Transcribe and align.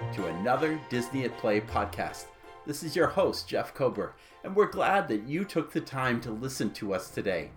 To 0.00 0.26
another 0.26 0.80
Disney 0.88 1.24
at 1.24 1.36
Play 1.38 1.60
podcast. 1.60 2.24
This 2.66 2.82
is 2.82 2.96
your 2.96 3.06
host, 3.06 3.46
Jeff 3.46 3.72
Kober, 3.74 4.14
and 4.42 4.56
we're 4.56 4.66
glad 4.66 5.06
that 5.08 5.28
you 5.28 5.44
took 5.44 5.72
the 5.72 5.80
time 5.80 6.20
to 6.22 6.32
listen 6.32 6.72
to 6.72 6.94
us 6.94 7.10
today. 7.10 7.50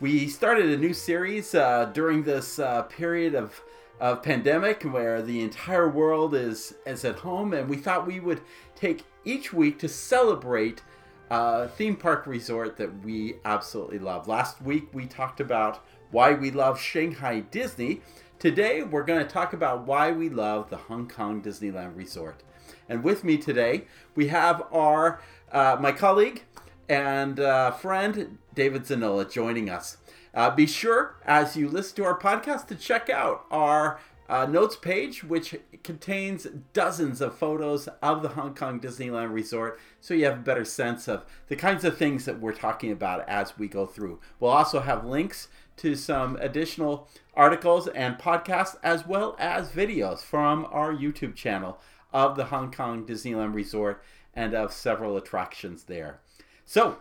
We 0.00 0.26
started 0.26 0.70
a 0.70 0.76
new 0.76 0.94
series 0.94 1.54
uh, 1.54 1.90
during 1.94 2.24
this 2.24 2.58
uh, 2.58 2.82
period 2.82 3.36
of, 3.36 3.62
of 4.00 4.22
pandemic 4.22 4.82
where 4.82 5.22
the 5.22 5.42
entire 5.42 5.88
world 5.88 6.34
is, 6.34 6.74
is 6.86 7.04
at 7.04 7.20
home, 7.20 7.52
and 7.52 7.68
we 7.68 7.76
thought 7.76 8.06
we 8.06 8.18
would 8.20 8.40
take 8.74 9.04
each 9.24 9.52
week 9.52 9.78
to 9.78 9.88
celebrate 9.88 10.82
a 11.30 11.68
theme 11.68 11.96
park 11.96 12.26
resort 12.26 12.76
that 12.78 13.04
we 13.04 13.36
absolutely 13.44 13.98
love. 13.98 14.26
Last 14.26 14.60
week 14.60 14.88
we 14.92 15.06
talked 15.06 15.40
about 15.40 15.84
why 16.10 16.32
we 16.32 16.50
love 16.50 16.80
Shanghai 16.80 17.40
Disney. 17.40 18.00
Today 18.42 18.82
we're 18.82 19.04
going 19.04 19.24
to 19.24 19.32
talk 19.32 19.52
about 19.52 19.86
why 19.86 20.10
we 20.10 20.28
love 20.28 20.68
the 20.68 20.76
Hong 20.76 21.06
Kong 21.06 21.40
Disneyland 21.40 21.96
Resort. 21.96 22.42
And 22.88 23.04
with 23.04 23.22
me 23.22 23.38
today 23.38 23.84
we 24.16 24.26
have 24.26 24.64
our 24.72 25.20
uh, 25.52 25.76
my 25.78 25.92
colleague 25.92 26.42
and 26.88 27.38
uh, 27.38 27.70
friend 27.70 28.38
David 28.52 28.82
Zanola 28.82 29.30
joining 29.30 29.70
us. 29.70 29.98
Uh, 30.34 30.50
be 30.50 30.66
sure 30.66 31.14
as 31.24 31.56
you 31.56 31.68
listen 31.68 31.94
to 31.94 32.04
our 32.04 32.18
podcast 32.18 32.66
to 32.66 32.74
check 32.74 33.08
out 33.08 33.44
our 33.52 34.00
uh, 34.28 34.46
notes 34.46 34.74
page, 34.74 35.22
which 35.22 35.54
contains 35.84 36.48
dozens 36.72 37.20
of 37.20 37.38
photos 37.38 37.88
of 38.02 38.22
the 38.22 38.30
Hong 38.30 38.56
Kong 38.56 38.80
Disneyland 38.80 39.32
Resort, 39.32 39.78
so 40.00 40.14
you 40.14 40.24
have 40.24 40.38
a 40.38 40.42
better 40.42 40.64
sense 40.64 41.06
of 41.06 41.24
the 41.46 41.54
kinds 41.54 41.84
of 41.84 41.96
things 41.96 42.24
that 42.24 42.40
we're 42.40 42.54
talking 42.54 42.90
about 42.90 43.28
as 43.28 43.56
we 43.56 43.68
go 43.68 43.86
through. 43.86 44.18
We'll 44.40 44.50
also 44.50 44.80
have 44.80 45.04
links 45.04 45.46
to 45.76 45.94
some 45.94 46.36
additional 46.36 47.08
articles 47.34 47.88
and 47.88 48.18
podcasts, 48.18 48.76
as 48.82 49.06
well 49.06 49.36
as 49.38 49.70
videos 49.70 50.20
from 50.22 50.66
our 50.70 50.92
YouTube 50.92 51.34
channel 51.34 51.78
of 52.12 52.36
the 52.36 52.46
Hong 52.46 52.70
Kong 52.72 53.06
Disneyland 53.06 53.54
Resort 53.54 54.02
and 54.34 54.54
of 54.54 54.72
several 54.72 55.16
attractions 55.16 55.84
there. 55.84 56.20
So, 56.64 56.98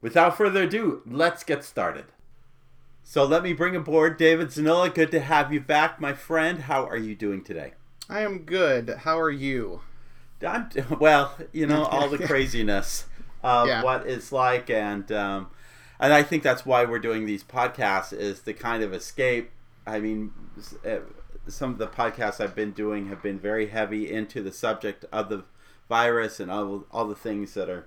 without 0.00 0.36
further 0.36 0.62
ado, 0.64 1.02
let's 1.06 1.42
get 1.44 1.64
started. 1.64 2.06
So 3.02 3.24
let 3.24 3.42
me 3.42 3.52
bring 3.52 3.74
aboard 3.74 4.18
David 4.18 4.48
Zanola. 4.48 4.94
Good 4.94 5.10
to 5.12 5.20
have 5.20 5.52
you 5.52 5.60
back, 5.60 6.00
my 6.00 6.12
friend. 6.12 6.60
How 6.62 6.84
are 6.86 6.96
you 6.96 7.14
doing 7.14 7.42
today? 7.42 7.72
I 8.08 8.20
am 8.20 8.40
good. 8.40 8.90
How 9.00 9.18
are 9.18 9.30
you? 9.30 9.80
I'm 10.46 10.68
well, 10.98 11.36
you 11.52 11.66
know, 11.66 11.84
all 11.84 12.08
the 12.08 12.18
craziness 12.26 13.06
of 13.42 13.68
Yeah. 13.68 13.82
what 13.82 14.06
it's 14.06 14.32
like, 14.32 14.70
and 14.70 15.10
um, 15.12 15.48
and 15.98 16.12
I 16.12 16.22
think 16.22 16.42
that's 16.42 16.64
why 16.64 16.84
we're 16.84 16.98
doing 16.98 17.26
these 17.26 17.42
podcasts 17.42 18.12
is 18.12 18.40
to 18.42 18.52
kind 18.52 18.82
of 18.82 18.92
escape. 18.94 19.50
I 19.86 20.00
mean, 20.00 20.32
uh, 20.86 20.98
some 21.48 21.72
of 21.72 21.78
the 21.78 21.86
podcasts 21.86 22.40
I've 22.40 22.54
been 22.54 22.72
doing 22.72 23.08
have 23.08 23.22
been 23.22 23.38
very 23.38 23.68
heavy 23.68 24.10
into 24.10 24.42
the 24.42 24.52
subject 24.52 25.04
of 25.10 25.28
the 25.28 25.44
virus 25.88 26.38
and 26.38 26.50
all 26.50 26.84
all 26.90 27.06
the 27.06 27.14
things 27.14 27.54
that 27.54 27.68
are 27.68 27.86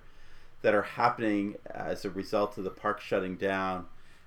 that 0.61 0.73
are 0.73 0.81
happening 0.83 1.55
as 1.65 2.03
a 2.03 2.09
result 2.09 2.57
of 2.57 2.63
the 2.63 2.69
park 2.69 2.99
shutting 2.99 3.35
down, 3.35 3.85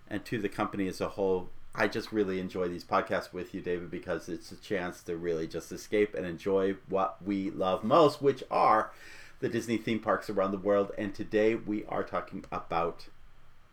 and 0.09 0.25
to 0.27 0.39
the 0.39 0.49
company 0.49 0.87
as 0.87 1.01
a 1.01 1.11
whole. 1.11 1.49
I 1.79 1.89
just 1.89 2.11
really 2.11 2.41
enjoy 2.41 2.69
these 2.69 2.85
podcasts 2.85 3.35
with 3.35 3.53
you, 3.53 3.61
David, 3.61 3.91
because 3.91 4.31
it's 4.31 4.51
a 4.51 4.57
chance 4.57 5.03
to 5.03 5.15
really 5.15 5.47
just 5.47 5.71
escape 5.71 6.15
and 6.15 6.25
enjoy 6.25 6.77
what 6.89 7.23
we 7.23 7.51
love 7.51 7.85
most, 7.85 8.23
which 8.23 8.43
are 8.51 8.93
the 9.41 9.51
Disney 9.51 9.77
theme 9.77 10.01
parks 10.01 10.31
around 10.31 10.53
the 10.53 10.59
world. 10.59 10.93
And 10.97 11.15
today 11.15 11.55
we 11.55 11.85
are 11.85 12.03
talking 12.03 12.47
about 12.51 13.09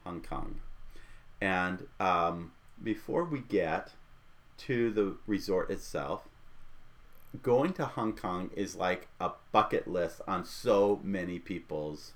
Hong 0.04 0.22
Kong. 0.22 0.60
And 1.40 1.88
um, 1.98 2.52
before 2.82 3.24
we 3.24 3.40
get 3.40 3.92
to 4.60 4.92
the 4.92 5.16
resort 5.28 5.70
itself, 5.70 6.28
going 7.42 7.74
to 7.74 7.86
Hong 7.86 8.14
Kong 8.14 8.50
is 8.56 8.76
like 8.76 9.08
a 9.20 9.32
bucket 9.52 9.88
list 9.88 10.22
on 10.28 10.46
so 10.46 11.00
many 11.04 11.40
people's 11.40 12.14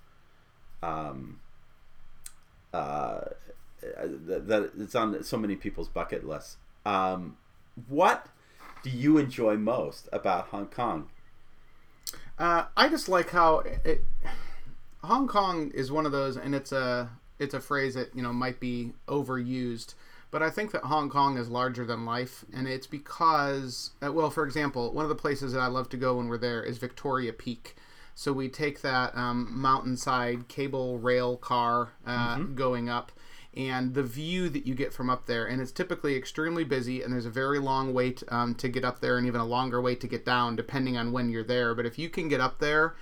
um, 0.84 1.40
uh, 2.74 3.22
that, 3.82 4.48
that 4.48 4.72
it's 4.78 4.96
on 4.96 5.24
so 5.24 5.38
many 5.38 5.56
people's 5.56 5.88
bucket 5.88 6.28
lists. 6.28 6.58
Um, 6.86 7.38
what 7.88 8.28
do 8.84 8.90
you 8.90 9.18
enjoy 9.18 9.58
most 9.58 10.08
about 10.12 10.48
Hong 10.48 10.68
Kong? 10.68 11.10
Uh, 12.38 12.66
I 12.76 12.88
just 12.90 13.10
like 13.10 13.32
how 13.32 13.60
it, 13.84 14.04
Hong 15.04 15.28
Kong 15.28 15.72
is 15.74 15.92
one 15.92 16.06
of 16.06 16.12
those, 16.12 16.38
and 16.38 16.54
it's 16.54 16.72
a 16.72 17.10
it's 17.40 17.54
a 17.54 17.60
phrase 17.60 17.96
that 17.96 18.16
you 18.16 18.22
know 18.22 18.34
might 18.34 18.60
be 18.60 18.94
overused, 19.08 19.96
but 20.30 20.44
I 20.44 20.50
think 20.50 20.72
that 20.72 20.84
Hong 20.84 21.10
Kong 21.10 21.38
is 21.38 21.50
larger 21.50 21.86
than 21.86 22.06
life, 22.06 22.44
and 22.54 22.68
it's 22.68 22.88
because 22.88 23.92
uh, 24.06 24.12
well, 24.12 24.30
for 24.30 24.46
example, 24.46 24.92
one 24.94 25.06
of 25.06 25.10
the 25.10 25.16
places 25.16 25.54
that 25.54 25.60
I 25.60 25.68
love 25.68 25.90
to 25.90 25.98
go 25.98 26.16
when 26.18 26.28
we're 26.28 26.38
there 26.38 26.64
is 26.64 26.78
Victoria 26.78 27.34
Peak. 27.34 27.76
So 28.16 28.34
we 28.34 28.50
take 28.50 28.82
that 28.82 29.16
um, 29.16 29.48
mountainside 29.52 30.48
cable 30.48 30.98
rail 30.98 31.38
car 31.38 31.94
uh, 32.06 32.40
going 32.40 32.90
up, 32.90 33.12
and 33.56 33.94
the 33.94 34.02
view 34.02 34.50
that 34.50 34.66
you 34.66 34.74
get 34.74 34.92
from 34.92 35.10
up 35.10 35.28
there, 35.28 35.46
and 35.46 35.62
it's 35.62 35.72
typically 35.72 36.16
extremely 36.16 36.64
busy, 36.64 37.04
and 37.04 37.14
there's 37.14 37.28
a 37.28 37.32
very 37.32 37.60
long 37.60 37.94
wait 37.94 38.24
um, 38.30 38.56
to 38.56 38.70
get 38.70 38.84
up 38.84 39.02
there, 39.02 39.18
and 39.18 39.28
even 39.28 39.40
a 39.40 39.46
longer 39.46 39.82
wait 39.82 40.02
to 40.02 40.08
get 40.08 40.26
down, 40.26 40.56
depending 40.56 40.98
on 40.98 41.12
when 41.12 41.30
you're 41.30 41.44
there. 41.44 41.76
But 41.76 41.86
if 41.86 42.00
you 42.00 42.10
can 42.10 42.28
get 42.28 42.42
up 42.42 42.58
there 42.60 42.96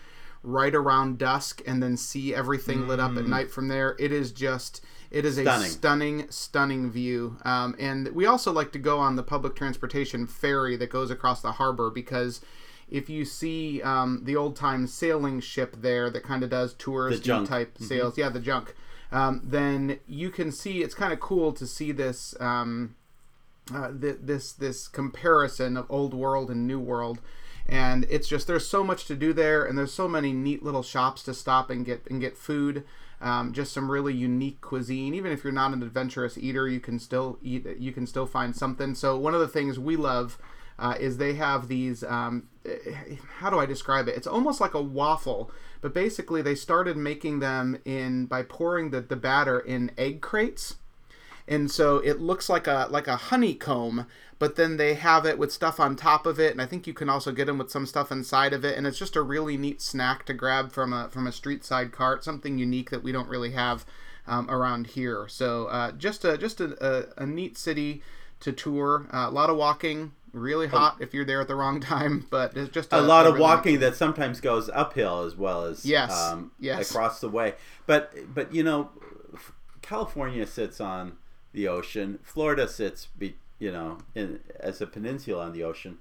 right 0.43 0.75
around 0.75 1.17
dusk 1.17 1.61
and 1.65 1.81
then 1.81 1.97
see 1.97 2.35
everything 2.35 2.87
lit 2.87 2.99
up 2.99 3.17
at 3.17 3.25
night 3.25 3.49
from 3.49 3.67
there, 3.67 3.95
it 3.97 4.11
is 4.11 4.31
just 4.31 4.83
it 5.11 5.25
is 5.25 5.35
Stunning. 5.35 5.67
a 5.67 5.69
stunning, 5.69 6.25
stunning 6.29 6.91
view. 6.91 7.37
Um, 7.45 7.75
and 7.79 8.09
we 8.09 8.25
also 8.25 8.51
like 8.51 8.71
to 8.73 8.79
go 8.79 8.99
on 8.99 9.15
the 9.15 9.23
public 9.23 9.55
transportation 9.55 10.27
ferry 10.27 10.75
that 10.77 10.89
goes 10.89 11.11
across 11.11 11.41
the 11.41 11.53
harbor 11.53 11.89
because 11.89 12.41
if 12.89 13.09
you 13.09 13.25
see 13.25 13.81
um, 13.81 14.21
the 14.23 14.35
old 14.35 14.55
time 14.55 14.87
sailing 14.87 15.39
ship 15.39 15.77
there 15.81 16.09
that 16.09 16.23
kind 16.23 16.43
of 16.43 16.49
does 16.49 16.73
touristy 16.75 17.23
junk. 17.23 17.49
type 17.49 17.77
sails, 17.79 18.17
yeah, 18.17 18.29
the 18.29 18.39
junk, 18.39 18.75
um, 19.11 19.41
then 19.43 19.99
you 20.07 20.29
can 20.29 20.51
see 20.51 20.83
it's 20.83 20.95
kind 20.95 21.13
of 21.13 21.19
cool 21.19 21.51
to 21.53 21.65
see 21.65 21.91
this. 21.91 22.35
Um, 22.39 22.95
uh, 23.73 23.91
th- 23.99 24.17
this 24.21 24.51
this 24.53 24.87
comparison 24.87 25.75
of 25.75 25.87
old 25.89 26.13
world 26.13 26.51
and 26.51 26.67
new 26.67 26.79
world 26.79 27.19
and 27.67 28.05
it's 28.09 28.27
just 28.27 28.45
there's 28.45 28.67
so 28.67 28.83
much 28.83 29.05
to 29.05 29.15
do 29.15 29.33
there 29.33 29.65
and 29.65 29.77
there's 29.77 29.93
so 29.93 30.07
many 30.07 30.31
neat 30.31 30.61
little 30.61 30.83
shops 30.83 31.23
to 31.23 31.33
stop 31.33 31.69
and 31.69 31.85
get 31.85 32.05
and 32.09 32.21
get 32.21 32.37
food 32.37 32.83
um, 33.21 33.53
just 33.53 33.73
some 33.73 33.89
really 33.89 34.13
unique 34.13 34.61
cuisine. 34.61 35.13
Even 35.13 35.31
if 35.31 35.43
you're 35.43 35.53
not 35.53 35.73
an 35.73 35.83
adventurous 35.83 36.37
eater 36.37 36.67
you 36.67 36.79
can 36.79 36.99
still 36.99 37.37
eat 37.41 37.65
you 37.79 37.91
can 37.91 38.07
still 38.07 38.25
find 38.25 38.55
something. 38.55 38.95
So 38.95 39.17
one 39.17 39.33
of 39.33 39.39
the 39.39 39.47
things 39.47 39.79
we 39.79 39.95
love 39.95 40.37
uh, 40.77 40.95
is 40.99 41.17
they 41.17 41.35
have 41.35 41.67
these 41.67 42.03
um, 42.03 42.49
eh, 42.65 43.15
how 43.37 43.49
do 43.49 43.59
i 43.59 43.65
describe 43.65 44.07
it? 44.07 44.15
It's 44.15 44.27
almost 44.27 44.59
like 44.59 44.73
a 44.73 44.81
waffle 44.81 45.51
but 45.81 45.93
basically 45.93 46.41
they 46.41 46.55
started 46.55 46.97
making 46.97 47.39
them 47.41 47.77
in 47.85 48.25
by 48.25 48.41
pouring 48.41 48.89
the, 48.89 49.01
the 49.01 49.15
batter 49.15 49.59
in 49.59 49.91
egg 49.99 50.19
crates 50.19 50.77
and 51.47 51.69
so 51.71 51.97
it 51.97 52.19
looks 52.19 52.49
like 52.49 52.67
a 52.67 52.87
like 52.89 53.07
a 53.07 53.15
honeycomb 53.15 54.05
but 54.37 54.55
then 54.55 54.77
they 54.77 54.95
have 54.95 55.25
it 55.25 55.37
with 55.37 55.51
stuff 55.51 55.79
on 55.79 55.95
top 55.95 56.25
of 56.25 56.39
it 56.39 56.51
and 56.51 56.61
i 56.61 56.65
think 56.65 56.87
you 56.87 56.93
can 56.93 57.09
also 57.09 57.31
get 57.31 57.45
them 57.45 57.57
with 57.57 57.69
some 57.71 57.85
stuff 57.85 58.11
inside 58.11 58.53
of 58.53 58.65
it 58.65 58.77
and 58.77 58.85
it's 58.87 58.97
just 58.97 59.15
a 59.15 59.21
really 59.21 59.57
neat 59.57 59.81
snack 59.81 60.25
to 60.25 60.33
grab 60.33 60.71
from 60.71 60.91
a 60.93 61.07
from 61.09 61.27
a 61.27 61.31
street 61.31 61.63
side 61.63 61.91
cart 61.91 62.23
something 62.23 62.57
unique 62.57 62.89
that 62.89 63.03
we 63.03 63.11
don't 63.11 63.29
really 63.29 63.51
have 63.51 63.85
um, 64.27 64.49
around 64.49 64.87
here 64.87 65.27
so 65.27 65.65
uh, 65.67 65.91
just 65.91 66.25
a 66.25 66.37
just 66.37 66.59
a, 66.59 66.75
a, 67.17 67.23
a 67.23 67.25
neat 67.27 67.57
city 67.57 68.01
to 68.39 68.51
tour 68.51 69.07
uh, 69.13 69.27
a 69.27 69.31
lot 69.31 69.49
of 69.49 69.55
walking 69.57 70.11
really 70.33 70.67
hot 70.67 70.97
if 70.99 71.13
you're 71.13 71.23
there 71.23 71.39
at 71.41 71.47
the 71.47 71.55
wrong 71.55 71.79
time 71.93 72.25
but 72.29 72.57
it's 72.57 72.71
just 72.71 72.91
A 72.91 73.01
lot 73.01 73.25
of 73.25 73.35
really 73.35 73.41
walking 73.43 73.79
that 73.79 73.95
sometimes 73.95 74.41
goes 74.41 74.69
uphill 74.73 75.21
as 75.23 75.35
well 75.35 75.63
as 75.63 75.85
Yes, 75.85 76.11
um, 76.11 76.51
yes. 76.59 76.89
across 76.91 77.21
the 77.21 77.29
way. 77.29 77.53
But 77.85 78.13
but 78.33 78.53
you 78.53 78.61
know, 78.63 78.89
California 79.81 80.45
sits 80.45 80.81
on 80.81 81.13
the 81.55 81.67
ocean. 81.67 82.19
Florida 82.21 82.67
sits 82.67 83.07
be 83.17 83.35
you 83.57 83.71
know 83.71 83.97
in 84.13 84.41
as 84.59 84.81
a 84.81 84.85
peninsula 84.85 85.45
on 85.45 85.53
the 85.53 85.63
ocean. 85.63 85.97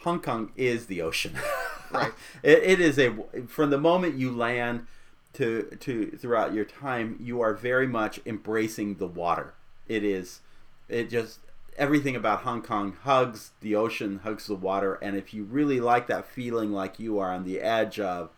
Hong 0.00 0.20
Kong 0.20 0.50
is 0.56 0.86
the 0.86 1.00
ocean. 1.02 1.36
Right. 1.90 2.12
it, 2.42 2.62
it 2.64 2.80
is 2.80 2.98
a 2.98 3.14
from 3.46 3.70
the 3.70 3.78
moment 3.78 4.18
you 4.18 4.30
land 4.30 4.86
to 5.32 5.74
to 5.80 6.10
throughout 6.18 6.52
your 6.52 6.66
time, 6.66 7.16
you 7.18 7.40
are 7.40 7.54
very 7.54 7.86
much 7.86 8.20
embracing 8.26 8.96
the 8.96 9.06
water. 9.06 9.54
It 9.88 10.04
is 10.04 10.40
it 10.90 11.08
just 11.08 11.38
everything 11.78 12.14
about 12.14 12.40
Hong 12.40 12.60
Kong 12.60 12.94
hugs 13.04 13.52
the 13.62 13.74
ocean, 13.74 14.20
hugs 14.22 14.48
the 14.48 14.54
water, 14.54 14.96
and 14.96 15.16
if 15.16 15.32
you 15.32 15.44
really 15.44 15.80
like 15.80 16.08
that 16.08 16.26
feeling 16.26 16.72
like 16.72 17.00
you 17.00 17.18
are 17.18 17.32
on 17.32 17.44
the 17.44 17.62
edge 17.62 17.98
of 17.98 18.28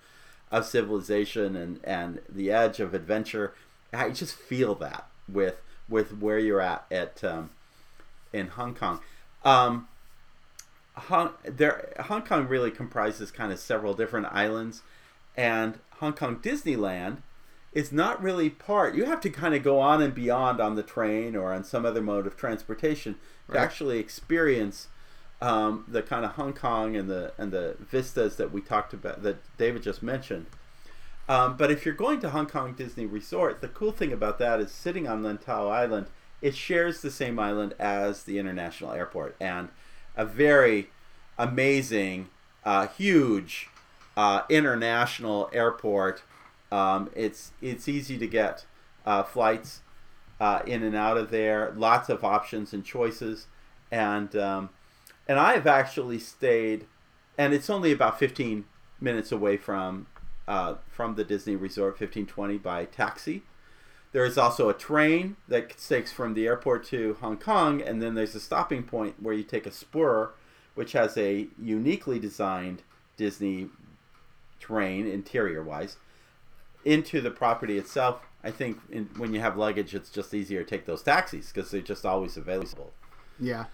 of 0.53 0.65
civilization 0.65 1.57
and 1.57 1.81
and 1.83 2.21
the 2.29 2.53
edge 2.53 2.79
of 2.79 2.95
adventure, 2.95 3.53
I 3.93 4.11
just 4.11 4.37
feel 4.37 4.77
that 4.77 5.09
with 5.29 5.61
with 5.91 6.17
where 6.19 6.39
you're 6.39 6.61
at 6.61 6.87
at 6.91 7.23
um, 7.23 7.51
in 8.33 8.49
Hong 8.49 8.75
Kong. 8.75 9.01
Um, 9.45 9.89
Hong, 10.95 11.33
there, 11.45 11.93
Hong 12.01 12.23
Kong 12.23 12.47
really 12.47 12.71
comprises 12.71 13.31
kind 13.31 13.53
of 13.53 13.59
several 13.59 13.95
different 13.95 14.27
islands, 14.31 14.83
and 15.37 15.79
Hong 15.99 16.13
Kong 16.13 16.37
Disneyland 16.37 17.19
is 17.73 17.93
not 17.93 18.23
really 18.23 18.51
part. 18.51 18.95
You 18.95 19.05
have 19.05 19.21
to 19.21 19.31
kind 19.31 19.55
of 19.55 19.63
go 19.63 19.79
on 19.79 20.03
and 20.03 20.15
beyond 20.15 20.61
on 20.61 20.75
the 20.75 20.83
train 20.83 21.37
or 21.37 21.53
on 21.53 21.65
some 21.65 21.87
other 21.87 22.03
mode 22.03 22.27
of 22.27 22.37
transportation 22.37 23.17
to 23.51 23.59
actually 23.59 23.99
experience 23.99 24.89
um, 25.41 25.85
the 25.89 26.03
kind 26.03 26.25
of 26.25 26.33
Hong 26.33 26.53
Kong 26.53 26.97
and 26.97 27.09
the 27.09 27.33
and 27.39 27.53
the 27.53 27.77
vistas 27.79 28.37
that 28.37 28.53
we 28.53 28.61
talked 28.61 28.93
about 28.93 29.23
that 29.23 29.39
David 29.57 29.83
just 29.83 30.03
mentioned. 30.03 30.47
Um, 31.29 31.57
but 31.57 31.71
if 31.71 31.85
you're 31.85 31.95
going 31.95 32.21
to 32.21 32.31
Hong 32.31 32.47
Kong 32.47 32.75
Disney 32.75 33.07
Resort, 33.07 33.61
the 33.61 33.69
cool 33.69 33.93
thing 33.93 34.13
about 34.13 34.39
that 34.39 34.61
is 34.61 34.73
sitting 34.73 35.07
on 35.07 35.23
Lantau 35.23 35.71
Island, 35.71 36.07
it 36.43 36.57
shares 36.57 37.01
the 37.01 37.11
same 37.11 37.39
island 37.39 37.75
as 37.79 38.25
the 38.25 38.39
international 38.39 38.93
airport 38.93 39.37
and 39.41 39.69
a 40.17 40.25
very 40.25 40.91
amazing, 41.39 42.29
uh, 42.65 42.89
huge 42.89 43.69
uh, 44.17 44.43
international 44.49 45.51
airport. 45.53 46.23
Um, 46.73 47.11
it's 47.15 47.53
it's 47.61 47.89
easy 47.89 48.19
to 48.19 48.27
get 48.27 48.65
uh, 49.07 49.23
flights 49.23 49.81
uh, 50.41 50.61
in 50.67 50.83
and 50.83 50.95
out 50.97 51.17
of 51.17 51.31
there. 51.31 51.73
Lots 51.77 52.09
of 52.09 52.25
options 52.25 52.73
and 52.73 52.85
choices, 52.85 53.47
and 53.91 54.35
um, 54.37 54.71
and 55.27 55.39
I 55.39 55.55
have 55.55 55.67
actually 55.67 56.19
stayed, 56.19 56.87
and 57.39 57.53
it's 57.55 57.71
only 57.71 57.93
about 57.93 58.19
fifteen 58.19 58.65
minutes 59.01 59.33
away 59.33 59.57
from 59.57 60.07
uh, 60.51 60.75
from 60.91 61.15
the 61.15 61.23
Disney 61.23 61.55
Resort, 61.55 61.97
fifteen 61.97 62.27
twenty 62.27 62.59
by 62.59 62.85
taxi. 62.85 63.43
There 64.13 64.25
is 64.25 64.37
also 64.37 64.69
a 64.69 64.75
train 64.75 65.37
that 65.47 65.79
takes 65.79 66.11
from 66.13 66.35
the 66.35 66.45
airport 66.47 66.85
to 66.87 67.17
Hong 67.21 67.37
Kong, 67.37 67.81
and 67.81 68.03
then 68.03 68.15
there's 68.17 68.35
a 68.35 68.41
stopping 68.41 68.83
point 68.83 69.23
where 69.23 69.33
you 69.33 69.45
take 69.45 69.67
a 69.67 69.71
spur, 69.71 70.33
which 70.75 70.93
has 70.93 71.17
a 71.17 71.47
uniquely 71.63 72.19
designed 72.19 72.83
Disney 73.17 73.69
train 74.59 75.07
interior 75.07 75.63
wise 75.63 75.97
into 76.85 77.21
the 77.21 77.31
property 77.31 77.79
itself. 77.79 78.21
I 78.43 78.51
think 78.51 78.81
in, 78.91 79.05
when 79.17 79.33
you 79.33 79.41
have 79.41 79.57
luggage, 79.57 79.95
it's 79.95 80.11
just 80.11 80.35
easier 80.35 80.65
to 80.65 80.69
take 80.69 80.87
those 80.87 81.03
taxis 81.05 81.53
because 81.53 81.71
they're 81.71 81.81
just 81.81 82.05
always 82.05 82.37
available. 82.37 82.93
Yeah. 83.39 83.67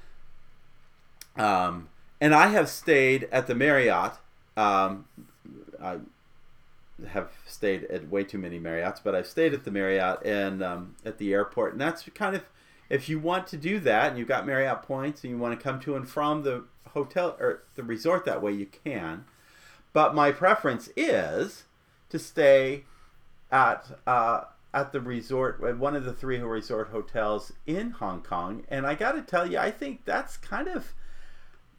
Um, 1.37 1.89
and 2.21 2.35
I 2.35 2.49
have 2.49 2.69
stayed 2.69 3.29
at 3.33 3.47
the 3.47 3.55
Marriott. 3.55 4.15
Um, 4.57 5.07
I 5.81 6.01
have 7.09 7.31
stayed 7.47 7.85
at 7.85 8.09
way 8.09 8.25
too 8.25 8.39
many 8.39 8.59
Marriotts, 8.59 9.01
but 9.03 9.15
I've 9.15 9.27
stayed 9.27 9.55
at 9.55 9.65
the 9.65 9.71
Marriott 9.71 10.25
and 10.25 10.63
um, 10.63 10.97
at 11.05 11.19
the 11.19 11.33
airport, 11.33 11.73
and 11.73 11.81
that's 11.81 12.09
kind 12.15 12.35
of 12.35 12.45
if 12.89 13.09
you 13.09 13.19
want 13.19 13.47
to 13.49 13.57
do 13.57 13.81
that 13.81 14.11
and 14.11 14.19
you've 14.19 14.29
got 14.29 14.47
Marriott 14.47 14.83
points 14.83 15.25
and 15.25 15.33
you 15.33 15.39
want 15.39 15.59
to 15.59 15.63
come 15.63 15.81
to 15.81 15.97
and 15.97 16.09
from 16.09 16.43
the 16.43 16.65
hotel 16.91 17.37
or 17.41 17.63
the 17.75 17.83
resort 17.83 18.25
that 18.25 18.41
way, 18.41 18.53
you 18.53 18.67
can. 18.67 19.25
But 19.93 20.15
my 20.15 20.31
preference 20.31 20.89
is 20.97 21.65
to 22.11 22.19
stay 22.19 22.85
at 23.51 23.99
uh, 24.07 24.45
at 24.73 24.93
the 24.93 25.01
resort, 25.01 25.63
at 25.65 25.79
one 25.79 25.97
of 25.97 26.05
the 26.05 26.13
three 26.13 26.39
resort 26.39 26.89
hotels 26.89 27.53
in 27.67 27.93
Hong 27.93 28.23
Kong, 28.23 28.65
and 28.69 28.87
I 28.87 28.95
got 28.95 29.13
to 29.13 29.23
tell 29.23 29.51
you, 29.51 29.59
I 29.59 29.71
think 29.71 30.05
that's 30.05 30.37
kind 30.37 30.69
of 30.69 30.93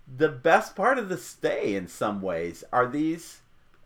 the 0.08 0.30
best 0.30 0.76
part 0.76 0.98
of 0.98 1.10
the 1.10 1.18
stay 1.18 1.76
in 1.76 1.88
some 1.88 2.22
ways. 2.22 2.64
Are 2.74 2.88
these 2.88 3.42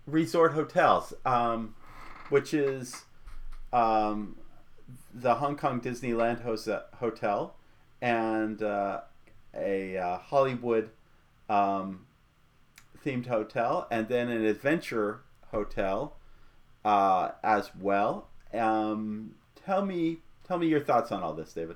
resort 0.05 0.53
hotels, 0.53 1.13
um, 1.25 1.75
which 2.29 2.53
is 2.53 3.03
um, 3.73 4.35
the 5.13 5.35
Hong 5.35 5.55
Kong 5.55 5.81
Disneyland 5.81 6.41
Hotel 6.95 7.55
and 8.01 8.61
uh, 8.61 9.01
a 9.53 9.97
uh, 9.97 10.17
Hollywood 10.17 10.89
um, 11.49 12.05
themed 13.05 13.27
hotel, 13.27 13.87
and 13.91 14.07
then 14.07 14.29
an 14.29 14.45
adventure 14.45 15.21
hotel 15.51 16.15
uh, 16.83 17.29
as 17.43 17.71
well. 17.79 18.29
Um, 18.53 19.35
tell 19.65 19.85
me, 19.85 20.19
tell 20.47 20.57
me 20.57 20.67
your 20.67 20.79
thoughts 20.79 21.11
on 21.11 21.21
all 21.21 21.33
this, 21.33 21.53
David. 21.53 21.75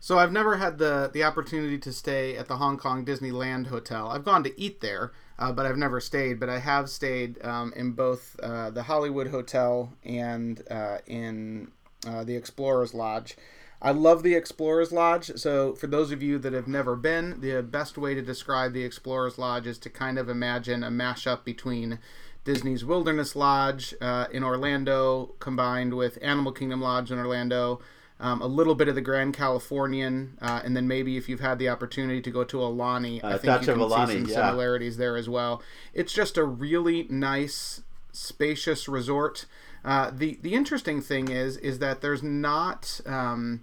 So 0.00 0.18
I've 0.18 0.32
never 0.32 0.56
had 0.56 0.78
the 0.78 1.10
the 1.12 1.24
opportunity 1.24 1.78
to 1.78 1.92
stay 1.92 2.36
at 2.36 2.46
the 2.46 2.56
Hong 2.56 2.78
Kong 2.78 3.04
Disneyland 3.04 3.66
Hotel. 3.66 4.08
I've 4.08 4.24
gone 4.24 4.44
to 4.44 4.60
eat 4.60 4.80
there, 4.80 5.12
uh, 5.38 5.52
but 5.52 5.66
I've 5.66 5.76
never 5.76 6.00
stayed. 6.00 6.40
But 6.40 6.48
I 6.48 6.58
have 6.58 6.90
stayed 6.90 7.42
um, 7.44 7.72
in 7.76 7.92
both 7.92 8.38
uh, 8.42 8.70
the 8.70 8.84
Hollywood 8.84 9.28
Hotel 9.28 9.92
and 10.04 10.62
uh, 10.70 10.98
in 11.06 11.70
uh, 12.06 12.24
the 12.24 12.36
Explorers 12.36 12.94
Lodge. 12.94 13.36
I 13.80 13.92
love 13.92 14.24
the 14.24 14.34
Explorers 14.34 14.90
Lodge. 14.90 15.30
So, 15.36 15.74
for 15.74 15.86
those 15.86 16.10
of 16.10 16.20
you 16.20 16.38
that 16.38 16.52
have 16.52 16.66
never 16.66 16.96
been, 16.96 17.40
the 17.40 17.62
best 17.62 17.96
way 17.96 18.14
to 18.14 18.22
describe 18.22 18.72
the 18.72 18.82
Explorers 18.82 19.38
Lodge 19.38 19.68
is 19.68 19.78
to 19.78 19.90
kind 19.90 20.18
of 20.18 20.28
imagine 20.28 20.82
a 20.82 20.90
mashup 20.90 21.44
between 21.44 22.00
Disney's 22.44 22.84
Wilderness 22.84 23.36
Lodge 23.36 23.94
uh, 24.00 24.26
in 24.32 24.42
Orlando 24.42 25.34
combined 25.38 25.94
with 25.94 26.18
Animal 26.22 26.50
Kingdom 26.50 26.80
Lodge 26.80 27.12
in 27.12 27.18
Orlando. 27.18 27.80
Um, 28.20 28.42
a 28.42 28.48
little 28.48 28.74
bit 28.74 28.88
of 28.88 28.96
the 28.96 29.00
Grand 29.00 29.34
Californian, 29.34 30.36
uh, 30.42 30.60
and 30.64 30.76
then 30.76 30.88
maybe 30.88 31.16
if 31.16 31.28
you've 31.28 31.38
had 31.38 31.60
the 31.60 31.68
opportunity 31.68 32.20
to 32.20 32.30
go 32.32 32.42
to 32.42 32.60
Alani, 32.60 33.22
Uh, 33.22 33.34
I 33.34 33.38
think 33.38 33.60
you 33.60 33.66
can 33.74 33.78
Aulani, 33.78 34.06
see 34.08 34.12
some 34.14 34.24
yeah. 34.24 34.34
similarities 34.34 34.96
there 34.96 35.16
as 35.16 35.28
well. 35.28 35.62
It's 35.94 36.12
just 36.12 36.36
a 36.36 36.42
really 36.42 37.06
nice, 37.08 37.82
spacious 38.10 38.88
resort. 38.88 39.46
Uh, 39.84 40.10
the 40.12 40.36
the 40.42 40.54
interesting 40.54 41.00
thing 41.00 41.28
is 41.28 41.56
is 41.58 41.78
that 41.78 42.00
there's 42.00 42.22
not. 42.22 43.00
Um, 43.06 43.60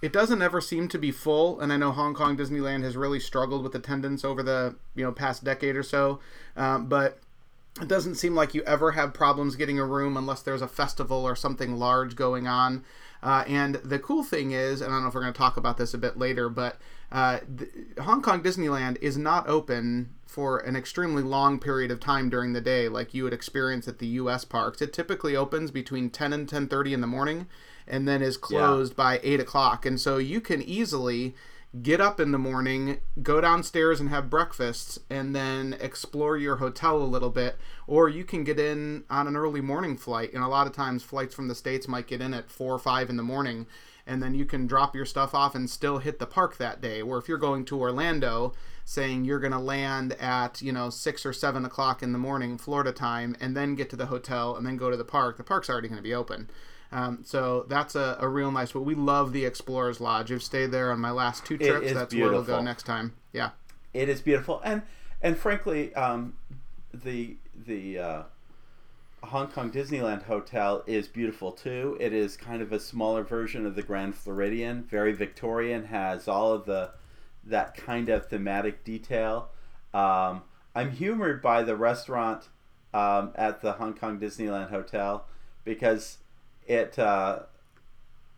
it 0.00 0.12
doesn't 0.12 0.40
ever 0.42 0.60
seem 0.60 0.88
to 0.88 0.98
be 0.98 1.12
full, 1.12 1.60
and 1.60 1.72
I 1.72 1.76
know 1.76 1.92
Hong 1.92 2.14
Kong 2.14 2.36
Disneyland 2.36 2.82
has 2.82 2.96
really 2.96 3.20
struggled 3.20 3.62
with 3.62 3.74
attendance 3.74 4.24
over 4.24 4.42
the 4.42 4.74
you 4.94 5.04
know 5.04 5.12
past 5.12 5.44
decade 5.44 5.76
or 5.76 5.82
so, 5.82 6.18
um, 6.56 6.86
but 6.86 7.18
it 7.80 7.88
doesn't 7.88 8.16
seem 8.16 8.34
like 8.34 8.54
you 8.54 8.62
ever 8.62 8.92
have 8.92 9.14
problems 9.14 9.54
getting 9.54 9.78
a 9.78 9.84
room 9.84 10.16
unless 10.16 10.42
there's 10.42 10.62
a 10.62 10.68
festival 10.68 11.24
or 11.26 11.36
something 11.36 11.76
large 11.76 12.16
going 12.16 12.46
on. 12.46 12.84
Uh, 13.22 13.44
and 13.46 13.76
the 13.76 13.98
cool 13.98 14.24
thing 14.24 14.50
is, 14.50 14.80
and 14.80 14.90
I 14.90 14.96
don't 14.96 15.02
know 15.02 15.08
if 15.08 15.14
we're 15.14 15.20
going 15.20 15.32
to 15.32 15.38
talk 15.38 15.56
about 15.56 15.76
this 15.76 15.94
a 15.94 15.98
bit 15.98 16.18
later, 16.18 16.48
but 16.48 16.78
uh, 17.12 17.38
the, 17.48 17.68
Hong 18.02 18.20
Kong 18.20 18.42
Disneyland 18.42 18.98
is 19.00 19.16
not 19.16 19.48
open 19.48 20.14
for 20.26 20.58
an 20.58 20.74
extremely 20.74 21.22
long 21.22 21.60
period 21.60 21.90
of 21.90 22.00
time 22.00 22.30
during 22.30 22.52
the 22.52 22.60
day, 22.60 22.88
like 22.88 23.14
you 23.14 23.22
would 23.24 23.34
experience 23.34 23.86
at 23.86 23.98
the 23.98 24.06
U.S. 24.06 24.44
parks. 24.44 24.82
It 24.82 24.92
typically 24.92 25.36
opens 25.36 25.70
between 25.70 26.10
10 26.10 26.32
and 26.32 26.48
10:30 26.48 26.92
in 26.92 27.00
the 27.00 27.06
morning, 27.06 27.46
and 27.86 28.08
then 28.08 28.22
is 28.22 28.36
closed 28.36 28.96
by 28.96 29.20
8 29.22 29.40
o'clock. 29.40 29.86
And 29.86 30.00
so 30.00 30.16
you 30.16 30.40
can 30.40 30.62
easily 30.62 31.34
get 31.80 32.00
up 32.00 32.20
in 32.20 32.32
the 32.32 32.38
morning, 32.38 32.98
go 33.22 33.40
downstairs 33.40 33.98
and 33.98 34.10
have 34.10 34.28
breakfast, 34.28 34.98
and 35.08 35.34
then 35.34 35.74
explore 35.80 36.36
your 36.36 36.56
hotel 36.56 36.96
a 36.98 37.04
little 37.04 37.30
bit. 37.30 37.56
Or 37.86 38.08
you 38.08 38.24
can 38.24 38.44
get 38.44 38.60
in 38.60 39.04
on 39.08 39.26
an 39.26 39.36
early 39.36 39.62
morning 39.62 39.96
flight. 39.96 40.34
And 40.34 40.44
a 40.44 40.48
lot 40.48 40.66
of 40.66 40.74
times, 40.74 41.02
flights 41.02 41.34
from 41.34 41.48
the 41.48 41.54
States 41.54 41.88
might 41.88 42.06
get 42.06 42.20
in 42.20 42.34
at 42.34 42.50
4 42.50 42.74
or 42.74 42.78
5 42.78 43.08
in 43.08 43.16
the 43.16 43.22
morning. 43.22 43.66
And 44.06 44.22
then 44.22 44.34
you 44.34 44.44
can 44.44 44.66
drop 44.66 44.94
your 44.94 45.06
stuff 45.06 45.34
off 45.34 45.54
and 45.54 45.70
still 45.70 45.98
hit 45.98 46.18
the 46.18 46.26
park 46.26 46.58
that 46.58 46.80
day. 46.80 47.00
Or 47.00 47.18
if 47.18 47.28
you're 47.28 47.38
going 47.38 47.64
to 47.66 47.80
Orlando, 47.80 48.52
saying 48.84 49.24
you're 49.24 49.38
going 49.38 49.52
to 49.52 49.58
land 49.58 50.12
at, 50.14 50.60
you 50.60 50.72
know, 50.72 50.90
6 50.90 51.26
or 51.26 51.32
7 51.32 51.64
o'clock 51.64 52.02
in 52.02 52.12
the 52.12 52.18
morning, 52.18 52.58
Florida 52.58 52.92
time, 52.92 53.36
and 53.40 53.56
then 53.56 53.76
get 53.76 53.88
to 53.90 53.96
the 53.96 54.06
hotel 54.06 54.56
and 54.56 54.66
then 54.66 54.76
go 54.76 54.90
to 54.90 54.96
the 54.96 55.04
park, 55.04 55.36
the 55.36 55.44
park's 55.44 55.70
already 55.70 55.88
going 55.88 55.98
to 55.98 56.02
be 56.02 56.14
open. 56.14 56.50
Um, 56.92 57.20
so 57.24 57.64
that's 57.68 57.94
a, 57.94 58.16
a 58.20 58.28
real 58.28 58.50
nice. 58.50 58.72
But 58.72 58.82
we 58.82 58.94
love 58.94 59.32
the 59.32 59.44
Explorers 59.44 60.00
Lodge. 60.00 60.30
I've 60.30 60.42
stayed 60.42 60.70
there 60.70 60.92
on 60.92 61.00
my 61.00 61.10
last 61.10 61.44
two 61.44 61.56
trips. 61.58 61.86
is 61.86 61.94
That's 61.94 62.14
where 62.14 62.30
we'll 62.30 62.42
go 62.42 62.60
next 62.60 62.84
time. 62.84 63.14
Yeah. 63.32 63.50
It 63.94 64.08
is 64.08 64.20
beautiful, 64.20 64.60
and 64.64 64.82
and 65.20 65.36
frankly, 65.36 65.94
um, 65.94 66.34
the 66.92 67.36
the 67.66 67.98
uh, 67.98 68.22
Hong 69.22 69.48
Kong 69.48 69.70
Disneyland 69.70 70.24
Hotel 70.24 70.82
is 70.86 71.08
beautiful 71.08 71.52
too. 71.52 71.96
It 72.00 72.12
is 72.12 72.36
kind 72.36 72.62
of 72.62 72.72
a 72.72 72.80
smaller 72.80 73.22
version 73.22 73.66
of 73.66 73.74
the 73.74 73.82
Grand 73.82 74.14
Floridian, 74.14 74.82
very 74.82 75.12
Victorian, 75.12 75.84
has 75.86 76.28
all 76.28 76.52
of 76.52 76.64
the 76.64 76.90
that 77.44 77.74
kind 77.76 78.08
of 78.08 78.28
thematic 78.28 78.84
detail. 78.84 79.48
Um, 79.94 80.42
I'm 80.74 80.90
humored 80.90 81.42
by 81.42 81.62
the 81.62 81.76
restaurant 81.76 82.48
um, 82.94 83.32
at 83.34 83.60
the 83.60 83.72
Hong 83.74 83.94
Kong 83.94 84.18
Disneyland 84.18 84.70
Hotel 84.70 85.26
because 85.64 86.18
it 86.66 86.98
uh, 86.98 87.40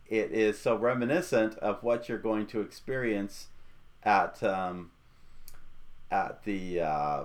it 0.07 0.33
is 0.33 0.59
so 0.59 0.77
reminiscent 0.77 1.57
of 1.59 1.83
what 1.83 2.09
you're 2.09 2.19
going 2.19 2.47
to 2.49 2.61
experience 2.61 3.49
at 4.03 4.43
um, 4.43 4.91
at 6.11 6.45
the 6.45 6.81
uh, 6.81 7.25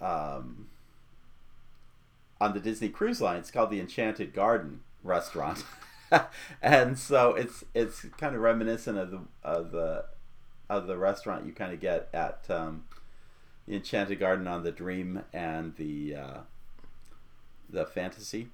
um, 0.00 0.68
on 2.40 2.52
the 2.54 2.60
Disney 2.60 2.88
Cruise 2.88 3.20
Line. 3.20 3.38
It's 3.38 3.50
called 3.50 3.70
the 3.70 3.80
Enchanted 3.80 4.34
Garden 4.34 4.80
restaurant, 5.02 5.64
and 6.62 6.98
so 6.98 7.34
it's 7.34 7.64
it's 7.74 8.06
kind 8.18 8.34
of 8.34 8.42
reminiscent 8.42 8.98
of 8.98 9.10
the 9.10 9.20
of 9.42 9.70
the 9.70 10.04
of 10.68 10.86
the 10.86 10.96
restaurant 10.96 11.46
you 11.46 11.52
kind 11.52 11.72
of 11.72 11.80
get 11.80 12.08
at 12.12 12.44
um, 12.50 12.84
the 13.66 13.76
Enchanted 13.76 14.18
Garden 14.18 14.46
on 14.46 14.64
the 14.64 14.72
Dream 14.72 15.22
and 15.32 15.76
the 15.76 16.16
uh, 16.16 16.38
the 17.70 17.86
Fantasy. 17.86 18.48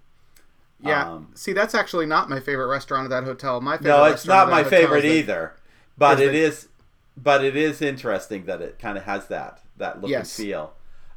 Yeah. 0.85 1.13
Um, 1.13 1.29
See, 1.35 1.53
that's 1.53 1.75
actually 1.75 2.07
not 2.07 2.29
my 2.29 2.41
favorite 2.41 2.67
restaurant 2.67 3.05
at 3.05 3.11
that 3.11 3.25
hotel. 3.25 3.61
My 3.61 3.77
favorite 3.77 3.89
no, 3.91 4.05
it's 4.05 4.27
not 4.27 4.51
my 4.51 4.65
favorite 4.65 5.03
the- 5.03 5.09
either, 5.13 5.53
but 5.97 6.21
is 6.21 6.29
it 6.29 6.33
the- 6.33 6.39
is. 6.39 6.69
But 7.17 7.45
it 7.45 7.55
is 7.57 7.83
interesting 7.83 8.47
that 8.47 8.63
it 8.63 8.79
kind 8.79 8.97
of 8.97 9.05
has 9.05 9.29
that 9.29 9.61
that 9.77 10.01
look 10.01 10.11
Yes. 10.11 10.39
and 10.39 10.47
feel. 10.47 10.73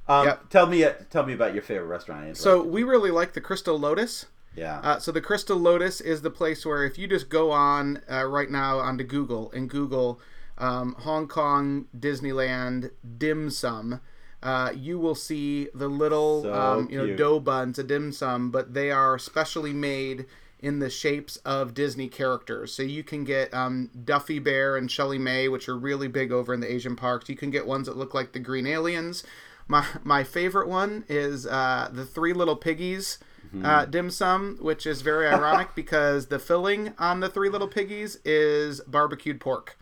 Um, 0.08 0.26
Yep. 0.28 0.50
Tell 0.50 0.68
me, 0.68 0.86
tell 1.10 1.26
me 1.26 1.34
about 1.34 1.54
your 1.54 1.64
favorite 1.64 1.88
restaurant. 1.88 2.36
So 2.38 2.62
we 2.62 2.84
really 2.84 3.12
like 3.12 3.34
the 3.34 3.42
Crystal 3.42 3.80
Lotus. 3.80 4.26
yeah, 4.56 4.80
Uh, 4.84 5.00
so 5.00 5.12
the 5.12 5.22
Crystal 5.22 5.58
Lotus 5.58 6.00
is 6.02 6.22
the 6.22 6.30
place 6.30 6.66
where 6.66 6.84
if 6.84 6.98
you 6.98 7.08
just 7.08 7.30
go 7.30 7.52
on 7.52 8.02
uh, 8.12 8.26
right 8.26 8.50
now 8.52 8.80
onto 8.80 9.04
Google 9.04 9.52
and 9.54 9.70
Google 9.70 10.20
um, 10.58 10.96
Hong 11.00 11.28
Kong 11.28 11.86
Disneyland 11.98 12.92
dim 13.18 13.50
sum, 13.50 14.00
uh, 14.46 14.72
you 14.76 15.00
will 15.00 15.16
see 15.16 15.70
the 15.74 15.88
little 15.88 16.44
So 16.44 16.54
um, 16.54 16.88
you 16.92 17.00
know 17.00 17.06
cute. 17.06 17.18
dough 17.18 17.40
buns, 17.40 17.80
a 17.80 17.84
dim 17.84 18.12
sum, 18.12 18.52
but 18.52 18.76
they 18.76 18.92
are 18.92 19.18
specially 19.18 19.74
made 19.74 20.28
in 20.60 20.78
the 20.78 20.90
shapes 20.90 21.38
of 21.38 21.74
Disney 21.74 22.08
characters. 22.08 22.72
So 22.72 22.84
you 22.84 23.04
can 23.04 23.24
get 23.24 23.52
um, 23.54 23.90
Duffy 24.04 24.38
Bear 24.38 24.78
and 24.78 24.88
ShellieMay, 24.88 25.52
which 25.52 25.68
are 25.68 25.76
really 25.76 26.08
big 26.08 26.32
over 26.32 26.54
in 26.54 26.60
the 26.60 26.72
Asian 26.72 26.96
parks. 26.96 27.28
You 27.28 27.36
can 27.36 27.50
get 27.50 27.66
ones 27.66 27.88
that 27.88 27.98
look 27.98 28.14
like 28.14 28.34
the 28.34 28.40
Green 28.40 28.68
Aliens. 28.68 29.24
My 29.68 29.84
my 30.04 30.24
favorite 30.24 30.68
one 30.68 31.06
is 31.10 31.48
uh, 31.48 31.90
the 31.92 32.06
Three 32.06 32.34
Little 32.34 32.56
Piggies. 32.56 33.18
Mm-hmm. 33.48 33.66
Uh, 33.66 33.86
dim 33.86 34.12
sum, 34.12 34.60
which 34.62 34.86
is 34.86 35.02
very 35.02 35.28
ironic 35.28 35.70
because 35.76 36.28
the 36.28 36.38
filling 36.38 36.94
on 37.00 37.20
the 37.20 37.30
Three 37.30 37.50
Little 37.50 37.68
Piggies 37.68 38.20
is 38.24 38.80
barbecued 38.82 39.42
pork 39.42 39.76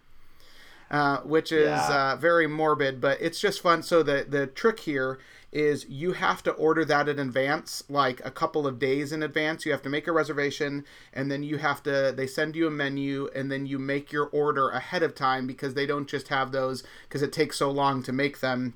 uh, 0.92 1.18
which 1.20 1.52
is 1.52 1.68
Yeah. 1.68 2.14
uh, 2.14 2.16
very 2.16 2.48
morbid, 2.48 3.00
but 3.02 3.20
it's 3.22 3.40
just 3.40 3.62
fun. 3.62 3.84
So 3.84 4.04
the 4.04 4.26
the 4.28 4.48
trick 4.48 4.82
here 4.82 5.20
is 5.52 5.86
you 5.88 6.14
have 6.14 6.42
to 6.42 6.52
order 6.54 6.84
that 6.84 7.08
in 7.08 7.20
advance, 7.20 7.84
like 7.88 8.20
a 8.26 8.32
couple 8.32 8.66
of 8.66 8.80
days 8.80 9.12
in 9.12 9.22
advance. 9.22 9.66
You 9.68 9.72
have 9.72 9.84
to 9.84 9.90
make 9.90 10.08
a 10.08 10.12
reservation, 10.12 10.84
and 11.14 11.30
then 11.32 11.44
you 11.44 11.58
have 11.60 11.84
to. 11.84 12.12
They 12.16 12.26
send 12.28 12.56
you 12.56 12.68
a 12.68 12.72
menu, 12.72 13.30
and 13.36 13.52
then 13.52 13.66
you 13.68 13.78
make 13.78 14.12
your 14.12 14.26
order 14.28 14.70
ahead 14.70 15.04
of 15.04 15.14
time 15.14 15.46
because 15.46 15.76
they 15.76 15.86
don't 15.86 16.08
just 16.10 16.30
have 16.30 16.52
those 16.52 16.84
because 17.08 17.22
it 17.22 17.32
takes 17.32 17.58
so 17.58 17.70
long 17.70 18.02
to 18.04 18.12
make 18.12 18.40
them 18.40 18.74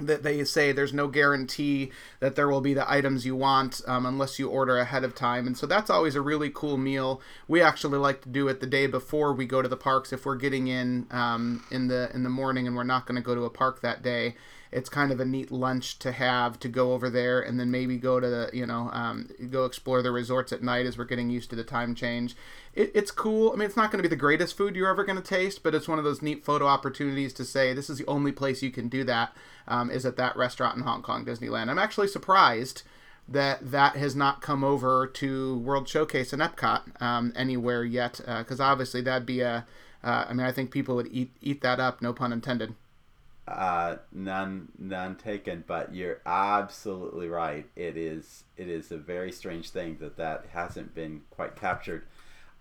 that 0.00 0.22
they 0.22 0.42
say 0.44 0.72
there's 0.72 0.94
no 0.94 1.06
guarantee 1.06 1.92
that 2.20 2.34
there 2.34 2.48
will 2.48 2.62
be 2.62 2.72
the 2.72 2.90
items 2.90 3.26
you 3.26 3.36
want 3.36 3.82
um, 3.86 4.06
unless 4.06 4.38
you 4.38 4.48
order 4.48 4.78
ahead 4.78 5.04
of 5.04 5.14
time. 5.14 5.46
And 5.46 5.56
so 5.56 5.66
that's 5.66 5.90
always 5.90 6.14
a 6.14 6.22
really 6.22 6.50
cool 6.50 6.78
meal. 6.78 7.20
We 7.46 7.60
actually 7.60 7.98
like 7.98 8.22
to 8.22 8.28
do 8.28 8.48
it 8.48 8.60
the 8.60 8.66
day 8.66 8.86
before 8.86 9.34
we 9.34 9.44
go 9.44 9.60
to 9.60 9.68
the 9.68 9.76
parks 9.76 10.12
if 10.12 10.24
we're 10.24 10.36
getting 10.36 10.68
in 10.68 11.06
um, 11.10 11.64
in 11.70 11.88
the 11.88 12.10
in 12.14 12.22
the 12.22 12.30
morning 12.30 12.66
and 12.66 12.74
we're 12.74 12.84
not 12.84 13.06
going 13.06 13.16
to 13.16 13.22
go 13.22 13.34
to 13.34 13.44
a 13.44 13.50
park 13.50 13.82
that 13.82 14.02
day 14.02 14.34
it's 14.72 14.88
kind 14.88 15.12
of 15.12 15.20
a 15.20 15.24
neat 15.24 15.50
lunch 15.50 15.98
to 15.98 16.12
have 16.12 16.58
to 16.58 16.68
go 16.68 16.92
over 16.92 17.10
there 17.10 17.40
and 17.40 17.60
then 17.60 17.70
maybe 17.70 17.98
go 17.98 18.18
to 18.18 18.28
the 18.28 18.50
you 18.52 18.66
know 18.66 18.90
um, 18.92 19.28
go 19.50 19.64
explore 19.64 20.02
the 20.02 20.10
resorts 20.10 20.52
at 20.52 20.62
night 20.62 20.86
as 20.86 20.96
we're 20.96 21.04
getting 21.04 21.30
used 21.30 21.50
to 21.50 21.56
the 21.56 21.62
time 21.62 21.94
change 21.94 22.34
it, 22.74 22.90
it's 22.94 23.10
cool 23.10 23.52
i 23.52 23.56
mean 23.56 23.66
it's 23.66 23.76
not 23.76 23.90
going 23.90 23.98
to 23.98 24.08
be 24.08 24.12
the 24.12 24.16
greatest 24.16 24.56
food 24.56 24.74
you're 24.74 24.88
ever 24.88 25.04
going 25.04 25.20
to 25.20 25.22
taste 25.22 25.62
but 25.62 25.74
it's 25.74 25.88
one 25.88 25.98
of 25.98 26.04
those 26.04 26.22
neat 26.22 26.44
photo 26.44 26.66
opportunities 26.66 27.32
to 27.32 27.44
say 27.44 27.72
this 27.72 27.90
is 27.90 27.98
the 27.98 28.06
only 28.06 28.32
place 28.32 28.62
you 28.62 28.70
can 28.70 28.88
do 28.88 29.04
that 29.04 29.32
um, 29.68 29.90
is 29.90 30.06
at 30.06 30.16
that 30.16 30.36
restaurant 30.36 30.76
in 30.76 30.82
hong 30.82 31.02
kong 31.02 31.24
disneyland 31.24 31.68
i'm 31.68 31.78
actually 31.78 32.08
surprised 32.08 32.82
that 33.28 33.70
that 33.70 33.94
has 33.96 34.16
not 34.16 34.42
come 34.42 34.64
over 34.64 35.06
to 35.06 35.58
world 35.58 35.88
showcase 35.88 36.32
and 36.32 36.42
epcot 36.42 37.00
um, 37.00 37.32
anywhere 37.36 37.84
yet 37.84 38.20
because 38.38 38.60
obviously 38.60 39.00
that'd 39.00 39.26
be 39.26 39.40
a 39.40 39.64
uh, 40.04 40.26
I 40.28 40.32
mean, 40.32 40.44
I 40.44 40.50
think 40.50 40.70
people 40.70 40.96
would 40.96 41.08
eat 41.12 41.30
eat 41.40 41.60
that 41.60 41.78
up. 41.78 42.02
No 42.02 42.12
pun 42.12 42.32
intended. 42.32 42.74
Uh, 43.46 43.96
none, 44.12 44.68
none 44.78 45.16
taken. 45.16 45.64
But 45.66 45.94
you're 45.94 46.20
absolutely 46.24 47.28
right. 47.28 47.66
It 47.76 47.96
is, 47.96 48.44
it 48.56 48.68
is 48.68 48.92
a 48.92 48.96
very 48.96 49.32
strange 49.32 49.70
thing 49.70 49.98
that 50.00 50.16
that 50.16 50.46
hasn't 50.52 50.94
been 50.94 51.22
quite 51.30 51.56
captured. 51.56 52.04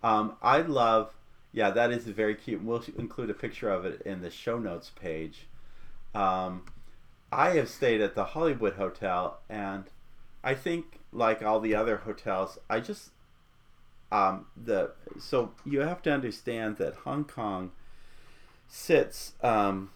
Um, 0.04 0.36
I 0.42 0.62
love, 0.62 1.14
yeah, 1.52 1.70
that 1.72 1.92
is 1.92 2.06
very 2.06 2.36
cute. 2.36 2.64
We'll 2.64 2.84
include 2.98 3.30
a 3.30 3.36
picture 3.36 3.70
of 3.70 3.86
it 3.86 4.02
in 4.02 4.22
the 4.22 4.32
show 4.32 4.58
notes 4.58 4.90
page. 4.90 5.48
Um, 6.16 6.66
I 7.32 7.52
have 7.52 7.70
stayed 7.70 8.02
at 8.02 8.16
the 8.16 8.26
Hollywood 8.26 8.74
Hotel, 8.74 9.40
and 9.50 9.86
I 10.44 10.56
think, 10.56 11.00
like 11.14 11.42
all 11.42 11.60
the 11.60 11.76
other 11.76 11.98
hotels, 11.98 12.58
I 12.70 12.80
just 12.80 13.12
um, 14.12 14.48
the 14.62 14.92
so 15.20 15.52
you 15.66 15.80
have 15.80 16.02
to 16.04 16.12
understand 16.12 16.78
that 16.78 16.96
Hong 16.96 17.24
Kong 17.24 17.72
sits 18.68 19.34
um, 19.42 19.92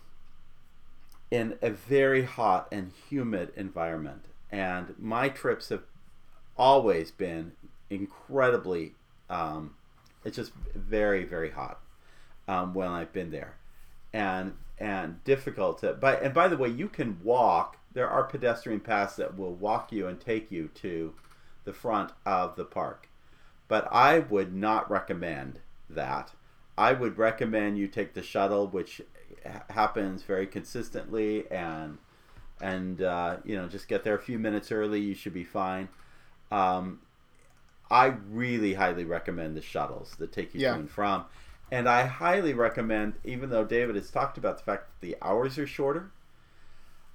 in 1.32 1.58
a 1.62 1.70
very 1.70 2.24
hot 2.24 2.68
and 2.72 2.92
humid 3.10 3.52
environment, 3.56 4.26
and 4.52 4.96
my 5.00 5.30
trips 5.30 5.70
have 5.70 5.84
always 6.58 7.12
been 7.12 7.54
incredibly. 7.90 8.94
Um, 9.30 9.76
it's 10.24 10.36
just 10.36 10.52
very 10.74 11.24
very 11.24 11.52
hot 11.52 11.80
um, 12.48 12.74
when 12.74 12.88
I've 12.88 13.14
been 13.14 13.32
there, 13.32 13.58
and 14.14 14.54
and 14.78 15.24
difficult 15.24 15.80
to. 15.80 15.94
But 15.94 16.22
and 16.22 16.34
by 16.34 16.48
the 16.48 16.58
way, 16.58 16.70
you 16.70 16.88
can 16.90 17.20
walk. 17.24 17.78
There 17.94 18.10
are 18.10 18.24
pedestrian 18.24 18.82
paths 18.82 19.16
that 19.16 19.38
will 19.38 19.54
walk 19.54 19.92
you 19.92 20.08
and 20.08 20.20
take 20.20 20.52
you 20.52 20.70
to 20.76 21.14
the 21.64 21.74
front 21.74 22.12
of 22.26 22.56
the 22.56 22.66
park 22.66 23.08
but 23.68 23.88
I 23.92 24.20
would 24.20 24.54
not 24.54 24.90
recommend 24.90 25.60
that. 25.90 26.32
I 26.78 26.94
would 26.94 27.18
recommend 27.18 27.78
you 27.78 27.88
take 27.88 28.14
the 28.14 28.22
shuttle, 28.22 28.68
which 28.68 29.02
happens 29.70 30.24
very 30.24 30.48
consistently, 30.48 31.50
and 31.52 31.98
and 32.62 33.02
uh, 33.02 33.38
you 33.44 33.56
know 33.56 33.68
just 33.68 33.88
get 33.88 34.04
there 34.04 34.16
a 34.16 34.22
few 34.22 34.40
minutes 34.40 34.72
early. 34.72 35.00
You 35.00 35.14
should 35.16 35.34
be 35.34 35.44
fine. 35.44 35.90
Um, 36.52 37.00
I 37.90 38.08
really 38.30 38.74
highly 38.74 39.06
recommend 39.06 39.56
the 39.56 39.62
shuttles 39.62 40.16
that 40.18 40.32
take 40.32 40.54
you 40.54 40.62
Yeah. 40.62 40.74
to 40.74 40.80
and 40.80 40.90
from, 40.90 41.26
and 41.72 41.88
I 41.88 42.06
highly 42.06 42.54
recommend, 42.54 43.16
even 43.24 43.50
though 43.50 43.66
David 43.66 43.96
has 43.96 44.10
talked 44.12 44.38
about 44.38 44.58
the 44.58 44.64
fact 44.64 44.88
that 44.90 45.06
the 45.06 45.18
hours 45.22 45.58
are 45.58 45.68
shorter. 45.68 46.12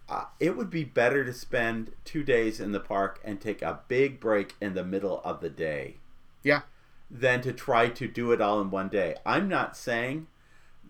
Uh, 0.09 0.25
it 0.41 0.57
would 0.57 0.71
be 0.71 0.83
better 0.83 1.25
to 1.25 1.33
spend 1.33 1.93
two 2.05 2.25
days 2.25 2.59
in 2.59 2.73
the 2.73 2.81
park 2.81 3.21
and 3.25 3.41
take 3.41 3.63
a 3.63 3.81
big 3.87 4.19
break 4.19 4.55
in 4.61 4.75
the 4.75 4.85
middle 4.85 5.21
of 5.25 5.41
the 5.41 5.49
day 5.51 5.99
Yeah. 6.43 6.63
than 7.09 7.41
to 7.43 7.53
try 7.53 7.89
to 7.89 8.09
do 8.09 8.33
it 8.33 8.41
all 8.41 8.61
in 8.61 8.71
one 8.71 8.89
day. 8.89 9.15
I'm 9.25 9.49
not 9.49 9.77
saying 9.77 10.27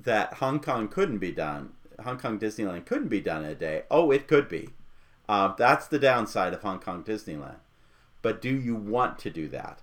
that 0.05 0.35
Hong 0.35 0.61
Kong 0.61 0.89
couldn't 0.89 1.19
be 1.19 1.33
done. 1.33 1.73
Hong 2.03 2.19
Kong 2.19 2.39
Disneyland 2.39 2.87
couldn't 2.87 3.09
be 3.09 3.21
done 3.21 3.45
in 3.45 3.51
a 3.51 3.55
day. 3.55 3.83
Oh, 3.91 4.11
it 4.11 4.27
could 4.27 4.49
be. 4.49 4.71
Uh, 5.29 5.55
that's 5.57 5.87
the 5.87 5.99
downside 5.99 6.53
of 6.53 6.63
Hong 6.63 6.81
Kong 6.81 7.05
Disneyland. 7.05 7.59
But 8.23 8.43
do 8.43 8.51
you 8.51 8.75
want 8.75 9.19
to 9.21 9.31
do 9.31 9.49
that? 9.49 9.81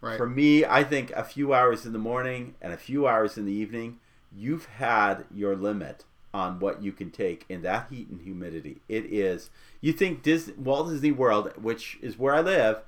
Right. 0.00 0.16
For 0.16 0.28
me, 0.28 0.64
I 0.64 0.82
think 0.82 1.10
a 1.12 1.22
few 1.22 1.54
hours 1.54 1.86
in 1.86 1.92
the 1.92 1.98
morning 1.98 2.54
and 2.60 2.72
a 2.72 2.78
few 2.78 3.06
hours 3.06 3.38
in 3.38 3.46
the 3.46 3.52
evening, 3.52 3.98
you've 4.36 4.66
had 4.66 5.24
your 5.32 5.54
limit 5.54 6.04
on 6.34 6.58
what 6.58 6.82
you 6.82 6.92
can 6.92 7.10
take 7.10 7.44
in 7.48 7.62
that 7.62 7.88
heat 7.90 8.08
and 8.08 8.22
humidity. 8.22 8.80
It 8.88 9.04
is. 9.04 9.50
You 9.80 9.92
think 9.92 10.22
Disney, 10.22 10.54
Walt 10.54 10.88
Disney 10.88 11.12
World, 11.12 11.52
which 11.60 11.98
is 12.02 12.18
where 12.18 12.34
I 12.34 12.40
live, 12.40 12.78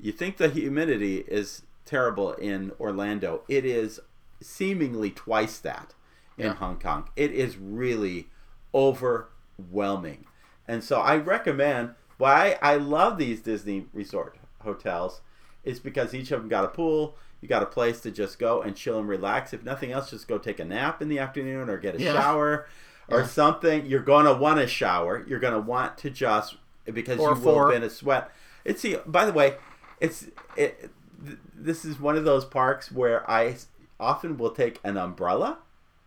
you 0.00 0.12
think 0.12 0.36
the 0.36 0.48
humidity 0.48 1.18
is 1.28 1.62
terrible 1.84 2.32
in 2.34 2.72
Orlando. 2.80 3.42
It 3.48 3.64
is 3.64 4.00
seemingly 4.40 5.10
twice 5.10 5.58
that 5.58 5.94
in 6.38 6.46
Yeah. 6.46 6.54
Hong 6.54 6.78
Kong. 6.78 7.08
It 7.16 7.32
is 7.32 7.56
really 7.56 8.28
overwhelming. 8.74 10.24
And 10.68 10.82
so 10.82 11.00
I 11.00 11.16
recommend 11.16 11.90
why 12.18 12.58
I 12.62 12.76
love 12.76 13.18
these 13.18 13.40
Disney 13.40 13.86
resort 13.92 14.36
hotels 14.62 15.20
is 15.64 15.80
because 15.80 16.14
each 16.14 16.30
of 16.30 16.40
them 16.40 16.48
got 16.48 16.64
a 16.64 16.68
pool, 16.68 17.16
you 17.40 17.48
got 17.48 17.62
a 17.62 17.66
place 17.66 18.00
to 18.00 18.10
just 18.10 18.38
go 18.38 18.62
and 18.62 18.76
chill 18.76 18.98
and 18.98 19.08
relax. 19.08 19.52
If 19.52 19.64
nothing 19.64 19.90
else, 19.92 20.10
just 20.10 20.28
go 20.28 20.38
take 20.38 20.60
a 20.60 20.64
nap 20.64 21.02
in 21.02 21.08
the 21.08 21.18
afternoon 21.18 21.68
or 21.68 21.78
get 21.78 21.96
a 21.96 22.00
Yeah. 22.00 22.12
shower 22.12 22.66
or 23.08 23.20
Yeah. 23.20 23.26
something. 23.26 23.86
You're 23.86 24.00
going 24.02 24.26
to 24.26 24.34
want 24.34 24.60
to 24.60 24.66
shower. 24.66 25.24
You're 25.26 25.40
going 25.40 25.54
to 25.54 25.60
want 25.60 25.98
to 25.98 26.10
just 26.10 26.56
because 26.84 27.18
Or 27.18 27.30
you 27.30 27.34
will 27.34 27.42
four. 27.42 27.70
have 27.72 27.80
been 27.80 27.86
a 27.86 27.90
sweat. 27.90 28.30
It's 28.64 28.80
see. 28.80 28.96
By 29.06 29.24
the 29.24 29.32
way, 29.32 29.56
it's 30.00 30.26
it. 30.56 30.90
th- 31.24 31.38
This 31.54 31.84
is 31.84 32.00
one 32.00 32.16
of 32.16 32.24
those 32.24 32.44
parks 32.44 32.90
where 32.90 33.28
I 33.30 33.56
often 34.00 34.36
will 34.36 34.50
take 34.50 34.80
an 34.82 34.96
umbrella 34.96 35.58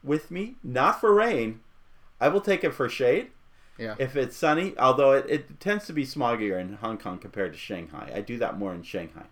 with 0.06 0.32
me, 0.32 0.56
not 0.64 1.00
for 1.02 1.14
rain. 1.14 1.62
I 2.20 2.30
will 2.30 2.42
take 2.42 2.64
it 2.64 2.74
for 2.74 2.88
shade 2.88 3.32
Yeah. 3.78 3.96
if 3.98 4.16
it's 4.16 4.38
sunny. 4.38 4.78
Although 4.78 5.12
it, 5.14 5.26
it 5.30 5.60
tends 5.60 5.86
to 5.88 5.94
be 5.94 6.06
smoggier 6.06 6.60
in 6.60 6.74
Hong 6.76 6.98
Kong 6.98 7.18
compared 7.18 7.54
to 7.54 7.60
Shanghai. 7.60 8.12
I 8.16 8.22
do 8.22 8.38
that 8.38 8.58
more 8.58 8.74
in 8.74 8.84
Shanghai. 8.84 9.26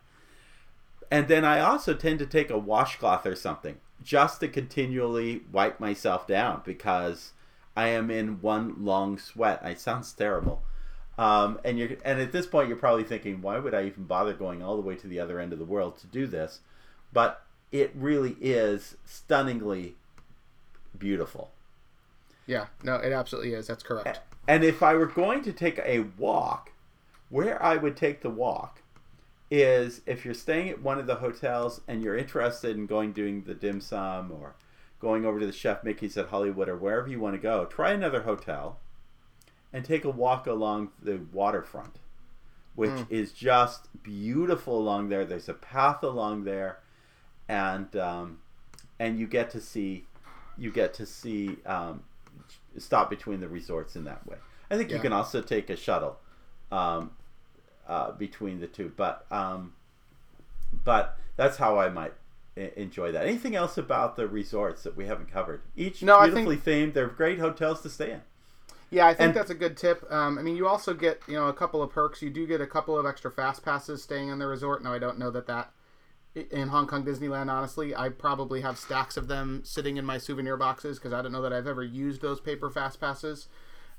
And 1.11 1.27
then 1.27 1.45
I 1.45 1.59
also 1.59 1.93
tend 1.93 2.19
to 2.19 2.25
take 2.25 2.49
a 2.49 2.57
washcloth 2.57 3.25
or 3.25 3.35
something 3.35 3.77
just 4.03 4.39
to 4.39 4.47
continually 4.47 5.43
wipe 5.51 5.79
myself 5.79 6.27
down 6.27 6.61
because 6.65 7.33
I 7.77 7.89
am 7.89 8.09
in 8.11 8.41
one 8.41 8.83
long 8.83 9.17
sweat. 9.17 9.61
It 9.63 9.79
sounds 9.79 10.11
terrible. 10.11 10.63
Um, 11.17 11.59
and 11.63 11.77
you're 11.77 11.89
and 12.03 12.19
at 12.19 12.31
this 12.31 12.47
point 12.47 12.67
you're 12.67 12.77
probably 12.77 13.03
thinking, 13.03 13.41
why 13.41 13.59
would 13.59 13.75
I 13.75 13.83
even 13.85 14.05
bother 14.05 14.33
going 14.33 14.63
all 14.63 14.75
the 14.75 14.81
way 14.81 14.95
to 14.95 15.07
the 15.07 15.19
other 15.19 15.39
end 15.39 15.53
of 15.53 15.59
the 15.59 15.65
world 15.65 15.99
to 15.99 16.07
do 16.07 16.25
this? 16.25 16.59
But 17.13 17.43
it 17.71 17.91
really 17.93 18.35
is 18.41 18.97
stunningly 19.05 19.95
beautiful. 20.97 21.51
Yeah. 22.45 22.67
No, 22.83 22.95
it 22.95 23.11
absolutely 23.13 23.53
is. 23.53 23.67
That's 23.67 23.83
correct. 23.83 24.19
And 24.47 24.63
if 24.63 24.83
I 24.83 24.93
were 24.95 25.05
going 25.05 25.41
to 25.43 25.53
take 25.53 25.79
a 25.79 25.99
walk, 26.17 26.71
where 27.29 27.61
I 27.63 27.77
would 27.77 27.95
take 27.95 28.21
the 28.21 28.29
walk 28.29 28.81
is 29.49 30.01
if 30.05 30.25
you're 30.25 30.33
staying 30.33 30.69
at 30.69 30.81
one 30.81 30.99
of 30.99 31.07
the 31.07 31.15
hotels 31.15 31.81
and 31.87 32.03
you're 32.03 32.17
interested 32.17 32.75
in 32.75 32.85
going 32.85 33.13
doing 33.13 33.43
the 33.43 33.53
dim 33.53 33.79
sum 33.79 34.31
or 34.31 34.55
going 34.99 35.25
over 35.25 35.39
to 35.39 35.45
the 35.45 35.51
Chef 35.51 35.83
Mickey's 35.83 36.17
at 36.17 36.27
Hollywood 36.29 36.67
or 36.69 36.75
wherever 36.77 37.07
you 37.07 37.19
want 37.19 37.35
to 37.35 37.39
go, 37.41 37.65
try 37.65 37.91
another 37.91 38.23
hotel 38.23 38.79
and 39.71 39.83
take 39.85 40.05
a 40.05 40.09
walk 40.09 40.45
along 40.47 40.89
the 41.01 41.19
waterfront, 41.31 41.99
which 42.75 42.91
Mm. 42.91 43.07
is 43.09 43.31
just 43.31 43.87
beautiful 44.03 44.77
along 44.77 45.09
there. 45.09 45.25
There's 45.25 45.49
a 45.49 45.53
path 45.53 46.03
along 46.03 46.43
there, 46.43 46.79
and 47.47 47.95
um, 47.95 48.39
and 48.99 49.19
you 49.19 49.27
get 49.27 49.49
to 49.51 49.61
see 49.61 50.05
you 50.57 50.71
get 50.71 50.93
to 50.95 51.05
see 51.05 51.57
um, 51.65 52.03
stop 52.77 53.09
between 53.09 53.39
the 53.39 53.47
resorts 53.47 53.95
in 53.95 54.03
that 54.05 54.25
way. 54.27 54.37
I 54.69 54.77
think 54.77 54.91
you 54.91 54.99
can 54.99 55.13
also 55.13 55.41
take 55.41 55.69
a 55.69 55.75
shuttle 55.75 56.17
um, 56.71 57.11
uh, 57.87 58.11
between 58.11 58.59
the 58.59 58.67
two, 58.67 58.91
but 58.95 59.25
um, 59.31 59.73
but 60.83 61.17
that's 61.35 61.57
how 61.57 61.77
I 61.77 61.89
might 61.89 62.13
enjoy 62.55 63.11
that. 63.11 63.25
Anything 63.25 63.55
else 63.55 63.77
about 63.77 64.15
the 64.15 64.27
resorts 64.27 64.83
that 64.83 64.95
we 64.95 65.05
haven't 65.05 65.31
covered? 65.31 65.61
Each 65.75 66.01
No, 66.03 66.17
I 66.17 66.29
think- 66.31 66.47
beautifully 66.47 66.57
themed. 66.57 66.93
They're 66.93 67.07
great 67.07 67.39
hotels 67.39 67.81
to 67.81 67.89
stay 67.89 68.11
in. 68.11 68.21
Yeah, 68.89 69.07
I 69.07 69.13
think 69.15 69.29
And- 69.29 69.33
that's 69.35 69.49
a 69.49 69.55
good 69.55 69.75
tip. 69.75 70.05
Um, 70.11 70.37
I 70.37 70.43
mean, 70.43 70.55
you 70.55 70.67
also 70.67 70.93
get 70.93 71.21
you 71.27 71.35
know 71.35 71.47
a 71.47 71.53
couple 71.53 71.81
of 71.81 71.89
perks. 71.91 72.21
You 72.21 72.29
do 72.29 72.45
get 72.47 72.61
a 72.61 72.67
couple 72.67 72.97
of 72.97 73.05
extra 73.05 73.31
fast 73.31 73.63
passes 73.63 74.01
staying 74.03 74.29
in 74.29 74.39
the 74.39 74.47
resort. 74.47 74.83
Now, 74.83 74.93
I 74.93 74.99
don't 74.99 75.17
know 75.17 75.31
that 75.31 75.47
that 75.47 75.71
in 76.35 76.69
Hong 76.69 76.87
Kong 76.87 77.05
Disneyland. 77.05 77.51
Honestly, 77.51 77.95
I 77.95 78.09
probably 78.09 78.61
have 78.61 78.77
stacks 78.77 79.17
of 79.17 79.27
them 79.27 79.61
sitting 79.63 79.97
in 79.97 80.05
my 80.05 80.17
souvenir 80.17 80.57
boxes 80.57 80.97
because 80.97 81.13
I 81.13 81.21
don't 81.21 81.31
know 81.31 81.41
that 81.41 81.53
I've 81.53 81.67
ever 81.67 81.83
used 81.83 82.21
those 82.21 82.39
paper 82.39 82.69
fast 82.69 82.99
passes. 82.99 83.47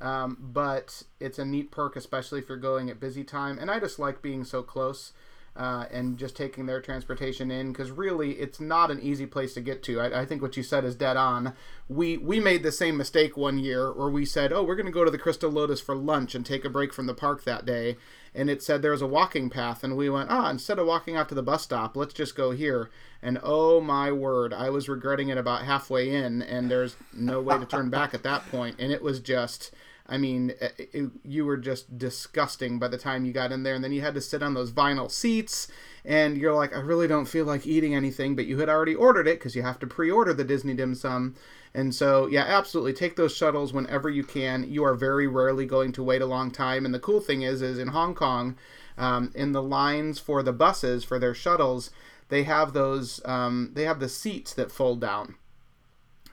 Um, 0.01 0.37
but 0.41 1.05
it's 1.21 1.39
a 1.39 1.45
neat 1.45 1.71
perk, 1.71 1.97
especially 1.97 2.41
if 2.41 2.49
you're 2.49 2.59
going 2.59 2.91
at 2.91 3.01
busy 3.01 3.25
time. 3.25 3.59
And 3.59 3.71
I 3.71 3.79
just 3.79 3.99
like 3.99 4.23
being 4.23 4.45
so 4.45 4.63
close. 4.63 5.13
Uh, 5.57 5.85
and 5.93 6.19
just 6.19 6.35
taking 6.35 6.67
their 6.67 6.81
transportation 6.81 7.49
in 7.49 7.71
because 7.71 7.93
really 7.93 8.33
it's 8.41 8.59
not 8.59 8.91
an 8.91 8.99
easy 9.01 9.25
place 9.25 9.55
to 9.55 9.61
get 9.61 9.85
to. 9.85 10.01
I, 10.01 10.23
I 10.23 10.27
think 10.27 10.43
what 10.43 10.57
you 10.57 10.65
said 10.65 10.85
is 10.85 10.97
dead 10.97 11.17
on. 11.17 11.55
We 11.89 12.17
we 12.17 12.41
made 12.41 12.65
the 12.65 12.73
same 12.73 12.97
mistake 12.97 13.37
one 13.37 13.61
year 13.61 13.93
where 13.93 14.09
we 14.09 14.25
said, 14.25 14.53
"Oh, 14.53 14.65
we're 14.65 14.75
going 14.75 14.87
to 14.87 14.91
go 14.91 15.05
to 15.05 15.13
the 15.13 15.17
Crystal 15.17 15.49
Lotus 15.49 15.81
for 15.81 15.95
lunch 15.95 16.35
and 16.35 16.45
take 16.45 16.65
a 16.65 16.69
break 16.69 16.93
from 16.93 17.07
the 17.07 17.15
park 17.15 17.45
that 17.45 17.65
day," 17.65 17.97
and 18.35 18.51
it 18.51 18.63
said 18.63 18.83
there 18.83 18.91
was 18.91 19.03
a 19.03 19.07
walking 19.07 19.51
path, 19.51 19.85
and 19.85 19.97
we 19.97 20.11
went, 20.11 20.31
"Ah, 20.31 20.51
instead 20.51 20.79
of 20.79 20.87
walking 20.87 21.17
out 21.17 21.29
to 21.29 21.35
the 21.35 21.43
bus 21.43 21.63
stop, 21.63 21.97
let's 21.97 22.15
just 22.15 22.35
go 22.37 22.51
here." 22.51 22.91
And 23.23 23.39
oh 23.43 23.81
my 23.81 24.13
word, 24.13 24.53
I 24.53 24.71
was 24.71 24.89
regretting 24.89 25.29
it 25.29 25.39
about 25.39 25.63
halfway 25.65 26.11
in, 26.15 26.43
and 26.43 26.71
there's 26.71 26.97
no 27.13 27.41
way 27.41 27.59
to 27.59 27.65
turn 27.67 27.91
back 27.91 28.13
at 28.15 28.23
that 28.25 28.49
point, 28.51 28.77
and 28.79 28.93
it 28.93 29.03
was 29.03 29.21
just. 29.21 29.71
I 30.07 30.19
mean, 30.19 30.51
it, 30.61 30.91
it- 30.93 31.11
you 31.25 31.47
were 31.47 31.57
just 31.57 31.97
disgusting 31.97 32.79
by 32.79 32.89
the 32.89 32.99
time 32.99 33.25
you 33.25 33.33
got 33.33 33.53
in 33.53 33.63
there, 33.63 33.75
and 33.75 33.83
then 33.83 33.93
you 33.93 34.03
had 34.03 34.13
to 34.15 34.21
sit 34.21 34.43
on 34.43 34.53
those 34.53 34.71
vinyl 34.71 35.11
seats, 35.11 35.67
and 36.05 36.37
you're 36.37 36.55
like, 36.55 36.77
I 36.77 36.81
really 36.81 37.09
don't 37.09 37.25
feel 37.25 37.47
like 37.47 37.67
eating 37.67 37.95
anything, 37.95 38.37
but 38.37 38.45
you 38.45 38.59
had 38.59 38.69
already 38.69 38.95
ordered 38.95 39.27
it 39.27 39.39
because 39.39 39.57
you 39.57 39.63
have 39.63 39.79
to 39.79 39.87
pre-order 39.87 40.35
the 40.35 40.45
Disney 40.45 40.75
dim 40.75 40.95
sum, 40.95 41.37
and 41.75 41.95
so 41.95 42.27
yeah, 42.27 42.45
absolutely 42.45 42.93
take 42.93 43.17
those 43.17 43.35
shuttles 43.35 43.73
whenever 43.73 44.09
you 44.09 44.23
can. 44.23 44.71
You 44.71 44.85
are 44.85 44.95
very 44.95 45.27
rarely 45.27 45.67
going 45.67 45.93
to 45.93 46.03
wait 46.03 46.23
a 46.23 46.27
long 46.27 46.51
time, 46.51 46.85
and 46.85 46.95
the 46.95 47.01
cool 47.01 47.21
thing 47.21 47.43
is, 47.43 47.63
is 47.63 47.79
in 47.79 47.89
Hong 47.89 48.15
Kong, 48.15 48.57
um, 48.97 49.33
in 49.35 49.53
the 49.53 49.63
lines 49.63 50.19
for 50.19 50.43
the 50.43 50.53
buses 50.53 51.03
for 51.03 51.19
their 51.19 51.35
shuttles, 51.35 51.91
they 52.29 52.45
have 52.45 52.73
those, 52.73 53.21
um, 53.25 53.71
they 53.75 53.85
have 53.85 54.01
the 54.01 54.09
seats 54.09 54.55
that 54.55 54.71
fold 54.71 55.01
down. 55.01 55.35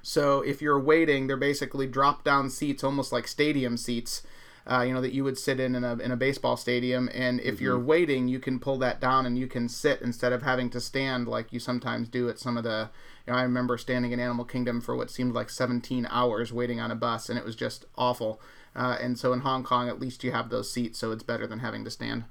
So 0.04 0.42
if 0.42 0.62
you're 0.62 0.80
waiting, 0.80 1.28
they're 1.28 1.38
basically 1.38 1.88
drop 1.88 2.24
down 2.24 2.50
seats, 2.50 2.84
almost 2.84 3.12
like 3.12 3.28
stadium 3.28 3.78
seats, 3.78 4.24
uh, 4.70 4.82
you 4.82 4.94
know, 4.94 5.02
that 5.02 5.14
you 5.14 5.24
would 5.24 5.38
sit 5.38 5.60
in 5.60 5.76
in 5.76 5.84
a, 5.84 5.98
in 5.98 6.12
a 6.12 6.18
baseball 6.18 6.58
stadium. 6.58 7.10
And 7.14 7.40
if 7.42 7.62
you're 7.62 7.80
waiting, 7.80 8.28
you 8.28 8.40
can 8.40 8.60
pull 8.60 8.78
that 8.80 9.00
down 9.00 9.26
and 9.26 9.38
you 9.38 9.48
can 9.48 9.70
sit 9.70 10.02
instead 10.02 10.34
of 10.34 10.44
having 10.44 10.70
to 10.72 10.80
stand 10.80 11.28
like 11.28 11.52
you 11.52 11.60
sometimes 11.60 12.10
do 12.10 12.30
at 12.30 12.40
some 12.40 12.58
of 12.58 12.64
the. 12.64 12.90
I 13.34 13.44
remember 13.44 13.78
standing 13.78 14.12
in 14.12 14.20
Animal 14.20 14.46
Kingdom 14.46 14.82
for 14.82 14.96
what 14.96 15.12
seemed 15.12 15.34
like 15.34 15.50
17 15.50 16.08
hours 16.10 16.52
waiting 16.52 16.80
on 16.80 16.92
a 16.92 16.96
bus, 16.96 17.30
and 17.30 17.38
it 17.38 17.46
was 17.46 17.56
just 17.56 17.86
awful. 17.98 18.42
Uh, 18.76 18.98
and 19.02 19.18
so 19.20 19.34
in 19.34 19.42
Hong 19.42 19.64
Kong, 19.64 19.90
at 19.90 20.00
least 20.00 20.24
you 20.24 20.32
have 20.32 20.50
those 20.50 20.72
seats, 20.72 21.00
so 21.00 21.12
it's 21.12 21.24
better 21.24 21.46
than 21.46 21.60
having 21.60 21.84
to 21.86 21.92
stand. 21.92 22.26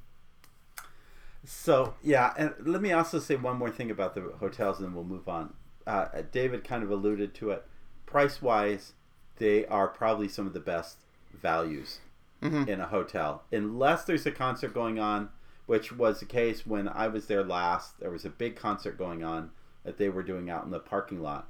So 1.44 1.94
yeah, 2.02 2.32
and 2.36 2.54
let 2.60 2.82
me 2.82 2.92
also 2.92 3.18
say 3.18 3.36
one 3.36 3.56
more 3.56 3.70
thing 3.70 3.90
about 3.90 4.14
the 4.14 4.32
hotels, 4.40 4.78
and 4.78 4.86
then 4.88 4.94
we'll 4.94 5.04
move 5.04 5.28
on. 5.28 5.54
Uh, 5.86 6.06
David 6.30 6.64
kind 6.64 6.82
of 6.82 6.90
alluded 6.90 7.34
to 7.36 7.50
it. 7.50 7.66
Price 8.06 8.42
wise, 8.42 8.92
they 9.36 9.66
are 9.66 9.88
probably 9.88 10.28
some 10.28 10.46
of 10.46 10.52
the 10.52 10.60
best 10.60 10.98
values 11.32 12.00
Mhm. 12.42 12.68
in 12.68 12.80
a 12.80 12.86
hotel, 12.86 13.44
unless 13.52 14.04
there's 14.04 14.26
a 14.26 14.30
concert 14.30 14.74
going 14.74 14.98
on, 14.98 15.30
which 15.66 15.92
was 15.92 16.20
the 16.20 16.26
case 16.26 16.66
when 16.66 16.88
I 16.88 17.08
was 17.08 17.26
there 17.26 17.44
last. 17.44 18.00
There 18.00 18.10
was 18.10 18.24
a 18.24 18.30
big 18.30 18.56
concert 18.56 18.98
going 18.98 19.22
on 19.22 19.50
that 19.84 19.98
they 19.98 20.08
were 20.08 20.22
doing 20.22 20.50
out 20.50 20.64
in 20.64 20.70
the 20.70 20.78
parking 20.78 21.22
lot. 21.22 21.48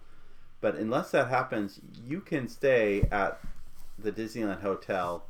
But 0.61 0.77
unless 0.77 1.11
that 1.13 1.29
happens, 1.29 1.81
you 2.07 2.21
can 2.21 2.49
stay 2.49 3.03
at 3.11 3.41
the 3.99 4.13
Disneyland 4.13 4.61
Hotel 4.61 5.25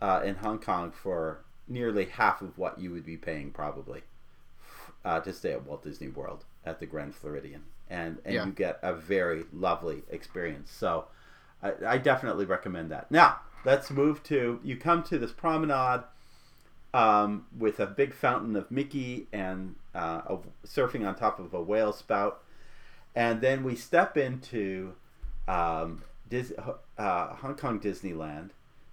uh, 0.00 0.22
in 0.24 0.36
Hong 0.36 0.58
Kong 0.58 0.90
for 0.90 1.40
nearly 1.66 2.06
half 2.06 2.40
of 2.40 2.56
what 2.56 2.78
you 2.78 2.90
would 2.90 3.04
be 3.04 3.16
paying 3.16 3.50
probably 3.50 4.02
uh, 5.04 5.20
to 5.20 5.32
stay 5.32 5.52
at 5.52 5.64
Walt 5.66 5.82
Disney 5.84 6.08
World 6.08 6.44
at 6.64 6.80
the 6.80 6.86
Grand 6.86 7.14
Floridian, 7.14 7.64
and 7.90 8.18
and 8.24 8.34
Yeah. 8.34 8.46
you 8.46 8.52
get 8.52 8.78
a 8.82 8.94
very 8.94 9.44
lovely 9.52 10.02
experience. 10.10 10.70
So 10.70 11.06
I, 11.62 11.72
I 11.86 11.98
definitely 11.98 12.44
recommend 12.46 12.90
that. 12.90 13.10
Now 13.10 13.40
let's 13.64 13.90
move 13.90 14.22
to 14.24 14.60
you 14.64 14.76
come 14.76 15.02
to 15.04 15.18
this 15.18 15.32
promenade 15.32 16.02
um, 16.94 17.46
with 17.56 17.80
a 17.80 17.86
big 17.86 18.14
fountain 18.14 18.56
of 18.56 18.70
Mickey 18.70 19.26
and 19.32 19.74
uh, 19.98 20.22
a, 20.26 20.38
surfing 20.66 21.06
on 21.06 21.14
top 21.14 21.38
of 21.38 21.52
a 21.52 21.60
whale 21.60 21.92
spout, 21.92 22.42
and 23.14 23.40
then 23.40 23.64
we 23.64 23.74
step 23.74 24.16
into 24.16 24.94
um, 25.48 26.02
Dis- 26.28 26.52
uh, 26.98 27.34
Hong 27.34 27.56
Kong 27.56 27.80
Disneyland. 27.80 28.50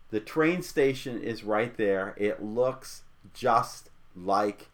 The 0.10 0.20
train 0.20 0.62
station 0.62 1.22
is 1.22 1.44
right 1.44 1.76
there. 1.78 2.16
It 2.18 2.42
looks 2.42 3.04
just 3.34 3.90
like 4.16 4.70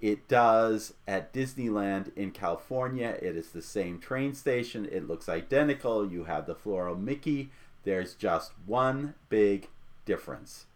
it 0.00 0.28
does 0.28 0.94
at 1.06 1.32
Disneyland 1.32 2.14
in 2.16 2.30
California. 2.30 3.16
It 3.22 3.36
is 3.36 3.50
the 3.50 3.62
same 3.62 3.98
train 3.98 4.34
station. 4.34 4.88
It 4.90 5.06
looks 5.06 5.28
identical. 5.28 6.10
You 6.10 6.24
have 6.24 6.46
the 6.46 6.54
floral 6.54 6.96
Mickey. 6.96 7.50
There's 7.84 8.14
just 8.14 8.52
one 8.66 9.14
big 9.28 9.68
difference. 10.04 10.66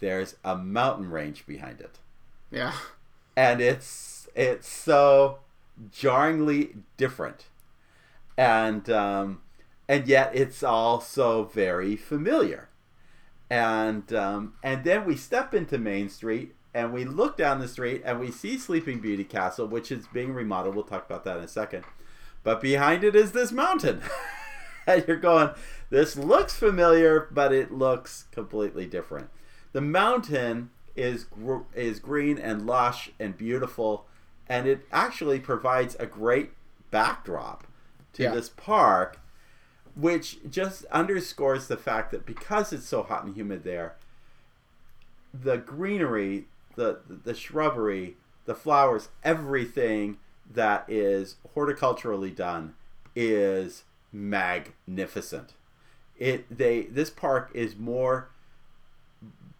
There's 0.00 0.36
a 0.44 0.56
mountain 0.56 1.10
range 1.10 1.46
behind 1.46 1.80
it. 1.80 1.98
Yeah. 2.50 2.72
And 3.36 3.60
it's 3.60 4.28
it's 4.34 4.68
so 4.68 5.40
jarringly 5.90 6.76
different. 6.96 7.46
And 8.36 8.88
um, 8.90 9.42
and 9.88 10.06
yet 10.08 10.30
it's 10.34 10.62
also 10.62 11.44
very 11.44 11.96
familiar. 11.96 12.68
And 13.50 14.12
um, 14.12 14.54
and 14.62 14.84
then 14.84 15.04
we 15.04 15.16
step 15.16 15.54
into 15.54 15.78
Main 15.78 16.08
Street 16.08 16.54
and 16.74 16.92
we 16.92 17.04
look 17.04 17.36
down 17.36 17.60
the 17.60 17.68
street 17.68 18.02
and 18.04 18.20
we 18.20 18.30
see 18.30 18.58
Sleeping 18.58 19.00
Beauty 19.00 19.24
Castle, 19.24 19.66
which 19.66 19.90
is 19.90 20.06
being 20.08 20.34
remodeled. 20.34 20.74
We'll 20.74 20.84
talk 20.84 21.06
about 21.06 21.24
that 21.24 21.38
in 21.38 21.44
a 21.44 21.48
second. 21.48 21.84
But 22.42 22.60
behind 22.60 23.02
it 23.02 23.16
is 23.16 23.32
this 23.32 23.50
mountain. 23.50 24.02
and 24.86 25.04
you're 25.08 25.16
going, 25.16 25.50
this 25.88 26.16
looks 26.16 26.54
familiar, 26.54 27.28
but 27.30 27.52
it 27.52 27.72
looks 27.72 28.26
completely 28.30 28.86
different. 28.86 29.30
The 29.72 29.80
mountain 29.80 30.70
is 30.96 31.24
gr- 31.24 31.62
is 31.74 31.98
green 32.00 32.38
and 32.38 32.66
lush 32.66 33.10
and 33.18 33.36
beautiful, 33.36 34.06
and 34.48 34.66
it 34.66 34.86
actually 34.92 35.40
provides 35.40 35.96
a 35.98 36.06
great 36.06 36.52
backdrop 36.90 37.66
to 38.14 38.22
Yeah. 38.24 38.34
this 38.34 38.48
park, 38.48 39.18
which 39.94 40.38
just 40.50 40.84
underscores 40.86 41.68
the 41.68 41.76
fact 41.76 42.10
that 42.12 42.24
because 42.26 42.72
it's 42.72 42.86
so 42.86 43.02
hot 43.02 43.24
and 43.24 43.34
humid 43.34 43.64
there, 43.64 43.96
the 45.34 45.58
greenery, 45.58 46.46
the 46.76 47.00
the 47.08 47.34
shrubbery, 47.34 48.16
the 48.44 48.54
flowers, 48.54 49.08
everything 49.24 50.18
that 50.52 50.84
is 50.88 51.36
horticulturally 51.54 52.30
done 52.34 52.74
is 53.14 53.84
magnificent. 54.12 55.54
It 56.18 56.46
they 56.56 56.82
this 56.84 57.10
park 57.10 57.50
is 57.54 57.76
more 57.76 58.30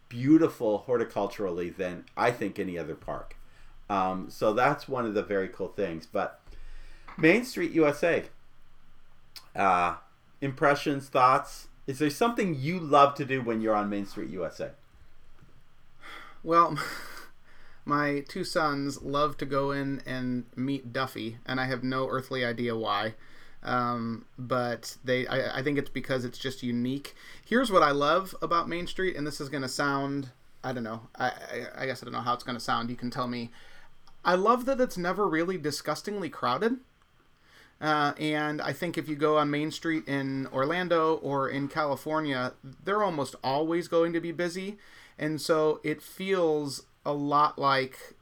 beautiful 0.09 0.85
horticulturally 0.87 1.75
than 1.75 2.05
I 2.15 2.31
think 2.31 2.59
any 2.59 2.77
other 2.77 2.95
park. 2.95 3.35
Um, 3.89 4.29
so 4.29 4.53
that's 4.53 4.87
one 4.87 5.05
of 5.05 5.13
the 5.13 5.23
very 5.23 5.47
cool 5.47 5.69
things. 5.69 6.05
But 6.05 6.39
Main 7.17 7.45
Street 7.45 7.71
USA, 7.71 8.25
uh, 9.55 9.95
impressions, 10.41 11.09
thoughts. 11.09 11.67
Is 11.85 11.99
there 11.99 12.09
something 12.09 12.55
you 12.55 12.79
love 12.79 13.15
to 13.15 13.25
do 13.25 13.41
when 13.41 13.61
you're 13.61 13.75
on 13.75 13.89
Main 13.89 14.05
Street 14.05 14.29
USA? 14.29 14.71
Well, 16.43 16.77
my 17.85 18.23
two 18.27 18.43
sons 18.43 19.01
love 19.01 19.37
to 19.37 19.45
go 19.45 19.71
in 19.71 20.01
and 20.05 20.45
meet 20.55 20.91
Duffy, 20.91 21.37
and 21.45 21.59
I 21.59 21.65
have 21.65 21.83
no 21.83 22.07
earthly 22.09 22.43
idea 22.43 22.75
why. 22.75 23.15
Um, 23.63 24.25
but 24.37 24.97
they, 25.03 25.27
I, 25.27 25.59
I 25.59 25.63
think 25.63 25.77
it's 25.77 25.89
because 25.89 26.23
it's 26.23 26.37
just 26.37 26.63
unique. 26.63 27.15
Here's 27.45 27.71
what 27.71 27.83
I 27.83 27.91
love 27.91 28.35
about 28.41 28.69
Main 28.69 28.87
Street, 28.87 29.15
and 29.15 29.25
this 29.25 29.41
is 29.41 29.49
going 29.49 29.63
to 29.63 29.69
sound, 29.69 30.29
I 30.63 30.73
don't 30.73 30.83
know, 30.83 31.01
I, 31.17 31.27
I, 31.27 31.83
I 31.83 31.85
guess 31.85 32.01
I 32.01 32.05
don't 32.05 32.13
know 32.13 32.21
how 32.21 32.33
it's 32.33 32.43
going 32.43 32.57
to 32.57 32.63
sound. 32.63 32.89
You 32.89 32.95
can 32.95 33.09
tell 33.09 33.27
me. 33.27 33.51
I 34.23 34.35
love 34.35 34.65
that 34.65 34.79
it's 34.79 34.97
never 34.97 35.27
really 35.27 35.57
disgustingly 35.57 36.29
crowded. 36.29 36.77
Uh, 37.79 38.13
and 38.19 38.61
I 38.61 38.73
think 38.73 38.97
if 38.97 39.07
you 39.07 39.15
go 39.15 39.37
on 39.37 39.51
Main 39.51 39.71
Street 39.71 40.07
in 40.07 40.47
Orlando 40.47 41.15
or 41.15 41.49
in 41.49 41.67
California, 41.67 42.53
they're 42.83 43.03
almost 43.03 43.35
always 43.43 43.87
going 43.87 44.13
to 44.13 44.19
be 44.19 44.31
busy. 44.31 44.77
And 45.19 45.39
so 45.39 45.79
it 45.83 46.01
feels 46.01 46.83
a 47.05 47.13
lot 47.13 47.59
like 47.59 48.15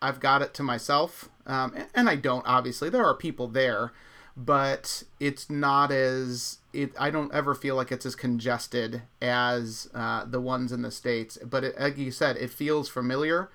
I've 0.00 0.20
got 0.20 0.42
it 0.42 0.54
to 0.54 0.62
myself. 0.62 1.28
Um, 1.46 1.72
and, 1.74 1.86
and 1.94 2.08
I 2.08 2.16
don't, 2.16 2.46
obviously. 2.46 2.88
There 2.88 3.04
are 3.04 3.14
people 3.14 3.48
there. 3.48 3.92
But 4.36 5.02
it's 5.18 5.50
not 5.50 5.90
as 5.90 6.58
it. 6.72 6.92
I 6.98 7.10
don't 7.10 7.32
ever 7.32 7.54
feel 7.54 7.76
like 7.76 7.92
it's 7.92 8.06
as 8.06 8.14
congested 8.14 9.02
as 9.20 9.88
uh, 9.94 10.24
the 10.24 10.40
ones 10.40 10.72
in 10.72 10.82
the 10.82 10.90
states. 10.90 11.38
But 11.44 11.64
it, 11.64 11.80
like 11.80 11.98
you 11.98 12.10
said, 12.10 12.36
it 12.36 12.50
feels 12.50 12.88
familiar, 12.88 13.50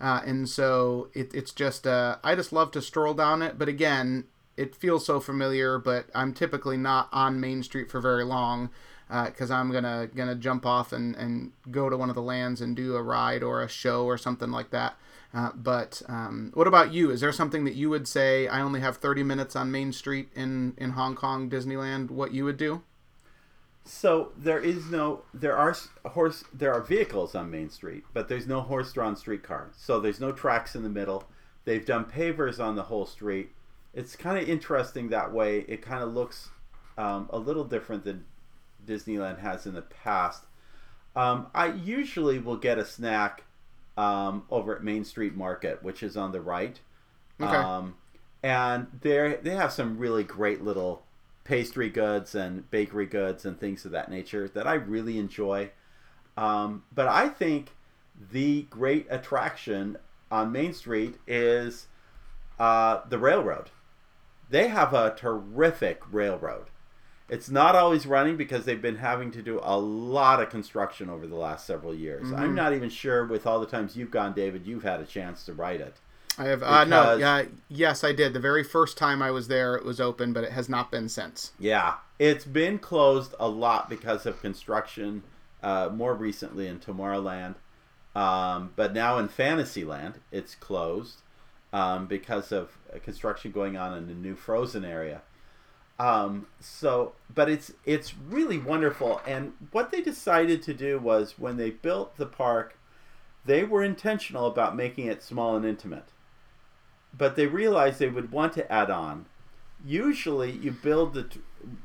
uh, 0.00 0.20
and 0.24 0.48
so 0.48 1.08
it, 1.14 1.34
it's 1.34 1.52
just. 1.52 1.86
Uh, 1.86 2.16
I 2.22 2.34
just 2.34 2.52
love 2.52 2.70
to 2.72 2.82
stroll 2.82 3.14
down 3.14 3.42
it. 3.42 3.58
But 3.58 3.68
again, 3.68 4.24
it 4.56 4.74
feels 4.74 5.06
so 5.06 5.20
familiar. 5.20 5.78
But 5.78 6.06
I'm 6.14 6.32
typically 6.34 6.76
not 6.76 7.08
on 7.12 7.40
Main 7.40 7.62
Street 7.62 7.90
for 7.90 8.00
very 8.00 8.24
long 8.24 8.70
because 9.08 9.50
uh, 9.50 9.54
I'm 9.54 9.72
gonna 9.72 10.08
gonna 10.14 10.34
jump 10.34 10.66
off 10.66 10.92
and, 10.92 11.16
and 11.16 11.52
go 11.70 11.88
to 11.88 11.96
one 11.96 12.10
of 12.10 12.14
the 12.14 12.22
lands 12.22 12.60
and 12.60 12.76
do 12.76 12.94
a 12.94 13.02
ride 13.02 13.42
or 13.42 13.62
a 13.62 13.68
show 13.68 14.04
or 14.04 14.18
something 14.18 14.50
like 14.50 14.70
that. 14.70 14.96
Uh, 15.34 15.50
but 15.54 16.00
um, 16.08 16.50
what 16.54 16.66
about 16.66 16.92
you? 16.92 17.10
Is 17.10 17.20
there 17.20 17.32
something 17.32 17.64
that 17.64 17.74
you 17.74 17.90
would 17.90 18.08
say? 18.08 18.48
I 18.48 18.60
only 18.62 18.80
have 18.80 18.96
30 18.96 19.22
minutes 19.22 19.54
on 19.54 19.70
Main 19.70 19.92
Street 19.92 20.30
in 20.34 20.74
in 20.78 20.90
Hong 20.90 21.14
Kong 21.14 21.50
Disneyland. 21.50 22.10
What 22.10 22.32
you 22.32 22.44
would 22.44 22.56
do? 22.56 22.82
So 23.84 24.32
there 24.36 24.60
is 24.60 24.90
no 24.90 25.22
there 25.32 25.56
are 25.56 25.74
horse 26.06 26.44
there 26.52 26.72
are 26.74 26.82
vehicles 26.82 27.34
on 27.34 27.50
Main 27.50 27.70
Street, 27.70 28.04
but 28.12 28.28
there's 28.28 28.46
no 28.46 28.60
horse-drawn 28.60 29.16
streetcar. 29.16 29.70
So 29.76 30.00
there's 30.00 30.20
no 30.20 30.32
tracks 30.32 30.74
in 30.74 30.82
the 30.82 30.88
middle. 30.88 31.24
They've 31.64 31.84
done 31.84 32.06
pavers 32.06 32.62
on 32.62 32.76
the 32.76 32.84
whole 32.84 33.06
street. 33.06 33.52
It's 33.94 34.16
kind 34.16 34.38
of 34.38 34.48
interesting 34.48 35.08
that 35.08 35.32
way. 35.32 35.64
It 35.68 35.82
kind 35.82 36.02
of 36.02 36.14
looks 36.14 36.48
um, 36.96 37.28
a 37.30 37.38
little 37.38 37.64
different 37.64 38.04
than 38.04 38.24
Disneyland 38.86 39.40
has 39.40 39.66
in 39.66 39.74
the 39.74 39.82
past. 39.82 40.44
Um, 41.16 41.48
I 41.54 41.66
usually 41.68 42.38
will 42.38 42.56
get 42.56 42.78
a 42.78 42.84
snack 42.84 43.44
um, 43.98 44.44
over 44.48 44.76
at 44.76 44.84
Main 44.84 45.04
Street 45.04 45.34
Market, 45.34 45.82
which 45.82 46.02
is 46.04 46.16
on 46.16 46.30
the 46.30 46.40
right. 46.40 46.80
Okay. 47.40 47.54
Um, 47.54 47.96
and 48.42 48.86
they 49.02 49.38
they 49.42 49.50
have 49.50 49.72
some 49.72 49.98
really 49.98 50.22
great 50.22 50.62
little 50.62 51.02
pastry 51.42 51.88
goods 51.88 52.34
and 52.34 52.70
bakery 52.70 53.06
goods 53.06 53.44
and 53.44 53.58
things 53.58 53.84
of 53.84 53.90
that 53.90 54.08
nature 54.10 54.48
that 54.48 54.66
I 54.66 54.74
really 54.74 55.18
enjoy. 55.18 55.70
Um, 56.36 56.84
but 56.94 57.08
I 57.08 57.28
think 57.28 57.70
the 58.30 58.62
great 58.70 59.06
attraction 59.10 59.98
on 60.30 60.52
Main 60.52 60.72
Street 60.72 61.16
is 61.26 61.88
uh, 62.60 63.00
the 63.08 63.18
railroad. 63.18 63.70
They 64.48 64.68
have 64.68 64.94
a 64.94 65.14
terrific 65.16 66.00
railroad. 66.12 66.66
It's 67.28 67.50
not 67.50 67.76
always 67.76 68.06
running 68.06 68.36
because 68.36 68.64
they've 68.64 68.80
been 68.80 68.96
having 68.96 69.30
to 69.32 69.42
do 69.42 69.60
a 69.62 69.78
lot 69.78 70.40
of 70.40 70.48
construction 70.48 71.10
over 71.10 71.26
the 71.26 71.36
last 71.36 71.66
several 71.66 71.94
years. 71.94 72.26
Mm-hmm. 72.26 72.36
I'm 72.36 72.54
not 72.54 72.72
even 72.72 72.88
sure 72.88 73.26
with 73.26 73.46
all 73.46 73.60
the 73.60 73.66
times 73.66 73.96
you've 73.96 74.10
gone, 74.10 74.32
David, 74.32 74.66
you've 74.66 74.82
had 74.82 75.00
a 75.00 75.04
chance 75.04 75.44
to 75.44 75.52
ride 75.52 75.80
it. 75.80 75.96
I 76.38 76.44
have 76.44 76.62
uh, 76.62 76.84
no, 76.84 77.16
yeah, 77.16 77.46
yes, 77.68 78.04
I 78.04 78.12
did. 78.12 78.32
The 78.32 78.40
very 78.40 78.62
first 78.62 78.96
time 78.96 79.20
I 79.20 79.32
was 79.32 79.48
there, 79.48 79.74
it 79.74 79.84
was 79.84 80.00
open, 80.00 80.32
but 80.32 80.44
it 80.44 80.52
has 80.52 80.68
not 80.68 80.90
been 80.90 81.08
since. 81.08 81.52
Yeah, 81.58 81.94
it's 82.18 82.44
been 82.44 82.78
closed 82.78 83.34
a 83.40 83.48
lot 83.48 83.90
because 83.90 84.24
of 84.24 84.40
construction. 84.40 85.24
Uh, 85.60 85.90
more 85.92 86.14
recently 86.14 86.68
in 86.68 86.78
Tomorrowland, 86.78 87.56
um, 88.14 88.70
but 88.76 88.94
now 88.94 89.18
in 89.18 89.26
Fantasyland, 89.26 90.14
it's 90.30 90.54
closed 90.54 91.22
um, 91.72 92.06
because 92.06 92.52
of 92.52 92.78
construction 93.02 93.50
going 93.50 93.76
on 93.76 93.96
in 93.96 94.06
the 94.06 94.14
new 94.14 94.36
Frozen 94.36 94.84
area. 94.84 95.22
Um, 95.98 96.46
so, 96.60 97.12
but 97.34 97.48
it's 97.48 97.72
it's 97.84 98.14
really 98.16 98.58
wonderful. 98.58 99.20
And 99.26 99.52
what 99.72 99.90
they 99.90 100.00
decided 100.00 100.62
to 100.62 100.74
do 100.74 100.98
was 100.98 101.38
when 101.38 101.56
they 101.56 101.70
built 101.70 102.16
the 102.16 102.26
park, 102.26 102.78
they 103.44 103.64
were 103.64 103.82
intentional 103.82 104.46
about 104.46 104.76
making 104.76 105.06
it 105.06 105.22
small 105.22 105.56
and 105.56 105.64
intimate. 105.64 106.10
But 107.16 107.34
they 107.34 107.46
realized 107.46 107.98
they 107.98 108.08
would 108.08 108.30
want 108.30 108.52
to 108.54 108.70
add 108.72 108.90
on. 108.90 109.26
Usually, 109.84 110.52
you 110.52 110.70
build 110.70 111.14
the 111.14 111.26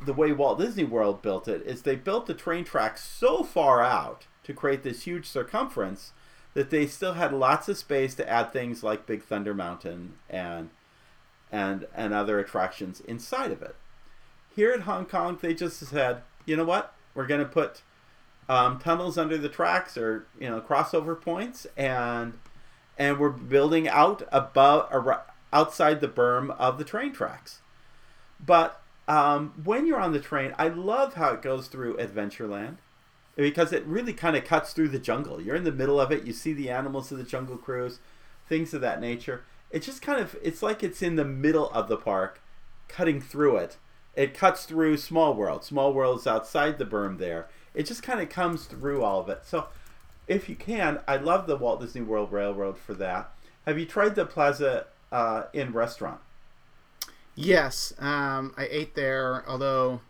the 0.06 0.14
way 0.14 0.32
Walt 0.32 0.60
Disney 0.60 0.84
World 0.84 1.22
built 1.22 1.48
it 1.48 1.64
is 1.64 1.82
they 1.82 1.96
built 1.96 2.28
the 2.28 2.34
train 2.34 2.64
tracks 2.64 3.04
so 3.04 3.44
far 3.44 3.82
out 3.82 4.28
to 4.44 4.54
create 4.54 4.84
this 4.84 5.04
huge 5.04 5.26
circumference 5.26 6.12
that 6.54 6.70
they 6.70 6.86
still 6.86 7.14
had 7.14 7.34
lots 7.34 7.68
of 7.68 7.78
space 7.78 8.14
to 8.16 8.30
add 8.30 8.54
things 8.54 8.84
like 8.84 9.08
Big 9.08 9.24
Thunder 9.24 9.54
Mountain 9.56 10.14
and 10.30 10.70
and 11.52 11.88
and 11.96 12.14
other 12.14 12.40
attractions 12.40 13.00
inside 13.02 13.52
of 13.52 13.62
it. 13.62 13.76
Here 14.56 14.72
at 14.72 14.82
Hong 14.82 15.06
Kong, 15.06 15.38
they 15.42 15.54
just 15.54 15.80
said, 15.80 16.22
you 16.46 16.56
know 16.56 16.64
what? 16.64 16.94
We're 17.16 17.28
going 17.28 17.42
to 17.42 17.48
put 17.48 17.82
um, 18.50 18.80
tunnels 18.80 19.18
under 19.18 19.38
the 19.38 19.50
tracks 19.50 19.98
or 19.98 20.28
you 20.40 20.50
know 20.50 20.62
crossover 20.62 21.20
points, 21.20 21.66
and 21.78 22.38
and 22.98 23.18
we're 23.18 23.30
building 23.30 23.88
out 23.88 24.28
above 24.32 25.08
outside 25.52 26.02
the 26.02 26.08
berm 26.08 26.56
of 26.58 26.78
the 26.78 26.84
train 26.84 27.14
tracks. 27.14 27.62
But 28.44 28.82
um, 29.08 29.54
when 29.64 29.86
you're 29.86 30.00
on 30.00 30.14
the 30.14 30.20
train, 30.20 30.54
I 30.58 30.68
love 30.68 31.14
how 31.16 31.34
it 31.34 31.42
goes 31.42 31.68
through 31.68 31.98
Adventureland 31.98 32.78
because 33.36 33.74
it 33.74 33.86
really 33.86 34.14
kind 34.14 34.36
of 34.36 34.46
cuts 34.46 34.74
through 34.74 34.90
the 34.90 35.00
jungle. 35.00 35.42
You're 35.42 35.56
in 35.56 35.64
the 35.64 35.72
middle 35.72 36.00
of 36.00 36.12
it. 36.12 36.26
You 36.26 36.34
see 36.34 36.54
the 36.54 36.70
animals 36.70 37.12
of 37.12 37.18
the 37.18 37.24
Jungle 37.24 37.58
Cruise, 37.58 38.00
things 38.48 38.74
of 38.74 38.82
that 38.82 39.02
nature. 39.02 39.44
It 39.72 39.82
just 39.82 40.02
kind 40.02 40.20
of 40.20 40.36
it's 40.44 40.62
like 40.62 40.84
it's 40.84 41.02
in 41.02 41.16
the 41.16 41.26
middle 41.26 41.70
of 41.72 41.88
the 41.88 41.98
park, 41.98 42.42
cutting 42.88 43.20
through 43.22 43.58
it, 43.58 43.78
it 44.16 44.34
cuts 44.34 44.66
through 44.66 44.98
Small 44.98 45.34
World. 45.34 45.64
Small 45.64 45.94
World's 45.94 46.28
outside 46.28 46.78
the 46.78 46.86
berm 46.86 47.18
there. 47.18 47.48
It 47.74 47.84
just 47.84 48.04
kind 48.04 48.20
of 48.20 48.30
comes 48.30 48.66
through 48.66 49.04
all 49.04 49.20
of 49.20 49.30
it. 49.30 49.42
So, 49.46 49.68
if 50.28 50.48
you 50.48 50.56
can, 50.56 51.00
I 51.08 51.18
love 51.18 51.48
the 51.48 51.58
Walt 51.58 51.82
Disney 51.82 52.02
World 52.02 52.32
Railroad 52.32 52.78
for 52.78 52.94
that. 52.96 53.32
Have 53.66 53.80
you 53.80 53.86
tried 53.86 54.16
the 54.16 54.26
Plaza 54.26 54.86
uh, 55.12 55.44
Inn 55.54 55.74
restaurant? 55.74 56.20
Yes, 57.36 57.94
um, 58.00 58.54
I 58.58 58.68
ate 58.70 58.96
there. 58.96 59.44
Although 59.48 60.02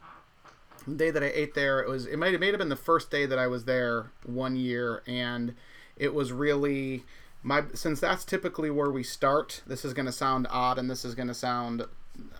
the 0.88 0.96
day 0.96 1.12
that 1.12 1.24
I 1.24 1.28
ate 1.28 1.54
there, 1.54 1.80
it 1.82 1.90
was 1.90 2.06
it 2.06 2.18
might 2.18 2.34
it 2.34 2.40
may 2.40 2.48
have 2.48 2.58
been 2.58 2.70
the 2.70 2.76
first 2.76 3.10
day 3.10 3.26
that 3.26 3.40
I 3.40 3.48
was 3.48 3.66
there 3.66 4.12
one 4.26 4.56
year, 4.56 5.02
and 5.08 5.56
it 5.96 6.14
was 6.14 6.32
really 6.32 7.06
my 7.42 7.64
since 7.74 8.00
that's 8.00 8.26
typically 8.26 8.70
where 8.70 8.92
we 8.92 9.04
start. 9.04 9.62
This 9.66 9.86
is 9.86 9.94
going 9.94 10.06
to 10.06 10.12
sound 10.12 10.48
odd, 10.50 10.78
and 10.78 10.90
this 10.90 11.06
is 11.06 11.16
going 11.16 11.30
to 11.30 11.34
sound 11.34 11.86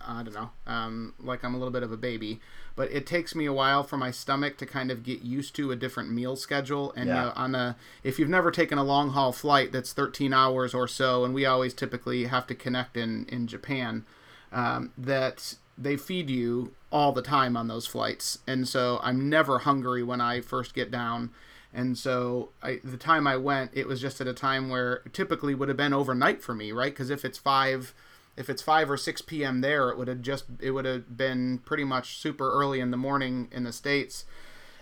I 0.06 0.22
don't 0.22 0.34
know, 0.34 0.50
um, 0.66 1.14
like 1.18 1.44
I'm 1.44 1.54
a 1.54 1.58
little 1.58 1.72
bit 1.72 1.82
of 1.82 1.92
a 1.92 1.96
baby. 1.96 2.40
But 2.76 2.90
it 2.90 3.06
takes 3.06 3.34
me 3.34 3.46
a 3.46 3.52
while 3.52 3.84
for 3.84 3.96
my 3.96 4.10
stomach 4.10 4.56
to 4.58 4.66
kind 4.66 4.90
of 4.90 5.04
get 5.04 5.22
used 5.22 5.54
to 5.56 5.70
a 5.70 5.76
different 5.76 6.10
meal 6.10 6.34
schedule. 6.34 6.92
And 6.96 7.08
yeah. 7.08 7.28
uh, 7.28 7.32
on 7.36 7.54
a, 7.54 7.76
if 8.02 8.18
you've 8.18 8.28
never 8.28 8.50
taken 8.50 8.78
a 8.78 8.84
long 8.84 9.10
haul 9.10 9.30
flight 9.30 9.70
that's 9.70 9.92
13 9.92 10.32
hours 10.32 10.74
or 10.74 10.88
so, 10.88 11.24
and 11.24 11.32
we 11.32 11.46
always 11.46 11.72
typically 11.72 12.24
have 12.24 12.46
to 12.48 12.54
connect 12.54 12.96
in 12.96 13.26
in 13.28 13.46
Japan, 13.46 14.04
um, 14.52 14.92
that 14.98 15.54
they 15.76 15.96
feed 15.96 16.30
you 16.30 16.72
all 16.90 17.12
the 17.12 17.22
time 17.22 17.56
on 17.56 17.68
those 17.68 17.86
flights, 17.86 18.38
and 18.46 18.68
so 18.68 19.00
I'm 19.02 19.28
never 19.28 19.60
hungry 19.60 20.02
when 20.02 20.20
I 20.20 20.40
first 20.40 20.74
get 20.74 20.90
down. 20.90 21.30
And 21.72 21.98
so 21.98 22.50
I, 22.62 22.78
the 22.84 22.96
time 22.96 23.26
I 23.26 23.36
went, 23.36 23.72
it 23.74 23.88
was 23.88 24.00
just 24.00 24.20
at 24.20 24.28
a 24.28 24.32
time 24.32 24.68
where 24.68 24.98
typically 25.12 25.56
would 25.56 25.66
have 25.66 25.76
been 25.76 25.92
overnight 25.92 26.40
for 26.40 26.54
me, 26.54 26.70
right? 26.70 26.92
Because 26.92 27.10
if 27.10 27.24
it's 27.24 27.36
five 27.36 27.92
if 28.36 28.50
it's 28.50 28.62
5 28.62 28.90
or 28.90 28.96
6 28.96 29.22
p.m. 29.22 29.60
there, 29.60 29.88
it 29.90 29.98
would 29.98 30.08
have 30.08 30.22
just 30.22 30.44
it 30.60 30.72
would 30.72 30.84
have 30.84 31.16
been 31.16 31.58
pretty 31.58 31.84
much 31.84 32.18
super 32.18 32.50
early 32.52 32.80
in 32.80 32.90
the 32.90 32.96
morning 32.96 33.48
in 33.52 33.64
the 33.64 33.72
states. 33.72 34.24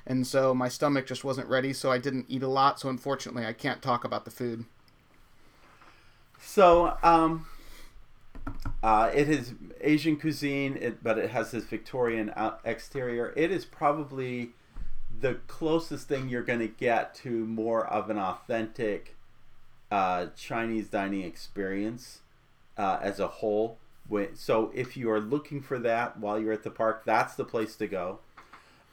And 0.07 0.27
so 0.27 0.55
my 0.55 0.69
stomach 0.69 1.07
just 1.07 1.23
wasn't 1.23 1.49
ready, 1.49 1.73
so 1.73 1.91
I 1.93 1.99
didn't 1.99 2.27
eat 2.29 2.43
a 2.43 2.49
lot. 2.49 2.81
So 2.81 2.89
unfortunately, 2.89 3.47
I 3.47 3.53
can't 3.53 3.81
talk 3.81 4.05
about 4.05 4.25
the 4.25 4.31
food. 4.31 4.65
So, 6.41 6.97
um, 7.05 7.47
uh, 8.83 9.13
it 9.15 9.29
is 9.29 9.55
Asian 9.81 10.17
cuisine, 10.17 10.77
it, 10.81 11.05
but 11.05 11.19
it 11.19 11.31
has 11.31 11.53
this 11.53 11.65
Victorian 11.65 12.33
exterior. 12.65 13.33
It 13.37 13.53
is 13.53 13.65
probably 13.65 14.51
the 15.21 15.35
closest 15.47 16.09
thing 16.09 16.29
you're 16.29 16.43
going 16.43 16.59
to 16.59 16.69
get 16.69 17.15
to 17.17 17.31
more 17.31 17.87
of 17.87 18.11
an 18.11 18.19
authentic 18.19 19.15
uh, 19.93 20.27
Chinese 20.37 20.89
dining 20.89 21.23
experience 21.23 22.22
uh, 22.83 22.99
as 23.01 23.21
a 23.21 23.29
whole. 23.29 23.79
So 24.35 24.71
if 24.75 24.97
you 24.97 25.11
are 25.11 25.21
looking 25.21 25.63
for 25.63 25.79
that 25.79 26.19
while 26.19 26.39
you're 26.39 26.53
at 26.53 26.65
the 26.65 26.71
park, 26.71 27.05
that's 27.07 27.35
the 27.35 27.45
place 27.45 27.77
to 27.77 27.87
go. 27.87 28.19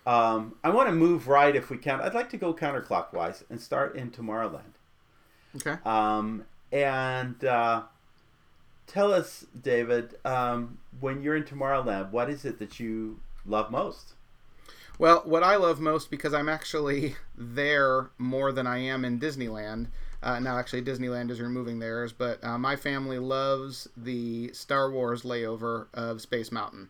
Um, 0.06 0.56
I 0.64 0.70
want 0.70 0.88
to 0.88 0.96
move 0.96 1.28
right 1.28 1.54
if 1.54 1.70
we 1.70 1.78
can. 1.78 2.00
I'd 2.00 2.14
like 2.14 2.30
to 2.30 2.38
go 2.38 2.54
counterclockwise 2.54 3.44
and 3.50 3.60
start 3.60 3.96
in 3.96 4.12
Tomorrowland. 4.12 4.78
Okay. 5.58 5.78
Um, 5.84 6.46
and 6.72 7.44
uh, 7.44 7.84
tell 8.88 9.12
us, 9.12 9.46
David, 9.60 10.16
um, 10.24 10.78
when 11.00 11.22
you're 11.22 11.36
in 11.36 11.44
Tomorrowland, 11.44 12.12
what 12.12 12.30
is 12.30 12.46
it 12.46 12.60
that 12.60 12.80
you 12.80 13.20
love 13.46 13.72
most? 13.72 14.14
Well, 15.00 15.24
what 15.26 15.44
I 15.44 15.58
love 15.58 15.82
most 15.82 16.12
because 16.12 16.34
I'm 16.34 16.48
actually 16.48 17.16
there 17.36 18.12
more 18.18 18.52
than 18.52 18.68
I 18.68 18.78
am 18.78 19.04
in 19.04 19.20
Disneyland 19.20 19.88
uh, 20.22 20.40
now, 20.40 20.58
actually, 20.58 20.82
Disneyland 20.82 21.30
is 21.30 21.40
removing 21.40 21.80
theirs, 21.80 22.12
but 22.12 22.44
uh, 22.44 22.58
my 22.58 22.76
family 22.76 23.20
loves 23.20 23.88
the 23.96 24.52
Star 24.54 24.92
Wars 24.92 25.24
layover 25.24 25.88
of 25.94 26.20
Space 26.20 26.52
Mountain, 26.52 26.90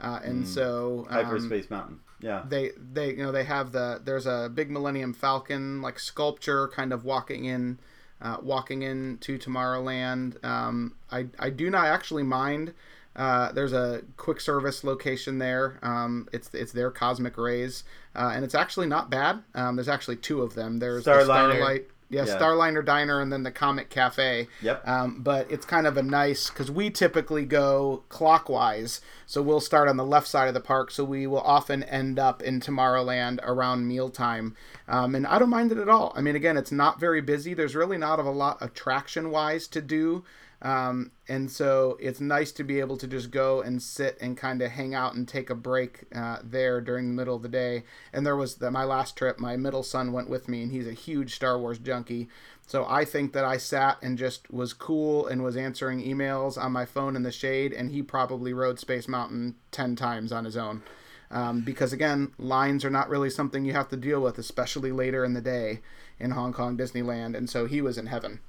uh, 0.00 0.20
and 0.22 0.44
mm. 0.44 0.46
so 0.46 1.06
um, 1.08 1.24
Hyperspace 1.24 1.70
Mountain. 1.70 2.00
Yeah, 2.20 2.42
they 2.46 2.72
they 2.76 3.10
you 3.10 3.22
know 3.22 3.32
they 3.32 3.44
have 3.44 3.72
the 3.72 4.02
there's 4.04 4.26
a 4.26 4.50
big 4.52 4.70
Millennium 4.70 5.14
Falcon 5.14 5.80
like 5.80 5.98
sculpture 5.98 6.68
kind 6.68 6.92
of 6.92 7.04
walking 7.04 7.46
in, 7.46 7.78
uh, 8.20 8.36
walking 8.42 8.82
into 8.82 9.38
Tomorrowland. 9.38 10.44
Um, 10.44 10.94
I 11.10 11.26
I 11.38 11.48
do 11.48 11.70
not 11.70 11.86
actually 11.86 12.24
mind. 12.24 12.74
Uh, 13.16 13.50
there's 13.52 13.72
a 13.72 14.02
quick 14.16 14.40
service 14.40 14.84
location 14.84 15.38
there. 15.38 15.78
Um, 15.82 16.28
it's 16.34 16.50
it's 16.52 16.72
their 16.72 16.90
Cosmic 16.90 17.38
Rays, 17.38 17.82
uh, 18.14 18.32
and 18.34 18.44
it's 18.44 18.54
actually 18.54 18.88
not 18.88 19.08
bad. 19.10 19.42
Um, 19.54 19.76
there's 19.76 19.88
actually 19.88 20.16
two 20.16 20.42
of 20.42 20.54
them. 20.54 20.80
There's 20.80 21.04
the 21.04 21.24
Starlight, 21.24 21.88
yeah, 22.10 22.24
Yeah. 22.24 22.38
Starliner 22.38 22.84
Diner, 22.84 23.20
and 23.20 23.32
then 23.32 23.42
the 23.42 23.50
Comic 23.50 23.90
Cafe. 23.90 24.48
Yep. 24.62 24.86
Um, 24.88 25.20
but 25.22 25.50
it's 25.50 25.66
kind 25.66 25.86
of 25.86 25.96
a 25.96 26.02
nice 26.02 26.48
because 26.48 26.70
we 26.70 26.90
typically 26.90 27.44
go 27.44 28.02
clockwise, 28.08 29.00
so 29.26 29.42
we'll 29.42 29.60
start 29.60 29.88
on 29.88 29.96
the 29.96 30.04
left 30.04 30.26
side 30.26 30.48
of 30.48 30.54
the 30.54 30.60
park. 30.60 30.90
So 30.90 31.04
we 31.04 31.26
will 31.26 31.40
often 31.40 31.82
end 31.82 32.18
up 32.18 32.42
in 32.42 32.60
Tomorrowland 32.60 33.40
around 33.42 33.86
mealtime, 33.86 34.56
um, 34.88 35.14
and 35.14 35.26
I 35.26 35.38
don't 35.38 35.50
mind 35.50 35.70
it 35.70 35.78
at 35.78 35.88
all. 35.88 36.12
I 36.16 36.22
mean, 36.22 36.34
again, 36.34 36.56
it's 36.56 36.72
not 36.72 36.98
very 36.98 37.20
busy. 37.20 37.54
There's 37.54 37.76
really 37.76 37.98
not 37.98 38.18
a 38.18 38.22
lot 38.22 38.58
attraction 38.60 39.30
wise 39.30 39.68
to 39.68 39.82
do. 39.82 40.24
Um, 40.60 41.12
and 41.28 41.50
so 41.50 41.96
it's 42.00 42.20
nice 42.20 42.50
to 42.52 42.64
be 42.64 42.80
able 42.80 42.96
to 42.96 43.06
just 43.06 43.30
go 43.30 43.60
and 43.60 43.80
sit 43.80 44.18
and 44.20 44.36
kind 44.36 44.60
of 44.60 44.72
hang 44.72 44.92
out 44.92 45.14
and 45.14 45.28
take 45.28 45.50
a 45.50 45.54
break 45.54 46.04
uh, 46.12 46.38
there 46.42 46.80
during 46.80 47.08
the 47.08 47.14
middle 47.14 47.36
of 47.36 47.42
the 47.42 47.48
day. 47.48 47.84
And 48.12 48.26
there 48.26 48.34
was 48.34 48.56
the, 48.56 48.70
my 48.70 48.82
last 48.82 49.16
trip, 49.16 49.38
my 49.38 49.56
middle 49.56 49.84
son 49.84 50.10
went 50.10 50.28
with 50.28 50.48
me, 50.48 50.62
and 50.62 50.72
he's 50.72 50.88
a 50.88 50.92
huge 50.92 51.34
Star 51.34 51.58
Wars 51.58 51.78
junkie. 51.78 52.28
So 52.66 52.84
I 52.88 53.04
think 53.04 53.34
that 53.34 53.44
I 53.44 53.56
sat 53.56 53.98
and 54.02 54.18
just 54.18 54.50
was 54.50 54.72
cool 54.72 55.26
and 55.26 55.44
was 55.44 55.56
answering 55.56 56.02
emails 56.02 56.60
on 56.60 56.72
my 56.72 56.84
phone 56.84 57.14
in 57.14 57.22
the 57.22 57.30
shade, 57.30 57.72
and 57.72 57.92
he 57.92 58.02
probably 58.02 58.52
rode 58.52 58.80
Space 58.80 59.06
Mountain 59.06 59.54
10 59.70 59.94
times 59.94 60.32
on 60.32 60.44
his 60.44 60.56
own. 60.56 60.82
Um, 61.30 61.60
because 61.60 61.92
again, 61.92 62.32
lines 62.38 62.84
are 62.84 62.90
not 62.90 63.08
really 63.08 63.30
something 63.30 63.64
you 63.64 63.74
have 63.74 63.88
to 63.90 63.96
deal 63.96 64.20
with, 64.20 64.38
especially 64.38 64.92
later 64.92 65.24
in 65.24 65.34
the 65.34 65.40
day 65.40 65.80
in 66.18 66.30
Hong 66.32 66.52
Kong 66.52 66.76
Disneyland. 66.76 67.36
And 67.36 67.50
so 67.50 67.66
he 67.66 67.80
was 67.80 67.98
in 67.98 68.06
heaven. 68.06 68.40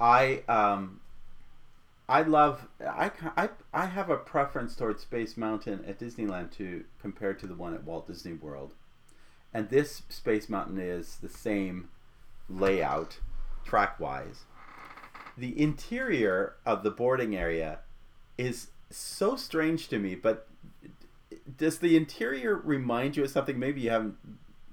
I 0.00 0.42
um 0.48 1.00
I 2.08 2.22
love 2.22 2.68
I, 2.80 3.10
I 3.36 3.48
I 3.72 3.86
have 3.86 4.10
a 4.10 4.16
preference 4.16 4.76
towards 4.76 5.02
Space 5.02 5.36
Mountain 5.36 5.84
at 5.86 5.98
Disneyland 5.98 6.52
to 6.52 6.84
compared 7.00 7.38
to 7.40 7.46
the 7.46 7.54
one 7.54 7.74
at 7.74 7.84
Walt 7.84 8.06
Disney 8.06 8.32
World. 8.32 8.74
And 9.52 9.68
this 9.68 10.02
Space 10.08 10.48
Mountain 10.48 10.78
is 10.78 11.16
the 11.16 11.28
same 11.28 11.88
layout 12.48 13.18
track 13.64 13.98
wise. 13.98 14.44
The 15.36 15.60
interior 15.60 16.54
of 16.64 16.82
the 16.82 16.90
boarding 16.90 17.36
area 17.36 17.80
is 18.36 18.68
so 18.90 19.36
strange 19.36 19.88
to 19.88 19.98
me, 19.98 20.14
but 20.14 20.47
does 21.56 21.78
the 21.78 21.96
interior 21.96 22.54
remind 22.56 23.16
you 23.16 23.24
of 23.24 23.30
something 23.30 23.58
maybe 23.58 23.80
you 23.82 23.90
haven't 23.90 24.16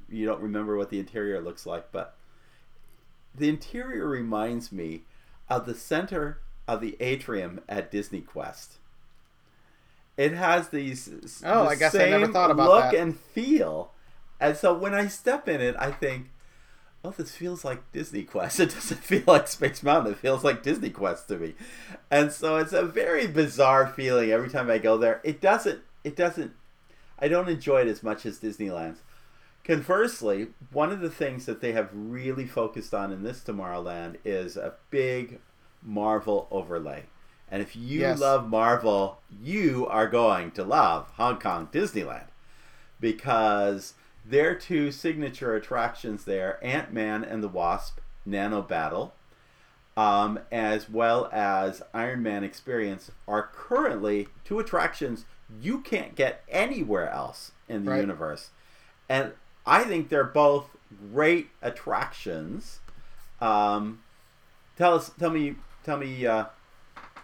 you 0.09 0.25
don't 0.25 0.41
remember 0.41 0.77
what 0.77 0.89
the 0.89 0.99
interior 0.99 1.41
looks 1.41 1.65
like, 1.65 1.91
but 1.91 2.15
the 3.33 3.49
interior 3.49 4.07
reminds 4.07 4.71
me 4.71 5.01
of 5.49 5.65
the 5.65 5.73
center 5.75 6.39
of 6.67 6.79
the 6.81 6.95
atrium 6.99 7.61
at 7.67 7.91
Disney 7.91 8.21
Quest. 8.21 8.73
It 10.17 10.33
has 10.33 10.69
these 10.69 11.41
Oh, 11.45 11.63
the 11.63 11.69
I 11.69 11.75
guess 11.75 11.95
I 11.95 12.09
never 12.09 12.27
thought 12.27 12.51
about 12.51 12.65
that. 12.67 12.69
look 12.71 12.91
that. 12.91 12.95
and 13.01 13.17
feel, 13.19 13.91
and 14.39 14.55
so 14.55 14.73
when 14.73 14.93
I 14.93 15.07
step 15.07 15.47
in 15.49 15.59
it, 15.59 15.75
I 15.77 15.91
think, 15.91 16.29
"Oh, 17.03 17.09
this 17.11 17.35
feels 17.35 17.65
like 17.65 17.91
Disney 17.91 18.23
Quest. 18.23 18.59
It 18.61 18.73
doesn't 18.73 19.03
feel 19.03 19.23
like 19.27 19.47
Space 19.47 19.83
Mountain. 19.83 20.13
It 20.13 20.19
feels 20.19 20.43
like 20.43 20.63
Disney 20.63 20.89
Quest 20.89 21.27
to 21.29 21.37
me," 21.37 21.55
and 22.09 22.31
so 22.31 22.57
it's 22.57 22.73
a 22.73 22.85
very 22.85 23.27
bizarre 23.27 23.87
feeling 23.87 24.31
every 24.31 24.49
time 24.49 24.69
I 24.69 24.77
go 24.77 24.97
there. 24.97 25.19
It 25.23 25.41
doesn't. 25.41 25.81
It 26.05 26.15
doesn't. 26.15 26.53
I 27.19 27.27
don't 27.27 27.49
enjoy 27.49 27.81
it 27.81 27.87
as 27.87 28.03
much 28.03 28.25
as 28.25 28.39
Disneyland. 28.39 28.97
Conversely, 29.63 30.49
one 30.71 30.91
of 30.91 30.99
the 31.01 31.09
things 31.09 31.45
that 31.45 31.59
they 31.61 31.71
have 31.71 31.89
really 31.93 32.45
focused 32.45 32.93
on 32.93 33.11
in 33.11 33.23
this 33.23 33.41
Tomorrowland 33.41 34.17
is 34.23 34.57
a 34.57 34.73
big 34.91 35.39
Marvel 35.81 36.47
overlay. 36.51 37.05
And 37.49 37.61
if 37.61 37.75
you 37.75 38.01
Yes. 38.01 38.19
love 38.19 38.47
Marvel, 38.47 39.21
you 39.41 39.87
are 39.87 40.07
going 40.07 40.51
to 40.51 40.63
love 40.63 41.09
Hong 41.17 41.39
Kong 41.39 41.67
Disneyland 41.71 42.27
because 42.99 43.93
their 44.25 44.55
two 44.55 44.91
signature 44.91 45.55
attractions 45.55 46.25
there, 46.25 46.63
Ant 46.63 46.91
Man 46.93 47.23
and 47.23 47.43
the 47.43 47.47
Wasp 47.47 47.99
Nano 48.25 48.61
Battle, 48.61 49.13
um, 49.97 50.39
as 50.51 50.89
well 50.89 51.29
as 51.31 51.81
Iron 51.93 52.21
Man 52.23 52.43
Experience, 52.43 53.11
are 53.27 53.49
currently 53.53 54.27
two 54.43 54.59
attractions 54.59 55.25
you 55.61 55.79
can't 55.79 56.15
get 56.15 56.43
anywhere 56.49 57.09
else 57.09 57.51
in 57.67 57.85
the 57.85 57.91
Right. 57.91 58.01
universe. 58.01 58.49
And 59.09 59.33
I 59.65 59.83
think 59.83 60.09
they're 60.09 60.23
both 60.23 60.69
great 61.11 61.49
attractions. 61.61 62.79
Um, 63.41 64.01
tell 64.77 64.95
us, 64.95 65.11
tell 65.19 65.29
me, 65.29 65.55
tell 65.83 65.97
me, 65.97 66.25
uh, 66.25 66.45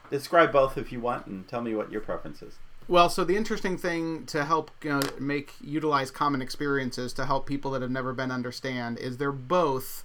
describe 0.10 0.52
both 0.52 0.78
if 0.78 0.92
you 0.92 1.00
want, 1.00 1.26
and 1.28 1.48
tell 1.48 1.62
me 1.62 1.74
what 1.74 1.92
your 1.92 2.02
preference 2.02 2.42
is. 2.42 2.56
Well, 2.88 3.10
so 3.10 3.24
the 3.24 3.38
interesting 3.38 3.78
thing 3.78 4.26
to 4.26 4.44
help 4.44 4.72
you 4.84 4.90
know, 4.90 5.02
make 5.20 5.54
utilize 5.62 6.12
common 6.12 6.42
experiences 6.42 7.14
to 7.14 7.26
help 7.26 7.46
people 7.46 7.72
that 7.72 7.82
have 7.82 7.92
never 7.92 8.12
been 8.14 8.32
understand 8.32 8.98
is 8.98 9.18
they're 9.18 9.32
both 9.32 10.04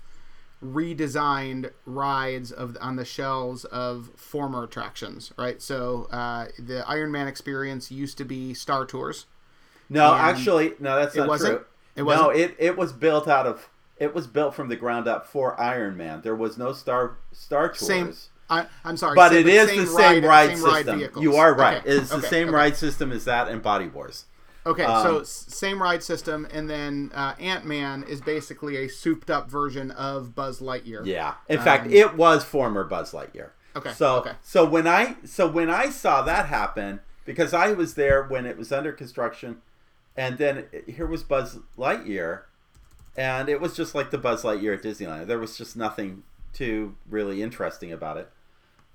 redesigned 0.73 1.71
rides 1.85 2.53
of 2.53 2.77
on 2.81 2.97
the 2.97 3.05
shelves 3.05 3.65
of 3.67 4.11
former 4.17 4.65
attractions, 4.65 5.33
right? 5.37 5.61
So 5.63 6.09
uh, 6.11 6.47
the 6.59 6.85
Iron 6.89 7.13
Man 7.13 7.29
experience 7.29 7.91
used 7.91 8.19
to 8.19 8.25
be 8.25 8.55
Star 8.55 8.85
Tours. 8.85 9.27
No, 9.89 10.15
actually, 10.15 10.73
no, 10.81 10.97
that's 10.97 11.15
it 11.15 11.21
not 11.21 11.29
wasn't? 11.29 11.59
true. 11.59 11.67
It 11.97 12.03
wasn't? 12.03 12.23
No, 12.25 12.31
it 12.31 12.57
it 12.59 12.77
was 12.77 12.93
built 12.93 13.29
out 13.29 13.47
of 13.47 13.69
it 13.99 14.15
was 14.15 14.27
built 14.27 14.55
from 14.55 14.69
the 14.69 14.77
ground 14.77 15.09
up 15.09 15.27
for 15.27 15.59
Iron 15.61 15.97
Man. 15.97 16.21
There 16.23 16.37
was 16.37 16.59
no 16.59 16.73
Star 16.73 17.17
Star 17.33 17.69
Tours. 17.69 17.79
Same. 17.87 18.13
I, 18.49 18.67
I'm 18.85 18.97
sorry, 18.97 19.17
but 19.17 19.31
same- 19.31 19.41
it 19.41 19.49
is 19.49 19.77
the 19.77 19.87
same 19.87 20.25
ride, 20.25 20.57
same 20.57 20.85
system. 20.85 21.23
you 21.23 21.35
are 21.35 21.53
right. 21.55 21.79
Okay, 21.79 21.91
It's 21.91 22.11
the 22.11 22.23
same 22.23 22.49
okay. 22.49 22.55
ride 22.55 22.77
system 22.77 23.11
as 23.11 23.25
that 23.25 23.49
and 23.49 23.61
Body 23.61 23.89
Wars. 23.89 24.25
Okay, 24.67 24.83
Um, 24.83 25.03
so 25.05 25.23
same 25.23 25.81
ride 25.81 26.03
system, 26.03 26.47
and 26.53 26.69
then 26.69 27.13
uh, 27.15 27.35
Ant 27.39 27.65
Man 27.65 28.03
is 28.03 28.21
basically 28.21 28.77
a 28.77 28.89
souped 28.89 29.31
up 29.31 29.49
version 29.49 29.93
of 29.93 30.35
Buzz 30.35 30.61
Lightyear. 30.61 31.07
Yeah. 31.07 31.35
In 31.49 31.61
fact, 31.61 31.87
Um, 31.87 31.93
it 31.93 32.17
was 32.17 32.45
former 32.45 32.83
Buzz 32.85 33.13
Lightyear. 33.13 33.51
Okay, 33.77 33.93
So 33.93 34.17
okay. 34.17 34.33
so 34.43 34.65
when 34.65 34.87
I 34.87 35.17
so 35.25 35.47
when 35.47 35.71
I 35.71 35.91
saw 35.91 36.23
that 36.23 36.47
happen 36.47 37.01
because 37.25 37.53
I 37.55 37.73
was 37.73 37.95
there 37.95 38.25
when 38.25 38.47
it 38.47 38.57
was 38.57 38.73
under 38.73 38.91
construction, 38.93 39.63
and 40.17 40.39
then 40.39 40.65
here 40.87 41.07
was 41.07 41.23
Buzz 41.23 41.59
Lightyear, 41.77 42.43
and 43.17 43.49
it 43.49 43.61
was 43.61 43.77
just 43.77 43.95
like 43.95 44.11
the 44.11 44.19
Buzz 44.19 44.43
Lightyear 44.43 44.75
at 44.77 44.83
Disneyland. 44.83 45.27
There 45.27 45.39
was 45.39 45.57
just 45.59 45.77
nothing 45.77 46.23
too 46.53 46.97
really 47.09 47.43
interesting 47.43 47.93
about 47.93 48.17
it. 48.17 48.31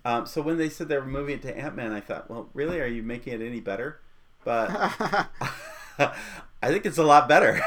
Um, 0.03 0.25
so 0.25 0.41
when 0.41 0.57
they 0.57 0.67
said 0.69 0.89
they 0.89 0.97
were 0.97 1.05
moving 1.05 1.35
it 1.35 1.41
to 1.43 1.55
Ant 1.55 1.75
Man, 1.75 1.91
I 1.91 1.99
thought, 1.99 2.29
well, 2.29 2.49
really, 2.55 2.79
are 2.81 2.87
you 2.87 3.03
making 3.03 3.33
it 3.39 3.45
any 3.45 3.59
better? 3.59 3.99
But 4.43 4.69
I 6.61 6.67
think 6.67 6.85
it's 6.85 6.97
a 6.97 7.03
lot 7.03 7.27
better, 7.27 7.61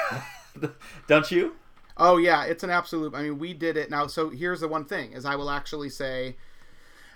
don't 1.06 1.30
you? 1.30 1.56
Oh 1.96 2.16
yeah, 2.16 2.44
it's 2.44 2.64
an 2.64 2.70
absolute. 2.70 3.14
I 3.14 3.22
mean, 3.22 3.38
we 3.38 3.54
did 3.54 3.76
it 3.76 3.90
now. 3.90 4.06
So 4.06 4.30
here's 4.30 4.60
the 4.60 4.68
one 4.68 4.84
thing: 4.84 5.12
is 5.12 5.24
I 5.24 5.36
will 5.36 5.50
actually 5.50 5.90
say, 5.90 6.36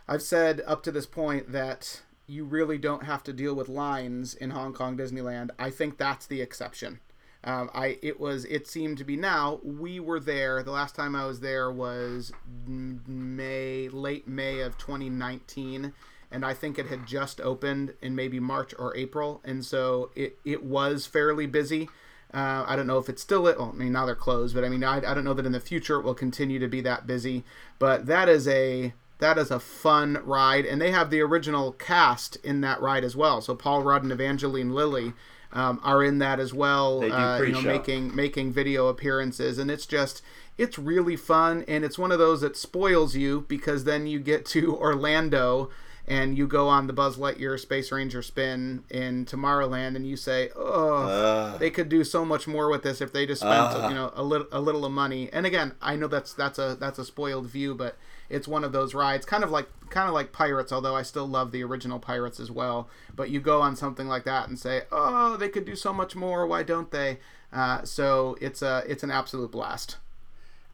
I've 0.07 0.23
said 0.23 0.63
up 0.67 0.83
to 0.85 0.93
this 0.93 1.07
point 1.07 1.53
that 1.53 2.03
you 2.27 2.45
really 2.45 2.79
don't 2.79 3.05
have 3.05 3.23
to 3.25 3.33
deal 3.33 3.55
with 3.55 3.69
lines 3.69 4.35
in 4.35 4.51
Hong 4.51 4.73
Kong 4.73 4.97
Disneyland. 4.97 5.51
I 5.59 5.71
think 5.71 5.99
that's 5.99 6.27
the 6.27 6.41
exception. 6.41 7.01
Um, 7.45 7.71
I 7.73 7.99
it 8.03 8.19
was 8.19 8.45
it 8.47 8.67
seemed 8.67 8.99
to 8.99 9.05
be 9.05 9.17
now 9.17 9.61
we 9.63 10.01
were 10.01 10.21
there. 10.21 10.63
The 10.63 10.73
last 10.73 10.95
time 10.95 11.15
I 11.15 11.25
was 11.27 11.41
there 11.41 11.71
was 11.71 12.33
May 12.67 13.89
late 13.89 14.29
May 14.29 14.61
of 14.61 14.77
2019. 14.79 15.93
And 16.31 16.45
I 16.45 16.53
think 16.53 16.79
it 16.79 16.87
had 16.87 17.07
just 17.07 17.41
opened 17.41 17.95
in 18.03 18.15
maybe 18.15 18.39
March 18.39 18.75
or 18.79 18.95
April, 18.97 19.41
and 19.45 19.65
so 19.65 20.11
it, 20.15 20.39
it 20.45 20.63
was 20.63 21.07
fairly 21.07 21.47
busy. 21.47 21.89
Uh, 22.33 22.65
I 22.67 22.77
don't 22.77 22.87
know 22.87 22.99
if 22.99 23.09
it's 23.09 23.23
still 23.23 23.47
it. 23.47 23.59
Well, 23.59 23.73
I 23.75 23.79
mean, 23.79 23.93
now 23.93 24.05
they're 24.05 24.15
closed, 24.15 24.55
but 24.55 24.63
I 24.63 24.69
mean, 24.69 24.85
I, 24.85 24.99
I 24.99 25.15
don't 25.15 25.25
know 25.25 25.33
that 25.33 25.47
in 25.47 25.53
the 25.53 25.61
future 25.61 25.99
it 25.99 26.03
will 26.03 26.15
continue 26.15 26.59
to 26.59 26.69
be 26.69 26.83
that 26.83 27.07
busy. 27.07 27.45
But 27.79 28.07
that 28.07 28.29
is 28.29 28.47
a 28.47 28.93
that 29.19 29.39
is 29.39 29.51
a 29.51 29.59
fun 29.59 30.19
ride, 30.25 30.65
and 30.67 30.81
they 30.81 30.91
have 30.91 31.11
the 31.11 31.21
original 31.21 31.73
cast 31.73 32.37
in 32.37 32.61
that 32.61 32.81
ride 32.81 33.05
as 33.05 33.17
well. 33.17 33.41
So 33.41 33.55
Paul 33.55 33.83
Rudd 33.83 34.03
and 34.03 34.13
Evangeline 34.13 34.73
Lilly 34.73 35.15
um, 35.53 35.81
are 35.83 36.05
in 36.05 36.19
that 36.19 36.39
as 36.39 36.53
well. 36.53 37.03
Uh, 37.03 37.41
you 37.41 37.53
know, 37.53 37.63
making 37.63 38.15
making 38.15 38.53
video 38.53 38.89
appearances, 38.89 39.59
and 39.59 39.71
it's 39.71 39.87
just 39.87 40.23
it's 40.57 40.79
really 40.79 41.17
fun, 41.17 41.65
and 41.67 41.85
it's 41.85 41.99
one 41.99 42.13
of 42.13 42.19
those 42.19 42.43
that 42.43 42.57
spoils 42.57 43.17
you 43.17 43.47
because 43.49 43.85
then 43.85 44.07
you 44.07 44.21
get 44.21 44.45
to 44.47 44.77
Orlando 44.81 45.71
and 46.09 46.37
you 46.37 46.47
go 46.47 46.69
on 46.69 46.87
the 46.87 46.93
Buzz 46.93 47.17
Lightyear 47.17 47.59
Space 47.61 47.93
Ranger 47.93 48.23
spin 48.23 48.83
in 48.91 49.27
Tomorrowland, 49.27 49.95
and 49.95 50.07
you 50.07 50.17
say, 50.17 50.51
"Oh, 50.57 51.05
Ugh. 51.05 51.61
they 51.61 51.71
could 51.71 51.89
do 51.89 52.03
so 52.03 52.25
much 52.25 52.49
more 52.49 52.69
with 52.71 52.83
this 52.83 53.01
if 53.01 53.13
they 53.13 53.27
just 53.27 53.43
spent 53.43 53.55
Ah. 53.55 53.89
you 53.89 53.95
know 53.95 54.13
a 54.17 54.23
little 54.23 54.47
a 54.51 54.61
little 54.61 54.85
of 54.85 54.93
money." 54.93 55.29
And 55.33 55.47
again, 55.47 55.75
I 55.83 55.97
know 55.97 56.09
that's 56.09 56.33
that's 56.33 56.59
a 56.59 56.77
that's 56.81 56.99
a 56.99 57.05
spoiled 57.05 57.47
view, 57.47 57.75
but 57.75 57.97
it's 58.31 58.49
one 58.49 58.65
of 58.65 58.73
those 58.73 58.93
rides, 58.95 59.25
kind 59.27 59.45
of 59.45 59.51
like 59.51 59.69
kind 59.91 60.09
of 60.09 60.15
like 60.15 60.33
Pirates, 60.33 60.73
although 60.73 60.95
I 60.97 61.03
still 61.03 61.27
love 61.27 61.51
the 61.53 61.63
original 61.63 61.99
Pirates 61.99 62.41
as 62.41 62.51
well. 62.51 62.89
But 63.15 63.31
you 63.31 63.41
go 63.41 63.61
on 63.63 63.77
something 63.77 64.09
like 64.09 64.25
that 64.25 64.49
and 64.49 64.59
say, 64.59 64.83
"Oh, 64.91 65.37
they 65.37 65.49
could 65.49 65.65
do 65.65 65.77
so 65.77 65.93
much 65.93 66.17
more. 66.17 66.47
Why 66.47 66.63
don't 66.63 66.91
they?" 66.91 67.19
Uh, 67.53 67.85
so 67.85 68.37
it's 68.41 68.61
a 68.63 68.83
it's 68.87 69.03
an 69.03 69.11
absolute 69.11 69.51
blast. 69.51 69.97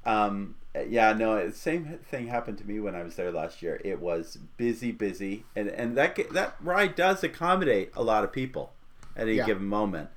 Um, 0.04 0.56
yeah, 0.88 1.12
no, 1.12 1.50
same 1.50 1.98
thing 2.10 2.26
happened 2.26 2.58
to 2.58 2.64
me 2.66 2.80
when 2.80 2.94
I 2.94 3.02
was 3.02 3.16
there 3.16 3.30
last 3.30 3.62
year. 3.62 3.80
It 3.84 4.00
was 4.00 4.38
busy, 4.56 4.90
busy, 4.92 5.44
and 5.54 5.68
and 5.68 5.96
that 5.96 6.18
that 6.32 6.56
ride 6.60 6.94
does 6.94 7.22
accommodate 7.22 7.90
a 7.94 8.02
lot 8.02 8.24
of 8.24 8.32
people 8.32 8.72
at 9.16 9.22
any 9.28 9.36
Yeah. 9.36 9.46
given 9.46 9.66
moment. 9.66 10.10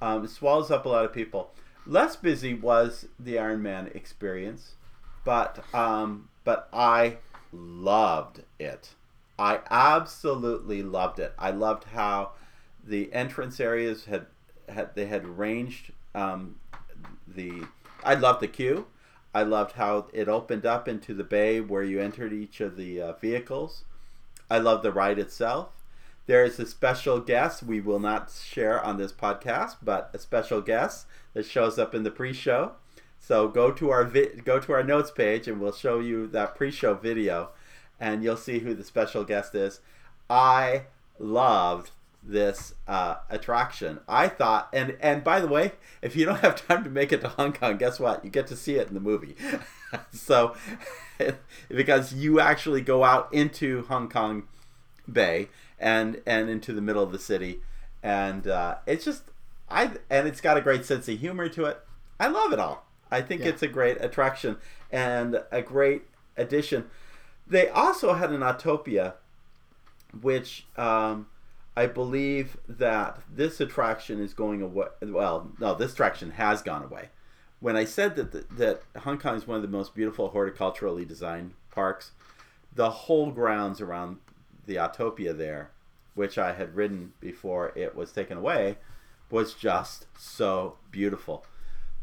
Um, 0.00 0.24
it 0.24 0.30
swallows 0.30 0.70
up 0.70 0.84
a 0.86 0.88
lot 0.88 1.04
of 1.04 1.12
people. 1.12 1.52
Less 1.86 2.16
busy 2.16 2.54
was 2.54 3.06
the 3.18 3.38
Iron 3.38 3.62
Man 3.62 3.90
experience, 3.94 4.74
but 5.24 5.64
um, 5.74 6.28
but 6.44 6.68
I 6.72 7.18
loved 7.52 8.42
it. 8.58 8.90
I 9.38 9.60
absolutely 9.70 10.82
loved 10.82 11.18
it. 11.18 11.34
I 11.38 11.50
loved 11.50 11.84
how 11.84 12.32
the 12.84 13.12
entrance 13.12 13.58
areas 13.60 14.04
had 14.04 14.26
had 14.68 14.94
they 14.94 15.06
had 15.06 15.24
arranged 15.24 15.92
um, 16.14 16.56
the. 17.26 17.64
I 18.04 18.14
loved 18.14 18.40
the 18.40 18.48
queue. 18.48 18.86
I 19.36 19.42
loved 19.42 19.72
how 19.72 20.06
it 20.14 20.30
opened 20.30 20.64
up 20.64 20.88
into 20.88 21.12
the 21.12 21.22
bay 21.22 21.60
where 21.60 21.82
you 21.82 22.00
entered 22.00 22.32
each 22.32 22.62
of 22.62 22.78
the 22.78 23.02
uh, 23.02 23.12
vehicles. 23.12 23.84
I 24.48 24.56
love 24.56 24.82
the 24.82 24.90
ride 24.90 25.18
itself. 25.18 25.68
There 26.24 26.42
is 26.42 26.58
a 26.58 26.64
special 26.64 27.20
guest 27.20 27.62
we 27.62 27.82
will 27.82 27.98
not 27.98 28.30
share 28.30 28.82
on 28.82 28.96
this 28.96 29.12
podcast, 29.12 29.76
but 29.82 30.08
a 30.14 30.18
special 30.18 30.62
guest 30.62 31.04
that 31.34 31.44
shows 31.44 31.78
up 31.78 31.94
in 31.94 32.02
the 32.02 32.10
pre-show. 32.10 32.76
So 33.20 33.46
go 33.46 33.70
to 33.72 33.90
our 33.90 34.04
vi- 34.04 34.40
go 34.42 34.58
to 34.58 34.72
our 34.72 34.82
notes 34.82 35.10
page, 35.10 35.46
and 35.46 35.60
we'll 35.60 35.72
show 35.72 36.00
you 36.00 36.26
that 36.28 36.54
pre-show 36.54 36.94
video, 36.94 37.50
and 38.00 38.24
you'll 38.24 38.38
see 38.38 38.60
who 38.60 38.72
the 38.72 38.84
special 38.84 39.22
guest 39.22 39.54
is. 39.54 39.80
I 40.30 40.84
loved 41.18 41.90
this 42.26 42.74
uh, 42.88 43.16
attraction. 43.30 44.00
I 44.08 44.28
thought, 44.28 44.68
and 44.72 44.96
and 45.00 45.22
by 45.22 45.40
the 45.40 45.46
way, 45.46 45.72
if 46.02 46.16
you 46.16 46.26
don't 46.26 46.40
have 46.40 46.66
time 46.66 46.84
to 46.84 46.90
make 46.90 47.12
it 47.12 47.20
to 47.22 47.28
Hong 47.28 47.52
Kong, 47.52 47.76
guess 47.76 48.00
what? 48.00 48.24
You 48.24 48.30
get 48.30 48.46
to 48.48 48.56
see 48.56 48.74
it 48.76 48.88
in 48.88 48.94
the 48.94 49.00
movie. 49.00 49.36
so, 50.12 50.54
because 51.68 52.12
you 52.14 52.40
actually 52.40 52.80
go 52.80 53.04
out 53.04 53.32
into 53.32 53.84
Hong 53.84 54.08
Kong 54.08 54.44
Bay 55.10 55.48
and 55.78 56.20
and 56.26 56.48
into 56.50 56.72
the 56.72 56.82
middle 56.82 57.02
of 57.02 57.12
the 57.12 57.18
city, 57.18 57.60
and 58.02 58.46
uh, 58.46 58.76
it's 58.86 59.04
just 59.04 59.22
I 59.70 59.92
and 60.10 60.26
it's 60.26 60.40
got 60.40 60.56
a 60.56 60.60
great 60.60 60.84
sense 60.84 61.08
of 61.08 61.18
humor 61.18 61.48
to 61.50 61.64
it. 61.66 61.80
I 62.18 62.28
love 62.28 62.52
it 62.52 62.58
all. 62.58 62.84
I 63.10 63.20
think 63.22 63.42
Yeah. 63.42 63.48
it's 63.48 63.62
a 63.62 63.68
great 63.68 63.98
attraction 64.00 64.56
and 64.90 65.42
a 65.52 65.62
great 65.62 66.02
addition. 66.36 66.90
They 67.46 67.68
also 67.68 68.14
had 68.14 68.32
an 68.32 68.40
Autopia, 68.40 69.14
which 70.20 70.66
um, 70.76 71.26
I 71.76 71.86
believe 71.86 72.56
that 72.68 73.20
this 73.30 73.60
attraction 73.60 74.20
is 74.20 74.32
going 74.32 74.62
away. 74.62 74.86
Well, 75.02 75.52
no, 75.60 75.74
this 75.74 75.92
attraction 75.92 76.32
has 76.32 76.62
gone 76.62 76.82
away. 76.82 77.10
When 77.60 77.76
I 77.76 77.84
said 77.84 78.16
that 78.16 78.32
the, 78.32 78.46
that 78.54 78.82
Hong 79.02 79.18
Kong 79.18 79.36
is 79.36 79.46
one 79.46 79.56
of 79.56 79.62
the 79.62 79.68
most 79.68 79.94
beautiful 79.94 80.30
horticulturally 80.30 81.06
designed 81.06 81.52
parks, 81.70 82.12
the 82.74 82.90
whole 82.90 83.30
grounds 83.30 83.80
around 83.80 84.18
the 84.66 84.76
Autopia 84.76 85.36
there, 85.36 85.70
which 86.14 86.38
I 86.38 86.54
had 86.54 86.76
ridden 86.76 87.12
before 87.20 87.72
it 87.76 87.94
was 87.94 88.10
taken 88.12 88.38
away, 88.38 88.78
was 89.30 89.54
just 89.54 90.06
so 90.18 90.76
beautiful. 90.90 91.44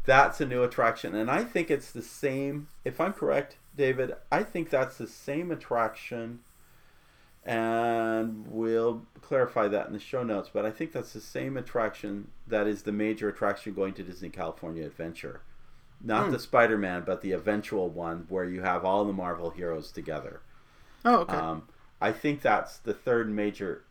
That's 0.04 0.40
a 0.40 0.46
new 0.46 0.62
attraction, 0.62 1.14
and 1.14 1.30
I 1.30 1.44
think 1.44 1.70
it's 1.70 1.90
the 1.90 2.02
same. 2.02 2.68
If 2.84 3.00
I'm 3.00 3.12
correct, 3.12 3.56
David, 3.76 4.12
I 4.30 4.42
think 4.42 4.70
that's 4.70 4.98
the 4.98 5.08
same 5.08 5.50
attraction, 5.50 6.40
and 7.44 8.46
we'll 8.48 9.04
clarify 9.20 9.68
that 9.68 9.86
in 9.86 9.92
the 9.92 9.98
show 10.00 10.22
notes. 10.22 10.50
But 10.52 10.64
I 10.64 10.70
think 10.70 10.92
that's 10.92 11.12
the 11.12 11.20
same 11.20 11.56
attraction 11.56 12.28
that 12.46 12.66
is 12.66 12.82
the 12.82 12.92
major 12.92 13.28
attraction 13.28 13.74
going 13.74 13.94
to 13.94 14.02
Disney 14.02 14.30
California 14.30 14.84
Adventure, 14.86 15.42
not 16.00 16.26
Hmm. 16.26 16.32
the 16.32 16.38
Spider-Man, 16.38 17.02
but 17.06 17.20
the 17.20 17.32
eventual 17.32 17.88
one 17.90 18.26
where 18.28 18.44
you 18.44 18.62
have 18.62 18.84
all 18.84 19.04
the 19.04 19.12
Marvel 19.12 19.50
heroes 19.50 19.90
together. 19.92 20.40
Oh, 21.04 21.20
okay. 21.20 21.36
Um, 21.36 21.68
I 22.00 22.12
think 22.12 22.40
that's 22.40 22.78
the 22.78 22.94
third 22.94 23.30
major 23.30 23.84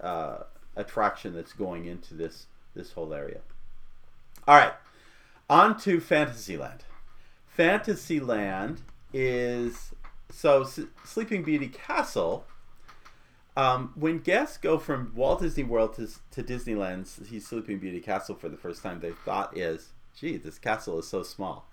uh, 0.00 0.44
attraction 0.76 1.34
that's 1.34 1.52
going 1.52 1.86
into 1.86 2.14
this 2.14 2.46
this 2.74 2.92
whole 2.92 3.12
area. 3.14 3.40
All 4.48 4.56
right, 4.56 4.72
on 5.48 5.78
to 5.80 6.00
Fantasyland. 6.00 6.84
Fantasyland 7.46 8.80
is 9.12 9.92
so 10.30 10.62
S- 10.62 10.80
Sleeping 11.04 11.42
Beauty 11.42 11.68
Castle. 11.68 12.44
Um, 13.56 13.92
when 13.94 14.18
guests 14.18 14.56
go 14.56 14.78
from 14.78 15.12
Walt 15.14 15.40
Disney 15.40 15.64
World 15.64 15.94
to, 15.96 16.08
to 16.42 16.42
he's 17.28 17.46
Sleeping 17.46 17.78
Beauty 17.78 18.00
Castle 18.00 18.34
for 18.34 18.48
the 18.48 18.56
first 18.56 18.82
time, 18.82 19.00
their 19.00 19.12
thought 19.12 19.56
is, 19.56 19.90
"Gee, 20.18 20.36
this 20.38 20.58
castle 20.58 20.98
is 20.98 21.06
so 21.06 21.22
small." 21.22 21.66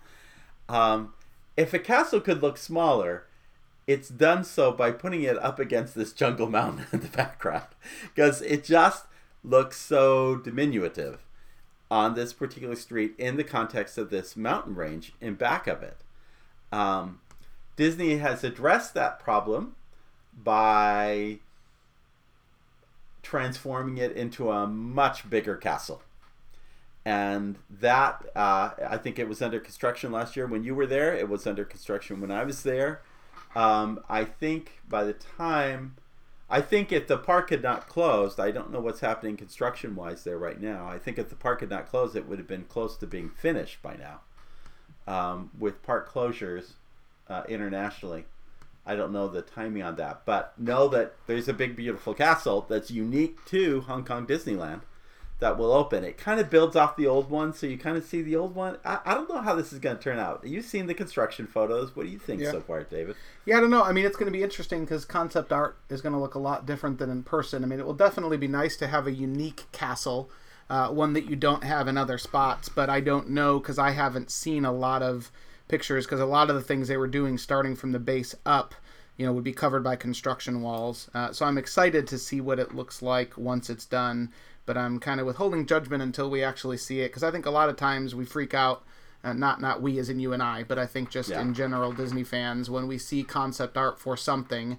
Um, 0.68 1.14
if 1.56 1.72
a 1.72 1.78
castle 1.78 2.20
could 2.20 2.42
look 2.42 2.58
smaller, 2.58 3.24
it's 3.86 4.08
done 4.08 4.44
so 4.44 4.72
by 4.72 4.92
putting 4.92 5.22
it 5.22 5.38
up 5.38 5.58
against 5.58 5.94
this 5.94 6.12
jungle 6.12 6.48
mountain 6.48 6.86
in 6.92 7.00
the 7.00 7.08
background 7.08 7.66
because 8.14 8.42
it 8.42 8.62
just 8.62 9.06
looks 9.42 9.80
so 9.80 10.36
diminutive 10.36 11.24
on 11.90 12.14
this 12.14 12.32
particular 12.32 12.76
street 12.76 13.14
in 13.18 13.36
the 13.36 13.44
context 13.44 13.98
of 13.98 14.10
this 14.10 14.36
mountain 14.36 14.74
range 14.74 15.12
in 15.20 15.34
back 15.34 15.66
of 15.66 15.82
it. 15.82 15.96
Um, 16.70 17.20
Disney 17.74 18.18
has 18.18 18.44
addressed 18.44 18.94
that 18.94 19.18
problem 19.18 19.74
by 20.32 21.40
transforming 23.22 23.98
it 23.98 24.12
into 24.12 24.50
a 24.50 24.66
much 24.66 25.28
bigger 25.28 25.56
castle. 25.56 26.02
And 27.04 27.56
that, 27.70 28.24
uh, 28.36 28.70
I 28.88 28.98
think 28.98 29.18
it 29.18 29.28
was 29.28 29.40
under 29.40 29.58
construction 29.58 30.12
last 30.12 30.36
year 30.36 30.46
when 30.46 30.64
you 30.64 30.74
were 30.74 30.86
there. 30.86 31.14
It 31.14 31.28
was 31.28 31.46
under 31.46 31.64
construction 31.64 32.20
when 32.20 32.30
I 32.30 32.44
was 32.44 32.62
there. 32.62 33.00
Um, 33.54 34.00
I 34.08 34.24
think 34.24 34.80
by 34.88 35.04
the 35.04 35.14
time, 35.14 35.96
I 36.48 36.60
think 36.60 36.92
if 36.92 37.06
the 37.06 37.16
park 37.16 37.50
had 37.50 37.62
not 37.62 37.88
closed, 37.88 38.40
I 38.40 38.50
don't 38.50 38.72
know 38.72 38.80
what's 38.80 39.00
happening 39.00 39.36
construction 39.36 39.94
wise 39.94 40.24
there 40.24 40.38
right 40.38 40.60
now. 40.60 40.86
I 40.88 40.98
think 40.98 41.16
if 41.18 41.28
the 41.28 41.36
park 41.36 41.60
had 41.60 41.70
not 41.70 41.88
closed, 41.88 42.16
it 42.16 42.26
would 42.26 42.38
have 42.38 42.48
been 42.48 42.64
close 42.64 42.96
to 42.98 43.06
being 43.06 43.30
finished 43.30 43.80
by 43.82 43.96
now. 43.96 44.20
Um, 45.06 45.50
with 45.58 45.82
park 45.82 46.12
closures 46.12 46.72
uh, 47.28 47.42
internationally, 47.48 48.26
I 48.86 48.96
don't 48.96 49.12
know 49.12 49.28
the 49.28 49.42
timing 49.42 49.82
on 49.82 49.96
that, 49.96 50.22
but 50.24 50.58
know 50.58 50.88
that 50.88 51.14
there's 51.26 51.48
a 51.48 51.52
big, 51.52 51.76
beautiful 51.76 52.14
castle 52.14 52.66
that's 52.68 52.90
unique 52.90 53.44
to 53.46 53.82
Hong 53.82 54.04
Kong 54.04 54.26
Disneyland 54.26 54.80
that 55.38 55.56
will 55.56 55.72
open. 55.72 56.04
It 56.04 56.18
kind 56.18 56.38
of 56.38 56.50
builds 56.50 56.76
off 56.76 56.96
the 56.96 57.06
old 57.06 57.30
one, 57.30 57.54
so 57.54 57.66
you 57.66 57.78
kind 57.78 57.96
of 57.96 58.04
see 58.04 58.20
the 58.20 58.36
old 58.36 58.54
one. 58.54 58.76
I, 58.84 58.98
I 59.06 59.14
don't 59.14 59.28
know 59.28 59.40
how 59.40 59.54
this 59.54 59.72
is 59.72 59.78
going 59.78 59.96
to 59.96 60.02
turn 60.02 60.18
out. 60.18 60.42
You've 60.46 60.64
seen 60.66 60.86
the 60.86 60.94
construction 60.94 61.46
photos. 61.46 61.94
What 61.96 62.04
do 62.04 62.10
you 62.10 62.18
think 62.18 62.40
Yeah. 62.42 62.50
so 62.50 62.60
far, 62.60 62.82
David? 62.84 63.16
Yeah, 63.46 63.56
I 63.56 63.60
don't 63.60 63.70
know. 63.70 63.82
I 63.82 63.92
mean, 63.92 64.04
it's 64.04 64.16
going 64.16 64.30
to 64.30 64.36
be 64.36 64.42
interesting 64.44 64.80
because 64.84 65.04
concept 65.04 65.50
art 65.52 65.78
is 65.88 66.02
going 66.02 66.12
to 66.12 66.18
look 66.18 66.34
a 66.34 66.38
lot 66.38 66.66
different 66.66 66.98
than 66.98 67.10
in 67.10 67.22
person. 67.22 67.64
I 67.64 67.66
mean, 67.66 67.80
it 67.80 67.86
will 67.86 67.94
definitely 67.94 68.36
be 68.36 68.48
nice 68.48 68.76
to 68.78 68.86
have 68.86 69.06
a 69.06 69.12
unique 69.12 69.64
castle, 69.72 70.30
uh, 70.68 70.88
one 70.88 71.14
that 71.14 71.24
you 71.24 71.36
don't 71.36 71.64
have 71.64 71.88
in 71.88 71.96
other 71.96 72.18
spots. 72.18 72.68
But 72.68 72.90
I 72.90 73.00
don't 73.00 73.30
know 73.30 73.58
because 73.60 73.78
I 73.78 73.92
haven't 73.92 74.30
seen 74.30 74.64
a 74.66 74.72
lot 74.72 75.02
of 75.02 75.30
pictures 75.70 76.04
because 76.04 76.20
a 76.20 76.26
lot 76.26 76.50
of 76.50 76.56
the 76.56 76.62
things 76.62 76.88
they 76.88 76.96
were 76.96 77.06
doing 77.06 77.38
starting 77.38 77.76
from 77.76 77.92
the 77.92 77.98
base 77.98 78.34
up, 78.44 78.74
you 79.16 79.24
know, 79.24 79.32
would 79.32 79.44
be 79.44 79.52
covered 79.52 79.84
by 79.84 79.94
construction 79.96 80.60
walls. 80.62 81.08
Uh, 81.14 81.32
so 81.32 81.46
I'm 81.46 81.56
excited 81.58 82.06
to 82.08 82.18
see 82.18 82.40
what 82.40 82.58
it 82.58 82.74
looks 82.74 83.00
like 83.00 83.38
once 83.38 83.70
it's 83.70 83.86
done. 83.86 84.30
But 84.66 84.76
I'm 84.76 84.98
kind 85.00 85.20
of 85.20 85.26
withholding 85.26 85.66
judgment 85.66 86.02
until 86.02 86.30
we 86.30 86.44
actually 86.44 86.76
see 86.76 87.00
it 87.00 87.08
because 87.08 87.22
I 87.24 87.30
think 87.30 87.46
a 87.46 87.50
lot 87.50 87.68
of 87.68 87.76
times 87.76 88.14
we 88.14 88.24
freak 88.24 88.52
out. 88.54 88.84
Uh, 89.22 89.34
not 89.34 89.60
not 89.60 89.82
we 89.82 89.98
as 89.98 90.08
in 90.08 90.18
you 90.18 90.32
and 90.32 90.42
I, 90.42 90.62
but 90.62 90.78
I 90.78 90.86
think 90.86 91.10
just 91.10 91.28
Yeah. 91.28 91.42
in 91.42 91.52
general 91.52 91.92
Disney 91.92 92.24
fans 92.24 92.70
when 92.70 92.86
we 92.86 92.96
see 92.96 93.22
concept 93.22 93.76
art 93.76 93.98
for 93.98 94.16
something, 94.16 94.78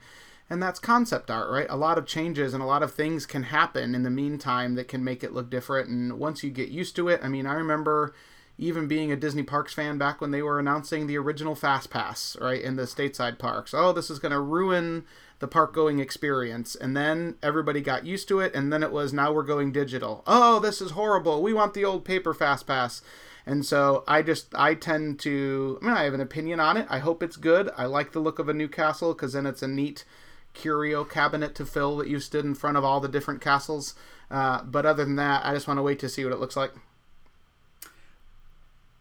and 0.50 0.64
that's 0.64 0.80
concept 0.80 1.30
art, 1.30 1.50
right? 1.52 1.68
A 1.70 1.76
lot 1.76 1.98
of 2.00 2.08
changes 2.08 2.54
and 2.54 2.64
a 2.64 2.66
lot 2.66 2.82
of 2.82 2.92
things 2.94 3.28
can 3.28 3.44
happen 3.44 3.94
in 3.94 4.02
the 4.02 4.10
meantime 4.10 4.74
that 4.76 4.88
can 4.88 5.04
make 5.04 5.24
it 5.24 5.34
look 5.34 5.50
different. 5.52 5.90
And 5.90 6.18
once 6.18 6.44
you 6.44 6.50
get 6.50 6.70
used 6.70 6.96
to 6.96 7.08
it, 7.08 7.20
I 7.24 7.28
mean, 7.28 7.46
I 7.46 7.54
remember 7.54 8.16
even 8.62 8.88
being 8.88 9.12
a 9.12 9.16
Disney 9.16 9.42
Parks 9.42 9.74
fan 9.74 9.98
back 9.98 10.22
when 10.22 10.30
they 10.30 10.44
were 10.44 10.60
announcing 10.60 11.08
the 11.08 11.18
original 11.18 11.56
Fast 11.56 11.90
Pass, 11.90 12.38
right, 12.40 12.62
in 12.62 12.76
the 12.76 12.84
stateside 12.84 13.40
parks. 13.40 13.74
Oh, 13.74 13.92
this 13.92 14.12
is 14.12 14.20
going 14.20 14.32
to 14.32 14.40
ruin 14.40 15.04
the 15.40 15.48
park 15.48 15.74
going 15.74 16.00
experience. 16.00 16.76
And 16.76 16.96
then 16.96 17.38
everybody 17.42 17.82
got 17.82 18.06
used 18.06 18.28
to 18.28 18.40
it, 18.40 18.54
and 18.54 18.72
then 18.72 18.84
it 18.84 18.92
was 18.92 19.14
now 19.14 19.34
we're 19.34 19.42
going 19.42 19.72
digital. 19.72 20.24
Oh, 20.28 20.60
this 20.60 20.80
is 20.80 20.92
horrible. 20.92 21.42
We 21.42 21.56
want 21.56 21.74
the 21.74 21.84
old 21.84 22.06
paper 22.06 22.36
Fast 22.36 22.68
Pass. 22.68 23.02
And 23.48 23.66
so 23.66 24.04
I 24.08 24.22
just 24.22 24.54
I 24.54 24.76
tend 24.76 25.20
to 25.22 25.80
I 25.82 25.86
mean 25.86 25.98
I 25.98 26.04
have 26.04 26.14
an 26.14 26.22
opinion 26.22 26.60
on 26.60 26.78
it. 26.78 26.86
I 26.88 27.00
hope 27.00 27.24
it's 27.24 27.38
good. 27.38 27.72
I 27.76 27.88
like 27.88 28.12
the 28.12 28.20
look 28.20 28.38
of 28.38 28.48
a 28.48 28.54
new 28.54 28.68
castle 28.68 29.16
because 29.16 29.34
then 29.34 29.48
it's 29.48 29.64
a 29.64 29.68
neat 29.68 30.06
curio 30.54 31.04
cabinet 31.04 31.56
to 31.56 31.66
fill 31.66 31.98
that 31.98 32.08
you 32.08 32.20
stood 32.20 32.46
in 32.46 32.54
front 32.54 32.78
of 32.78 32.86
all 32.86 33.00
the 33.00 33.08
different 33.08 33.42
castles. 33.42 33.96
Uh, 34.30 34.62
but 34.62 34.86
other 34.86 35.04
than 35.04 35.16
that, 35.16 35.44
I 35.44 35.56
just 35.56 35.68
want 35.68 35.80
to 35.80 35.82
wait 35.82 35.98
to 36.00 36.10
see 36.10 36.24
what 36.24 36.34
it 36.34 36.40
looks 36.40 36.56
like. 36.56 36.74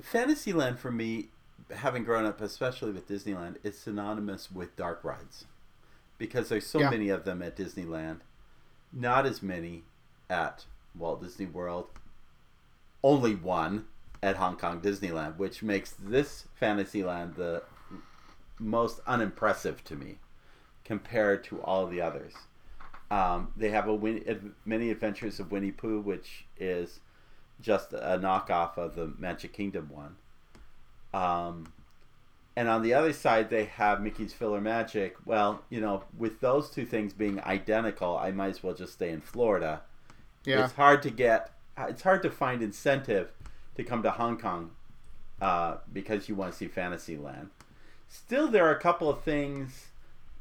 Fantasyland 0.02 0.78
for 0.78 0.90
me, 0.90 1.28
having 1.74 2.04
grown 2.04 2.24
up, 2.24 2.40
especially 2.40 2.92
with 2.92 3.08
Disneyland, 3.08 3.56
is 3.62 3.78
synonymous 3.78 4.50
with 4.50 4.76
dark 4.76 5.02
rides 5.04 5.44
because 6.18 6.48
there's 6.48 6.66
so 6.66 6.80
Yeah. 6.80 6.90
many 6.90 7.08
of 7.08 7.24
them 7.24 7.42
at 7.42 7.56
Disneyland, 7.56 8.20
not 8.92 9.26
as 9.26 9.42
many 9.42 9.84
at 10.28 10.66
Walt 10.94 11.22
Disney 11.22 11.46
World. 11.46 11.88
Only 13.02 13.34
one, 13.34 13.86
at 14.22 14.36
Hong 14.36 14.56
Kong 14.56 14.80
Disneyland, 14.82 15.36
which 15.38 15.62
makes 15.62 15.92
this 15.98 16.46
Fantasyland 16.54 17.36
the 17.36 17.62
most 18.58 19.00
unimpressive 19.06 19.82
to 19.84 19.96
me 19.96 20.18
compared 20.84 21.42
to 21.44 21.62
all 21.62 21.86
the 21.86 22.02
others. 22.02 22.34
Um, 23.10 23.52
they 23.56 23.70
have 23.70 23.88
a 23.88 23.94
Win- 23.94 24.54
many 24.66 24.90
adventures 24.90 25.40
of 25.40 25.50
Winnie 25.50 25.72
Pooh, 25.72 26.00
which 26.00 26.44
is 26.58 27.00
just 27.60 27.92
a 27.92 28.18
knockoff 28.18 28.76
of 28.76 28.94
the 28.94 29.12
Magic 29.18 29.52
Kingdom 29.52 29.90
one. 29.92 30.16
Um, 31.12 31.72
and 32.56 32.68
on 32.68 32.82
the 32.82 32.94
other 32.94 33.12
side, 33.12 33.50
they 33.50 33.64
have 33.64 34.00
Mickey's 34.00 34.34
PhilharMagic. 34.34 35.12
Well, 35.24 35.62
you 35.70 35.80
know, 35.80 36.04
with 36.16 36.40
those 36.40 36.70
two 36.70 36.84
things 36.84 37.12
being 37.12 37.40
identical, 37.40 38.16
I 38.16 38.32
might 38.32 38.48
as 38.48 38.62
well 38.62 38.74
just 38.74 38.94
stay 38.94 39.10
in 39.10 39.20
Florida. 39.20 39.82
Yeah. 40.44 40.64
It's 40.64 40.74
hard 40.74 41.02
to 41.02 41.10
get. 41.10 41.52
It's 41.78 42.02
hard 42.02 42.22
to 42.22 42.30
find 42.30 42.62
incentive 42.62 43.32
to 43.76 43.84
come 43.84 44.02
to 44.02 44.10
Hong 44.10 44.36
Kong 44.38 44.72
uh, 45.40 45.76
because 45.92 46.28
you 46.28 46.34
want 46.34 46.52
to 46.52 46.58
see 46.58 46.68
Fantasyland. 46.68 47.50
Still, 48.08 48.48
there 48.48 48.66
are 48.66 48.74
a 48.74 48.80
couple 48.80 49.08
of 49.08 49.22
things 49.22 49.86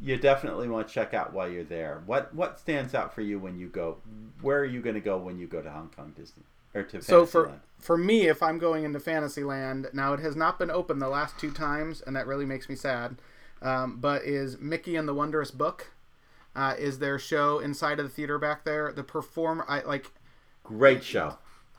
you 0.01 0.17
definitely 0.17 0.67
want 0.67 0.87
to 0.87 0.93
check 0.93 1.13
out 1.13 1.33
while 1.33 1.49
you're 1.49 1.63
there. 1.63 2.01
What 2.05 2.33
what 2.33 2.59
stands 2.59 2.95
out 2.95 3.13
for 3.13 3.21
you 3.21 3.39
when 3.39 3.59
you 3.59 3.67
go? 3.67 3.97
Where 4.41 4.59
are 4.59 4.65
you 4.65 4.81
going 4.81 4.95
to 4.95 5.01
go 5.01 5.17
when 5.17 5.37
you 5.37 5.47
go 5.47 5.61
to 5.61 5.69
Hong 5.69 5.89
Kong 5.95 6.13
Disney 6.17 6.43
or 6.73 6.83
to 6.83 7.01
So 7.01 7.25
for 7.25 7.59
for 7.79 7.97
me, 7.97 8.27
if 8.27 8.43
I'm 8.43 8.59
going 8.59 8.83
into 8.83 8.99
Fantasyland, 8.99 9.87
now 9.93 10.13
it 10.13 10.19
has 10.19 10.35
not 10.35 10.59
been 10.59 10.69
open 10.69 10.99
the 10.99 11.09
last 11.09 11.39
two 11.39 11.51
times, 11.51 12.01
and 12.05 12.15
that 12.15 12.27
really 12.27 12.45
makes 12.45 12.67
me 12.67 12.75
sad. 12.75 13.15
Um, 13.61 13.97
but 13.99 14.23
is 14.23 14.59
Mickey 14.59 14.95
and 14.95 15.07
the 15.07 15.13
Wondrous 15.13 15.51
Book? 15.51 15.91
Uh, 16.55 16.75
is 16.77 16.99
their 16.99 17.17
show 17.19 17.59
inside 17.59 17.99
of 17.99 18.05
the 18.05 18.11
theater 18.11 18.37
back 18.37 18.63
there? 18.65 18.91
The 18.91 19.03
perform 19.03 19.63
I 19.67 19.81
like. 19.81 20.11
Great 20.63 21.03
show. 21.03 21.37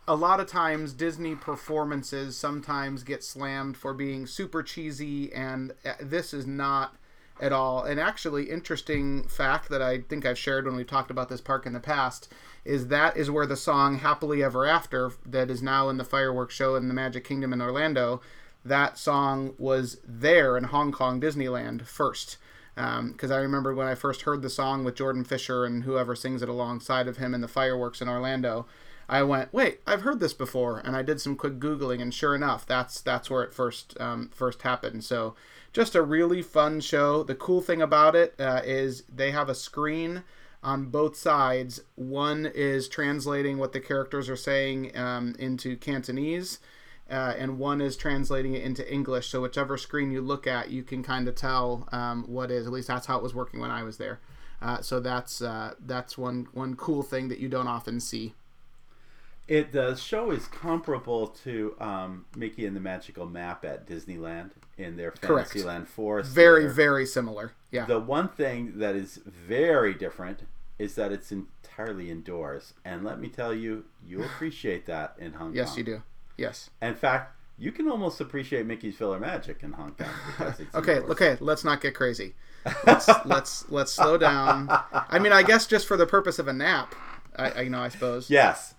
A 0.09 0.15
lot 0.17 0.41
of 0.41 0.47
times, 0.47 0.93
Disney 0.93 1.37
performances 1.37 2.37
sometimes 2.37 3.05
get 3.05 3.23
slammed 3.23 3.77
for 3.77 3.95
being 3.95 4.27
super 4.27 4.63
cheesy, 4.63 5.33
and 5.33 5.73
uh, 5.85 5.93
this 6.01 6.35
is 6.35 6.47
not 6.47 6.97
at 7.41 7.53
all. 7.53 7.83
And 7.83 7.99
actually, 7.99 8.51
interesting 8.51 9.25
fact 9.25 9.69
that 9.71 9.83
I 9.83 10.01
think 10.03 10.25
I've 10.25 10.39
shared 10.39 10.67
when 10.67 10.77
we 10.77 10.85
talked 10.85 11.11
about 11.11 11.29
this 11.29 11.41
park 11.41 11.67
in 11.67 11.73
the 11.73 11.81
past 11.81 12.33
is 12.65 12.89
that 12.89 13.17
is 13.17 13.31
where 13.31 13.47
the 13.47 13.57
song 13.57 13.99
"Happily 13.99 14.43
Ever 14.43 14.67
After" 14.67 15.13
that 15.25 15.51
is 15.51 15.63
now 15.63 15.89
in 15.89 15.97
the 15.97 16.05
fireworks 16.05 16.55
show 16.55 16.77
in 16.77 16.89
the 16.89 16.95
Magic 16.95 17.25
Kingdom 17.25 17.53
in 17.53 17.63
Orlando, 17.63 18.21
that 18.65 18.99
song 18.99 19.55
was 19.59 19.99
there 20.07 20.57
in 20.57 20.65
Hong 20.65 20.93
Kong 20.93 21.21
Disneyland 21.21 21.87
first. 21.87 22.37
Because 22.75 23.31
um, 23.31 23.37
I 23.37 23.41
remember 23.41 23.75
when 23.75 23.89
I 23.89 23.95
first 23.95 24.23
heard 24.23 24.43
the 24.43 24.49
song 24.49 24.85
with 24.85 24.95
Jordan 24.95 25.25
Fisher 25.25 25.65
and 25.65 25.85
whoever 25.85 26.15
sings 26.15 26.41
it 26.41 26.49
alongside 26.49 27.09
of 27.09 27.17
him 27.17 27.35
in 27.35 27.41
the 27.41 27.49
fireworks 27.49 28.01
in 28.01 28.09
Orlando. 28.09 28.67
I 29.09 29.25
went, 29.25 29.53
wait, 29.53 29.81
I've 29.89 30.03
heard 30.03 30.21
this 30.21 30.33
before, 30.33 30.79
and 30.79 30.95
I 30.95 31.03
did 31.03 31.21
some 31.21 31.35
quick 31.35 31.59
googling, 31.59 32.01
and 32.01 32.15
sure 32.15 32.35
enough, 32.35 32.65
that's 32.65 33.01
that's 33.01 33.29
where 33.29 33.43
it 33.43 33.53
first 33.53 34.01
um, 34.01 34.31
first 34.33 34.63
happened. 34.63 35.03
So 35.03 35.35
just 35.73 35.95
a 35.95 36.03
really 36.03 36.43
fun 36.43 36.81
show. 36.81 37.23
The 37.23 37.35
cool 37.35 37.61
thing 37.61 37.81
about 37.83 38.17
it 38.17 38.35
uh, 38.39 38.63
is 38.65 39.05
they 39.13 39.31
have 39.31 39.49
a 39.49 39.55
screen 39.55 40.25
on 40.63 40.87
both 40.87 41.17
sides. 41.17 41.81
One 41.95 42.47
is 42.47 42.89
translating 42.89 43.59
what 43.59 43.73
the 43.73 43.81
characters 43.81 44.29
are 44.29 44.37
saying 44.37 44.97
um, 44.97 45.35
into 45.39 45.77
Cantonese, 45.77 46.59
uh, 47.11 47.35
and 47.39 47.59
one 47.59 47.81
is 47.81 47.97
translating 47.97 48.55
it 48.55 48.63
into 48.63 48.93
English. 48.93 49.29
So 49.29 49.41
whichever 49.41 49.77
screen 49.77 50.11
you 50.11 50.21
look 50.21 50.47
at, 50.47 50.71
you 50.71 50.83
can 50.83 51.03
kind 51.03 51.29
of 51.29 51.35
tell 51.35 51.89
um, 51.93 52.25
what 52.25 52.51
is. 52.51 52.67
At 52.67 52.73
least 52.73 52.89
that's 52.89 53.07
how 53.07 53.17
it 53.17 53.23
was 53.23 53.35
working 53.35 53.61
when 53.61 53.71
I 53.71 53.83
was 53.83 53.97
there. 53.97 54.21
Uh, 54.61 54.83
so 54.83 55.01
that's 55.01 55.41
uh, 55.41 55.75
that's 55.81 56.19
one 56.19 56.49
one 56.53 56.77
cool 56.77 57.03
thing 57.03 57.29
that 57.29 57.39
you 57.39 57.49
don't 57.49 57.69
often 57.69 57.99
see. 57.99 58.35
It 59.51 59.73
the 59.73 59.97
show 59.97 60.31
is 60.31 60.47
comparable 60.47 61.27
to 61.43 61.75
um, 61.81 62.25
Mickey 62.37 62.67
and 62.67 62.77
the 62.77 62.81
Magical 62.81 63.27
Map 63.27 63.65
at 63.65 63.85
Disneyland 63.85 64.53
in 64.79 64.97
their 64.97 65.11
Fantasyland 65.11 65.89
Forest. 65.89 66.31
Very, 66.31 66.73
very 66.73 67.05
similar. 67.05 67.51
Yeah. 67.73 67.85
The 67.85 67.99
one 67.99 68.29
thing 68.29 68.79
that 68.79 68.95
is 68.95 69.17
very 69.27 69.93
different 69.93 70.47
is 70.79 70.95
that 70.95 71.11
it's 71.11 71.33
entirely 71.33 72.13
indoors, 72.13 72.75
and 72.85 73.03
let 73.03 73.19
me 73.19 73.29
tell 73.29 73.53
you, 73.53 73.87
you 74.07 74.23
appreciate 74.25 74.87
that 74.87 75.17
in 75.19 75.33
Hong 75.33 75.53
yes, 75.53 75.71
Kong. 75.71 75.73
Yes, 75.73 75.79
you 75.79 75.85
do. 75.85 76.03
Yes. 76.37 76.71
In 76.81 76.95
fact, 76.95 77.37
you 77.59 77.73
can 77.73 77.89
almost 77.89 78.21
appreciate 78.21 78.67
Mickey's 78.67 78.97
PhilharMagic 78.99 79.65
in 79.65 79.73
Hong 79.73 79.97
Kong 79.99 80.15
because 80.29 80.61
okay, 80.77 80.99
indoors. 80.99 81.11
okay, 81.11 81.37
let's 81.41 81.65
not 81.65 81.81
get 81.81 81.97
crazy. 81.97 82.35
Let's 82.87 83.09
let's 83.25 83.71
let's 83.71 83.91
slow 83.91 84.19
down. 84.19 84.69
I 84.93 85.19
mean, 85.19 85.33
I 85.33 85.43
guess 85.43 85.67
just 85.67 85.87
for 85.87 85.97
the 85.97 86.05
purpose 86.05 86.39
of 86.39 86.47
a 86.47 86.53
nap, 86.53 86.95
I, 87.35 87.51
I 87.51 87.61
you 87.63 87.71
know, 87.71 87.81
I 87.81 87.89
suppose. 87.89 88.29
Yes. 88.29 88.75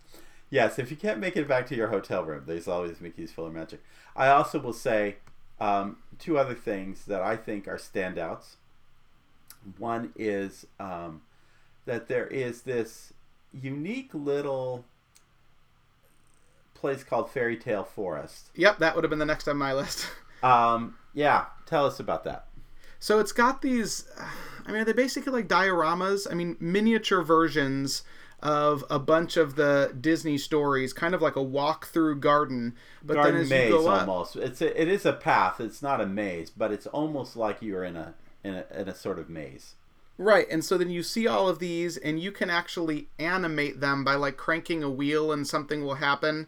Yes, 0.52 0.78
if 0.78 0.92
you 0.92 0.98
can't 0.98 1.20
make 1.20 1.38
it 1.38 1.48
back 1.48 1.66
to 1.68 1.76
your 1.76 1.88
hotel 1.88 2.26
room, 2.26 2.44
there's 2.46 2.68
always 2.68 3.00
Mickey's 3.00 3.32
PhilharMagic. 3.32 3.80
I 4.18 4.28
also 4.28 4.60
will 4.60 4.74
say 4.74 5.16
um, 5.62 5.98
two 6.20 6.38
other 6.38 6.54
things 6.54 7.06
that 7.06 7.22
I 7.22 7.38
think 7.38 7.70
are 7.70 7.78
standouts. 7.78 8.58
One 9.78 10.12
is 10.18 10.68
um, 10.78 11.22
that 11.86 12.10
there 12.10 12.28
is 12.28 12.64
this 12.64 13.14
unique 13.54 14.10
little 14.14 14.84
place 16.76 17.04
called 17.04 17.32
Fairy 17.32 17.56
Tale 17.56 17.86
Forest. 17.86 18.50
Yep, 18.56 18.80
that 18.80 18.94
would 18.94 19.06
have 19.06 19.10
been 19.10 19.20
the 19.20 19.26
next 19.26 19.48
on 19.48 19.56
my 19.56 19.74
list. 19.74 20.06
um, 20.44 20.98
yeah, 21.14 21.46
tell 21.66 21.86
us 21.86 22.02
about 22.02 22.26
that. 22.26 22.48
So 23.00 23.20
it's 23.20 23.32
got 23.32 23.62
these. 23.62 24.06
I 24.68 24.72
mean, 24.74 24.84
they're 24.84 24.94
basically 24.94 25.32
like 25.32 25.48
dioramas. 25.48 26.28
I 26.30 26.34
mean, 26.34 26.58
miniature 26.60 27.22
versions 27.22 28.04
of 28.42 28.84
a 28.90 29.00
bunch 29.00 29.38
of 29.38 29.56
the 29.56 29.96
Disney 30.00 30.38
stories, 30.38 30.94
kind 30.94 31.14
of 31.14 31.22
like 31.22 31.36
a 31.36 31.44
walk-through 31.44 32.20
garden. 32.20 32.76
But 33.04 33.16
garden 33.16 33.34
then 33.36 33.44
as 33.44 33.50
maze 33.50 33.70
you 33.70 33.78
go 33.78 33.88
up, 33.88 34.08
almost. 34.08 34.36
It's 34.36 34.62
a, 34.62 34.82
it 34.82 34.88
is 34.88 35.06
a 35.06 35.14
path. 35.14 35.60
It's 35.60 35.82
not 35.82 36.02
a 36.02 36.06
maze, 36.06 36.50
but 36.50 36.72
it's 36.72 36.88
almost 36.88 37.36
like 37.36 37.62
you're 37.62 37.84
in 37.84 37.96
a 37.96 38.16
in 38.44 38.56
a, 38.56 38.66
in 38.76 38.88
a 38.88 38.96
sort 38.96 39.20
of 39.20 39.30
maze. 39.30 39.76
Right, 40.18 40.48
and 40.52 40.64
so 40.64 40.78
then 40.78 40.90
you 40.90 41.02
see 41.02 41.28
all 41.28 41.48
of 41.48 41.60
these, 41.60 41.98
and 41.98 42.20
you 42.20 42.32
can 42.32 42.50
actually 42.50 43.08
animate 43.18 43.80
them 43.80 44.04
by 44.04 44.16
like 44.16 44.38
cranking 44.38 44.84
a 44.84 44.90
wheel, 44.90 45.32
and 45.32 45.48
something 45.48 45.84
will 45.84 45.96
happen. 45.96 46.48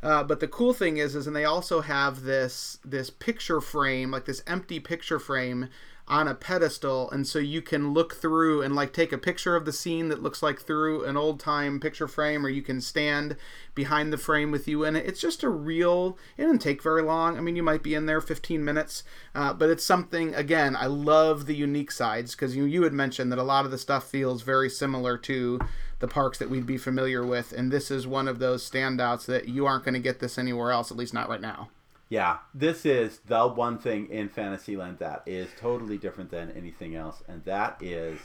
Uh, 0.00 0.22
but 0.22 0.38
the 0.38 0.46
cool 0.46 0.72
thing 0.72 0.98
is, 0.98 1.16
is 1.16 1.26
and 1.26 1.34
they 1.34 1.44
also 1.44 1.80
have 1.80 2.22
this 2.22 2.78
this 2.84 3.10
picture 3.10 3.60
frame, 3.60 4.10
like 4.10 4.24
this 4.24 4.42
empty 4.46 4.78
picture 4.78 5.18
frame 5.18 5.68
on 6.08 6.26
a 6.26 6.34
pedestal 6.34 7.10
and 7.10 7.26
so 7.26 7.38
you 7.38 7.60
can 7.60 7.92
look 7.92 8.14
through 8.14 8.62
and 8.62 8.74
like 8.74 8.92
take 8.94 9.12
a 9.12 9.18
picture 9.18 9.54
of 9.54 9.66
the 9.66 9.72
scene 9.72 10.08
that 10.08 10.22
looks 10.22 10.42
like 10.42 10.58
through 10.58 11.04
an 11.04 11.16
old 11.16 11.38
time 11.38 11.78
picture 11.78 12.08
frame 12.08 12.44
or 12.44 12.48
you 12.48 12.62
can 12.62 12.80
stand 12.80 13.36
behind 13.74 14.10
the 14.10 14.16
frame 14.18 14.50
with 14.50 14.66
you 14.66 14.84
in 14.84 14.96
it 14.96 15.04
it's 15.06 15.20
just 15.20 15.42
a 15.42 15.48
real 15.48 16.18
it 16.36 16.42
doesn't 16.42 16.60
take 16.60 16.82
very 16.82 17.02
long. 17.02 17.36
I 17.36 17.40
mean 17.40 17.56
you 17.56 17.62
might 17.62 17.82
be 17.82 17.94
in 17.94 18.06
there 18.06 18.22
15 18.22 18.64
minutes 18.64 19.04
uh, 19.34 19.52
but 19.52 19.68
it's 19.68 19.84
something 19.84 20.34
again 20.34 20.74
i 20.74 20.86
love 20.86 21.46
the 21.46 21.54
unique 21.54 21.90
sides 21.90 22.34
because 22.34 22.56
you, 22.56 22.64
you 22.64 22.82
had 22.82 22.94
mentioned 22.94 23.30
that 23.30 23.38
a 23.38 23.42
lot 23.42 23.66
of 23.66 23.70
the 23.70 23.78
stuff 23.78 24.04
feels 24.04 24.42
very 24.42 24.70
similar 24.70 25.18
to 25.18 25.58
the 25.98 26.08
parks 26.08 26.38
that 26.38 26.48
we'd 26.48 26.66
be 26.66 26.78
familiar 26.78 27.24
with 27.24 27.52
and 27.52 27.70
this 27.70 27.90
is 27.90 28.06
one 28.06 28.28
of 28.28 28.38
those 28.38 28.68
standouts 28.68 29.26
that 29.26 29.48
you 29.48 29.66
aren't 29.66 29.84
going 29.84 29.94
to 29.94 30.00
get 30.00 30.20
this 30.20 30.38
anywhere 30.38 30.70
else 30.70 30.90
at 30.90 30.96
least 30.96 31.12
not 31.12 31.28
right 31.28 31.42
now 31.42 31.68
yeah, 32.08 32.38
this 32.54 32.86
is 32.86 33.18
the 33.26 33.46
one 33.46 33.78
thing 33.78 34.08
in 34.10 34.28
Fantasyland 34.28 34.98
that 34.98 35.22
is 35.26 35.48
totally 35.58 35.98
different 35.98 36.30
than 36.30 36.50
anything 36.52 36.94
else, 36.94 37.22
and 37.28 37.44
that 37.44 37.76
is 37.82 38.18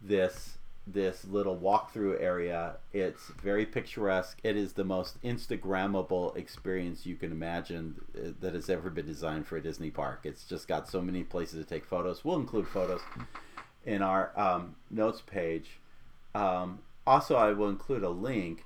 this 0.00 0.58
this 0.92 1.24
little 1.24 1.56
walkthrough 1.56 2.20
area. 2.20 2.76
It's 2.92 3.28
very 3.42 3.66
picturesque. 3.66 4.38
It 4.42 4.56
is 4.56 4.72
the 4.72 4.84
most 4.84 5.22
Instagrammable 5.22 6.36
experience 6.36 7.04
you 7.04 7.16
can 7.16 7.30
imagine 7.30 7.96
uh, 8.16 8.30
that 8.40 8.54
has 8.54 8.70
ever 8.70 8.88
been 8.88 9.04
designed 9.06 9.46
for 9.46 9.56
a 9.58 9.62
Disney 9.62 9.90
park. 9.90 10.20
It's 10.24 10.44
just 10.44 10.66
got 10.66 10.88
so 10.88 11.02
many 11.02 11.24
places 11.24 11.62
to 11.62 11.68
take 11.68 11.84
photos. 11.84 12.24
We'll 12.24 12.40
include 12.40 12.66
photos 12.68 13.02
in 13.84 14.00
our 14.00 14.32
um, 14.38 14.76
notes 14.90 15.20
page. 15.20 15.78
Um, 16.34 16.78
also, 17.06 17.36
I 17.36 17.52
will 17.52 17.68
include 17.68 18.02
a 18.02 18.10
link 18.10 18.64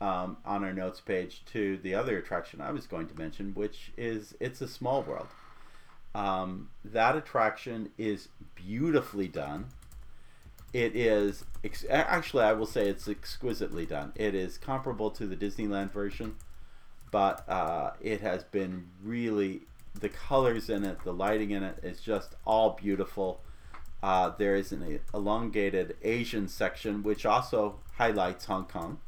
um, 0.00 0.36
on 0.44 0.64
our 0.64 0.72
notes 0.72 1.00
page 1.00 1.42
to 1.52 1.78
the 1.78 1.94
other 1.94 2.18
attraction 2.18 2.60
I 2.60 2.72
was 2.72 2.86
going 2.86 3.08
to 3.08 3.18
mention, 3.18 3.54
which 3.54 3.92
is 3.96 4.34
It's 4.40 4.60
a 4.60 4.68
Small 4.68 5.02
World. 5.02 5.28
Um, 6.14 6.70
that 6.84 7.16
attraction 7.16 7.90
is 7.98 8.28
beautifully 8.54 9.28
done. 9.28 9.66
It 10.72 10.96
is 10.96 11.44
ex- 11.62 11.84
actually, 11.88 12.44
I 12.44 12.52
will 12.52 12.66
say 12.66 12.88
it's 12.88 13.08
exquisitely 13.08 13.86
done. 13.86 14.12
It 14.14 14.34
is 14.34 14.58
comparable 14.58 15.10
to 15.12 15.26
the 15.26 15.36
Disneyland 15.36 15.92
version, 15.92 16.36
but 17.10 17.48
uh, 17.48 17.92
it 18.00 18.20
has 18.20 18.44
been 18.44 18.88
really 19.02 19.62
the 19.98 20.08
colors 20.08 20.68
in 20.68 20.84
it, 20.84 20.98
the 21.04 21.12
lighting 21.12 21.52
in 21.52 21.62
it 21.62 21.78
is 21.82 22.00
just 22.00 22.34
all 22.44 22.70
beautiful. 22.70 23.40
Uh, 24.02 24.32
there 24.36 24.56
is 24.56 24.72
an 24.72 25.00
elongated 25.14 25.96
Asian 26.02 26.48
section, 26.48 27.02
which 27.02 27.24
also 27.24 27.76
highlights 27.96 28.44
Hong 28.46 28.66
Kong 28.66 28.98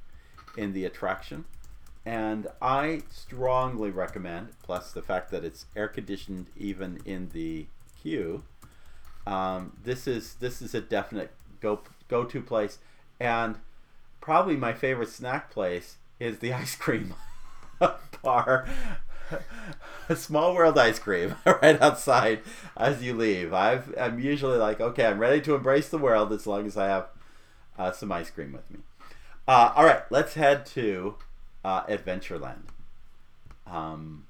in 0.56 0.72
the 0.72 0.84
attraction. 0.84 1.44
And 2.04 2.46
I 2.62 3.02
strongly 3.10 3.90
recommend, 3.90 4.48
plus 4.62 4.92
the 4.92 5.02
fact 5.02 5.30
that 5.32 5.44
it's 5.44 5.66
air 5.74 5.88
conditioned 5.88 6.46
even 6.56 7.00
in 7.04 7.30
the 7.32 7.66
queue, 8.00 8.44
um, 9.26 9.72
this 9.82 10.06
is 10.06 10.34
this 10.34 10.62
is 10.62 10.72
a 10.72 10.80
definite 10.80 11.32
go 11.60 11.80
go 12.08 12.24
to 12.24 12.40
place. 12.40 12.78
And 13.18 13.56
probably 14.20 14.56
my 14.56 14.72
favorite 14.72 15.08
snack 15.08 15.50
place 15.50 15.96
is 16.20 16.38
the 16.38 16.52
ice 16.64 16.76
cream. 16.76 17.14
bar 18.22 18.66
a 20.08 20.16
small 20.16 20.54
world 20.54 20.78
ice 20.78 20.98
cream 20.98 21.34
right 21.44 21.80
outside 21.80 22.40
as 22.76 23.02
you 23.02 23.14
leave. 23.14 23.52
I've, 23.52 23.94
I'm 23.98 24.18
usually 24.18 24.58
like, 24.58 24.80
okay, 24.80 25.06
I'm 25.06 25.18
ready 25.18 25.40
to 25.42 25.54
embrace 25.54 25.88
the 25.88 25.98
world 25.98 26.32
as 26.32 26.46
long 26.46 26.66
as 26.66 26.76
I 26.76 26.86
have 26.86 27.06
uh, 27.78 27.92
some 27.92 28.12
ice 28.12 28.30
cream 28.30 28.52
with 28.52 28.70
me. 28.70 28.80
Uh, 29.48 29.72
all 29.76 29.84
right, 29.84 30.02
let's 30.10 30.34
head 30.34 30.66
to 30.66 31.14
uh, 31.64 31.84
Adventureland. 31.84 32.64
Um, 33.66 34.26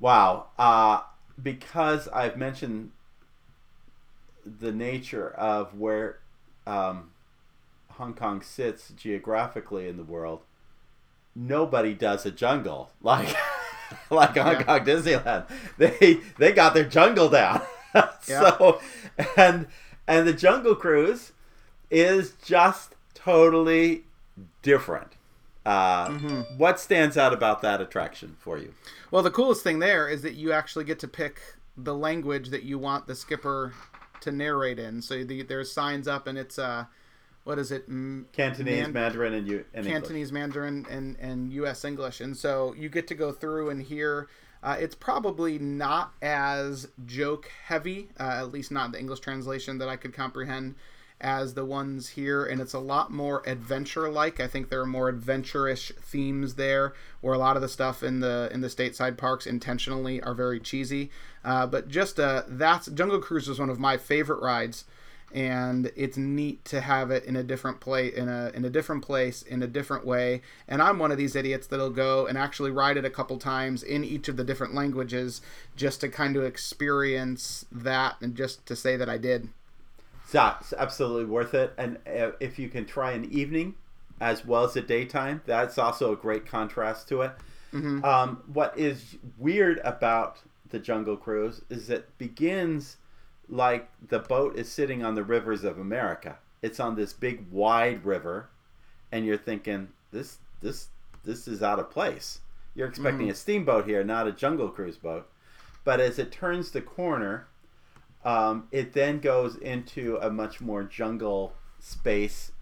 wow. 0.00 0.46
Uh, 0.58 1.00
because 1.42 2.08
I've 2.08 2.36
mentioned 2.36 2.92
the 4.44 4.72
nature 4.72 5.30
of 5.30 5.78
where 5.78 6.18
um, 6.66 7.10
Hong 7.92 8.14
Kong 8.14 8.42
sits 8.42 8.90
geographically 8.96 9.88
in 9.88 9.96
the 9.96 10.04
world, 10.04 10.42
nobody 11.34 11.94
does 11.94 12.24
a 12.26 12.30
jungle 12.30 12.90
like 13.02 13.34
like 14.10 14.36
Hong 14.36 14.54
Yeah. 14.54 14.62
Kong 14.62 14.80
Disneyland. 14.80 15.46
They 15.78 16.20
they 16.38 16.52
got 16.52 16.74
their 16.74 16.84
jungle 16.84 17.28
down. 17.28 17.62
so 18.20 18.80
and 19.36 19.66
and 20.06 20.26
the 20.28 20.32
Jungle 20.32 20.74
Cruise 20.74 21.32
is 21.90 22.32
just 22.44 22.94
totally 23.14 24.04
different. 24.62 25.12
Uh, 25.64 26.10
What 26.58 26.78
stands 26.78 27.16
out 27.16 27.32
about 27.32 27.62
that 27.62 27.80
attraction 27.80 28.36
for 28.38 28.58
you? 28.58 28.74
Well, 29.10 29.22
the 29.22 29.30
coolest 29.30 29.62
thing 29.62 29.78
there 29.78 30.08
is 30.08 30.22
that 30.22 30.34
you 30.34 30.52
actually 30.52 30.84
get 30.84 30.98
to 31.00 31.08
pick 31.08 31.40
the 31.76 31.94
language 31.94 32.50
that 32.50 32.64
you 32.64 32.78
want 32.78 33.06
the 33.06 33.14
skipper 33.14 33.72
to 34.20 34.30
narrate 34.30 34.78
in. 34.78 35.00
So 35.02 35.24
the, 35.24 35.42
there's 35.42 35.72
signs 35.72 36.06
up, 36.06 36.26
and 36.26 36.36
it's 36.36 36.58
uh, 36.58 36.84
what 37.44 37.58
is 37.58 37.70
it? 37.72 37.84
M- 37.88 38.26
Cantonese, 38.32 38.82
Man- 38.82 38.92
Mandarin, 38.92 39.32
and 39.34 39.46
you 39.48 39.64
and 39.72 39.86
English. 39.86 40.02
Cantonese 40.02 40.32
Mandarin 40.32 40.86
and, 40.90 41.16
and 41.18 41.52
U.S. 41.54 41.84
English, 41.84 42.20
and 42.20 42.36
so 42.36 42.74
you 42.76 42.88
get 42.88 43.06
to 43.08 43.14
go 43.14 43.32
through 43.32 43.70
and 43.70 43.82
hear. 43.82 44.28
Uh, 44.62 44.76
it's 44.80 44.94
probably 44.94 45.58
not 45.58 46.14
as 46.22 46.88
joke 47.04 47.50
heavy, 47.66 48.08
uh, 48.18 48.22
at 48.38 48.50
least 48.50 48.70
not 48.70 48.92
the 48.92 48.98
English 48.98 49.20
translation 49.20 49.76
that 49.76 49.90
I 49.90 49.96
could 49.96 50.14
comprehend, 50.14 50.74
as 51.24 51.54
the 51.54 51.64
ones 51.64 52.10
here, 52.10 52.44
and 52.44 52.60
it's 52.60 52.74
a 52.74 52.78
lot 52.78 53.10
more 53.10 53.42
adventure 53.46 54.10
like. 54.10 54.38
I 54.38 54.46
think 54.46 54.68
there 54.68 54.82
are 54.82 54.86
more 54.86 55.08
adventurous 55.08 55.90
themes 56.02 56.54
there, 56.54 56.92
where 57.22 57.34
a 57.34 57.38
lot 57.38 57.56
of 57.56 57.62
the 57.62 57.68
stuff 57.68 58.02
in 58.02 58.20
the 58.20 58.50
in 58.52 58.60
the 58.60 58.68
stateside 58.68 59.16
parks 59.16 59.46
intentionally 59.46 60.20
are 60.22 60.34
very 60.34 60.60
cheesy. 60.60 61.10
Uh, 61.42 61.66
but 61.66 61.88
just 61.88 62.20
uh, 62.20 62.42
that's 62.46 62.86
Jungle 62.86 63.20
Cruise 63.20 63.48
was 63.48 63.58
one 63.58 63.70
of 63.70 63.80
my 63.80 63.96
favorite 63.96 64.42
rides 64.42 64.84
and 65.32 65.90
it's 65.96 66.16
neat 66.16 66.64
to 66.64 66.80
have 66.80 67.10
it 67.10 67.24
in 67.24 67.34
a 67.34 67.42
different 67.42 67.80
place 67.80 68.14
in 68.14 68.28
a 68.28 68.52
in 68.54 68.64
a 68.64 68.70
different 68.70 69.02
place 69.02 69.42
in 69.42 69.64
a 69.64 69.66
different 69.66 70.06
way 70.06 70.40
and 70.68 70.80
i'm 70.80 70.98
one 70.98 71.10
of 71.10 71.18
these 71.18 71.34
idiots 71.34 71.66
that'll 71.66 71.90
go 71.90 72.24
and 72.24 72.38
actually 72.38 72.70
ride 72.70 72.96
it 72.96 73.04
a 73.04 73.10
couple 73.10 73.36
times 73.36 73.82
in 73.82 74.04
each 74.04 74.28
of 74.28 74.36
the 74.36 74.44
different 74.44 74.74
languages 74.74 75.40
just 75.74 76.00
to 76.00 76.08
kind 76.08 76.36
of 76.36 76.44
experience 76.44 77.66
that 77.72 78.14
and 78.20 78.36
just 78.36 78.64
to 78.64 78.76
say 78.76 78.96
that 78.96 79.08
i 79.08 79.18
did 79.18 79.48
It's 80.60 80.72
absolutely 80.72 81.26
worth 81.26 81.54
it. 81.54 81.72
And 81.78 81.98
uh, 82.06 82.32
if 82.40 82.58
you 82.58 82.68
can 82.68 82.86
try 82.86 83.12
an 83.12 83.24
evening 83.32 83.74
as 84.20 84.44
well 84.44 84.64
as 84.64 84.76
a 84.76 84.80
daytime, 84.80 85.42
that's 85.46 85.78
also 85.78 86.12
a 86.12 86.16
great 86.16 86.46
contrast 86.46 87.08
to 87.08 87.22
it. 87.22 87.32
Um, 88.04 88.42
what 88.52 88.78
is 88.78 89.16
weird 89.38 89.80
about 89.84 90.38
the 90.70 90.78
Jungle 90.78 91.16
Cruise 91.16 91.62
is 91.68 91.90
it 91.90 92.16
begins 92.18 92.96
like 93.48 93.88
the 94.08 94.20
boat 94.20 94.56
is 94.56 94.70
sitting 94.70 95.04
on 95.04 95.14
the 95.14 95.24
rivers 95.24 95.64
of 95.64 95.78
America. 95.78 96.38
It's 96.62 96.80
on 96.80 96.94
this 96.94 97.12
big 97.12 97.50
wide 97.50 98.04
river, 98.04 98.48
and 99.12 99.26
you're 99.26 99.36
thinking 99.36 99.88
this 100.12 100.38
this 100.60 100.88
this 101.24 101.46
is 101.46 101.62
out 101.62 101.78
of 101.78 101.90
place. 101.90 102.40
You're 102.74 102.88
expecting 102.88 103.30
a 103.30 103.34
steamboat 103.34 103.86
here, 103.86 104.02
not 104.02 104.26
a 104.26 104.32
Jungle 104.32 104.68
Cruise 104.68 104.96
boat. 104.96 105.28
But 105.84 106.00
as 106.00 106.18
it 106.18 106.32
turns 106.32 106.70
the 106.70 106.80
corner, 106.80 107.46
um, 108.24 108.68
it 108.72 108.92
then 108.92 109.20
goes 109.20 109.56
into 109.56 110.16
a 110.20 110.30
much 110.30 110.60
more 110.60 110.82
jungle 110.82 111.54
space, 111.78 112.52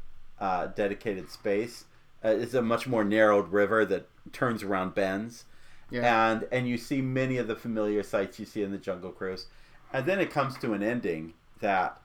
uh, 0.40 0.66
dedicated 0.66 1.30
space. 1.30 1.84
Uh, 2.24 2.28
it's 2.30 2.54
a 2.54 2.62
much 2.62 2.86
more 2.86 3.04
narrowed 3.04 3.52
river 3.52 3.84
that 3.84 4.08
turns 4.32 4.62
around 4.62 4.94
bends, 4.94 5.44
Yeah. 5.90 6.30
and 6.30 6.46
and 6.52 6.68
you 6.68 6.76
see 6.78 7.00
many 7.02 7.36
of 7.38 7.46
the 7.48 7.56
familiar 7.56 8.02
sights 8.02 8.38
you 8.38 8.46
see 8.46 8.62
in 8.62 8.70
the 8.70 8.78
Jungle 8.78 9.10
Cruise, 9.12 9.46
and 9.92 10.06
then 10.06 10.20
it 10.20 10.30
comes 10.30 10.56
to 10.58 10.72
an 10.72 10.82
ending 10.82 11.34
that 11.60 12.00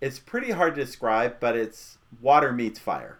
it's 0.00 0.18
pretty 0.18 0.52
hard 0.52 0.74
to 0.76 0.84
describe, 0.84 1.40
but 1.40 1.56
it's 1.56 1.98
water 2.20 2.52
meets 2.52 2.78
fire. 2.78 3.18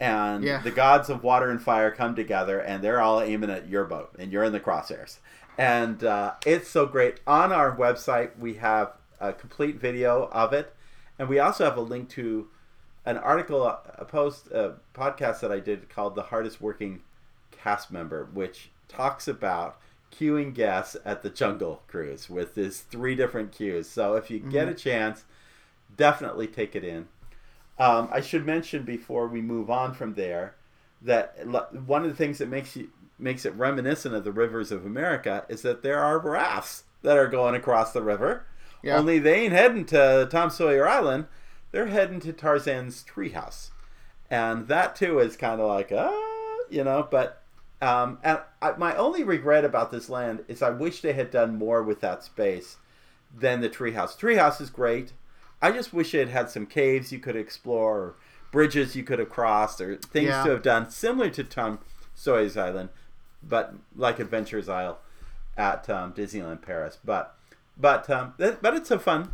And 0.00 0.42
Yeah. 0.44 0.60
the 0.60 0.70
gods 0.70 1.08
of 1.08 1.22
water 1.22 1.50
and 1.50 1.62
fire 1.62 1.90
come 1.90 2.14
together, 2.14 2.58
and 2.60 2.82
they're 2.82 3.00
all 3.00 3.20
aiming 3.20 3.50
at 3.50 3.68
your 3.68 3.84
boat, 3.84 4.10
and 4.18 4.32
you're 4.32 4.44
in 4.44 4.52
the 4.52 4.60
crosshairs. 4.60 5.18
And 5.56 6.02
uh, 6.02 6.34
it's 6.44 6.68
so 6.68 6.86
great. 6.86 7.20
On 7.26 7.52
our 7.52 7.76
website, 7.76 8.36
we 8.38 8.54
have 8.54 8.92
a 9.20 9.32
complete 9.32 9.76
video 9.76 10.28
of 10.32 10.52
it, 10.52 10.74
and 11.18 11.28
we 11.28 11.38
also 11.38 11.64
have 11.64 11.76
a 11.76 11.80
link 11.82 12.08
to 12.10 12.48
an 13.06 13.18
article, 13.18 13.64
a 13.64 14.04
post, 14.04 14.48
a 14.48 14.74
podcast 14.94 15.40
that 15.40 15.52
I 15.52 15.60
did 15.60 15.88
called 15.88 16.14
"The 16.14 16.22
Hardest 16.24 16.60
Working 16.60 17.02
Cast 17.52 17.92
Member," 17.92 18.28
which 18.32 18.70
talks 18.88 19.28
about 19.28 19.78
queuing 20.12 20.54
guests 20.54 20.96
at 21.04 21.22
the 21.22 21.30
Jungle 21.30 21.82
Cruise 21.86 22.30
with 22.30 22.54
these 22.54 22.80
three 22.80 23.14
different 23.14 23.52
queues. 23.52 23.88
So 23.88 24.14
if 24.14 24.30
you 24.30 24.38
get 24.38 24.68
a 24.68 24.74
chance, 24.74 25.24
definitely 25.96 26.46
take 26.46 26.74
it 26.74 26.84
in. 26.84 27.08
Um, 27.78 28.08
I 28.12 28.20
should 28.20 28.46
mention 28.46 28.84
before 28.84 29.26
we 29.26 29.40
move 29.40 29.70
on 29.70 29.94
from 29.94 30.14
there 30.14 30.54
that 31.02 31.46
one 31.46 32.04
of 32.04 32.08
the 32.08 32.16
things 32.16 32.38
that 32.38 32.48
makes 32.48 32.76
you 32.76 32.90
makes 33.18 33.44
it 33.44 33.54
reminiscent 33.54 34.14
of 34.14 34.24
the 34.24 34.32
rivers 34.32 34.72
of 34.72 34.84
America 34.84 35.44
is 35.48 35.62
that 35.62 35.82
there 35.82 36.00
are 36.00 36.18
rafts 36.18 36.84
that 37.02 37.16
are 37.16 37.28
going 37.28 37.54
across 37.54 37.92
the 37.92 38.02
river. 38.02 38.44
Yeah. 38.82 38.98
Only 38.98 39.18
they 39.18 39.40
ain't 39.42 39.52
heading 39.52 39.84
to 39.86 40.28
Tom 40.30 40.50
Sawyer 40.50 40.86
Island; 40.86 41.26
they're 41.72 41.86
heading 41.86 42.20
to 42.20 42.32
Tarzan's 42.32 43.04
treehouse, 43.04 43.70
and 44.30 44.68
that 44.68 44.94
too 44.96 45.18
is 45.20 45.36
kind 45.36 45.60
of 45.60 45.68
like, 45.68 45.90
uh, 45.90 46.12
you 46.68 46.84
know. 46.84 47.06
But 47.10 47.42
um, 47.80 48.18
and 48.22 48.40
I, 48.60 48.72
my 48.72 48.94
only 48.96 49.24
regret 49.24 49.64
about 49.64 49.90
this 49.90 50.08
land 50.10 50.44
is 50.48 50.60
I 50.62 50.70
wish 50.70 51.00
they 51.00 51.12
had 51.14 51.30
done 51.30 51.56
more 51.56 51.82
with 51.82 52.00
that 52.00 52.24
space 52.24 52.76
than 53.34 53.60
the 53.60 53.68
treehouse. 53.70 54.18
Treehouse 54.18 54.60
is 54.60 54.70
great. 54.70 55.12
I 55.62 55.72
just 55.72 55.92
wish 55.94 56.14
it 56.14 56.28
had 56.28 56.50
some 56.50 56.66
caves 56.66 57.10
you 57.10 57.18
could 57.18 57.36
explore, 57.36 57.96
or 57.98 58.14
bridges 58.52 58.94
you 58.94 59.02
could 59.02 59.18
have 59.18 59.30
crossed, 59.30 59.80
or 59.80 59.96
things 59.96 60.28
Yeah. 60.28 60.44
to 60.44 60.50
have 60.50 60.62
done 60.62 60.90
similar 60.90 61.30
to 61.30 61.42
Tom 61.44 61.78
Sawyer's 62.14 62.56
Island, 62.56 62.90
but 63.48 63.74
like 63.96 64.18
Adventures 64.18 64.68
Isle 64.68 64.98
at 65.56 65.88
um, 65.90 66.12
Disneyland 66.12 66.62
Paris. 66.62 66.98
But 67.04 67.34
but 67.76 68.08
um, 68.10 68.34
th- 68.38 68.56
but 68.60 68.74
it's 68.74 68.90
a 68.90 68.98
fun 68.98 69.32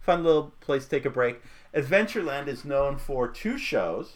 fun 0.00 0.24
little 0.24 0.52
place 0.60 0.84
to 0.84 0.90
take 0.90 1.04
a 1.04 1.10
break. 1.10 1.40
Adventureland 1.74 2.48
is 2.48 2.64
known 2.64 2.98
for 2.98 3.28
two 3.28 3.56
shows. 3.56 4.14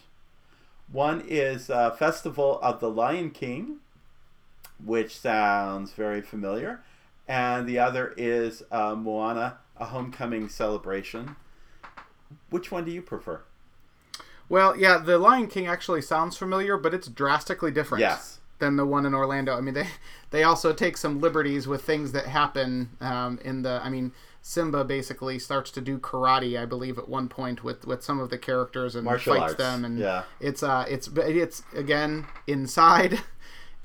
One 0.91 1.23
is 1.27 1.69
uh, 1.69 1.91
Festival 1.91 2.59
of 2.61 2.79
the 2.79 2.89
Lion 2.89 3.31
King, 3.31 3.77
which 4.83 5.17
sounds 5.17 5.91
very 5.93 6.21
familiar, 6.21 6.81
and 7.27 7.67
the 7.67 7.79
other 7.79 8.13
is 8.15 8.63
uh, 8.71 8.95
Moana, 8.95 9.57
a 9.77 9.85
homecoming 9.85 10.47
celebration. 10.49 11.35
Which 12.49 12.71
one 12.71 12.85
do 12.85 12.91
you 12.91 13.01
prefer? 13.01 13.41
well 14.49 14.77
yeah 14.77 14.97
the 14.97 15.17
lion 15.17 15.47
king 15.47 15.67
actually 15.67 16.01
sounds 16.01 16.37
familiar 16.37 16.77
but 16.77 16.93
it's 16.93 17.09
drastically 17.09 17.69
different 17.69 17.99
Yes. 17.99 18.39
Than 18.59 18.75
the 18.75 18.85
one 18.85 19.05
in 19.05 19.13
Orlando. 19.13 19.55
I 19.57 19.61
mean, 19.61 19.73
they 19.73 19.87
they 20.31 20.43
also 20.43 20.73
take 20.73 20.97
some 20.97 21.19
liberties 21.21 21.67
with 21.67 21.83
things 21.83 22.11
that 22.11 22.25
happen 22.27 22.89
um, 23.01 23.39
in 23.43 23.61
the. 23.61 23.79
I 23.83 23.89
mean, 23.89 24.11
Simba 24.41 24.83
basically 24.83 25.39
starts 25.39 25.71
to 25.71 25.81
do 25.81 25.99
karate, 25.99 26.59
I 26.59 26.65
believe, 26.65 26.97
at 26.97 27.09
one 27.09 27.27
point 27.29 27.63
with 27.63 27.85
with 27.85 28.03
some 28.03 28.19
of 28.19 28.29
the 28.29 28.37
characters 28.37 28.95
and 28.95 29.05
Martial 29.05 29.33
fights 29.33 29.43
arts, 29.43 29.55
them, 29.55 29.83
and 29.85 29.99
yeah. 29.99 30.23
it's 30.39 30.63
uh 30.63 30.85
it's 30.87 31.09
it's 31.15 31.63
again 31.75 32.25
inside. 32.47 33.19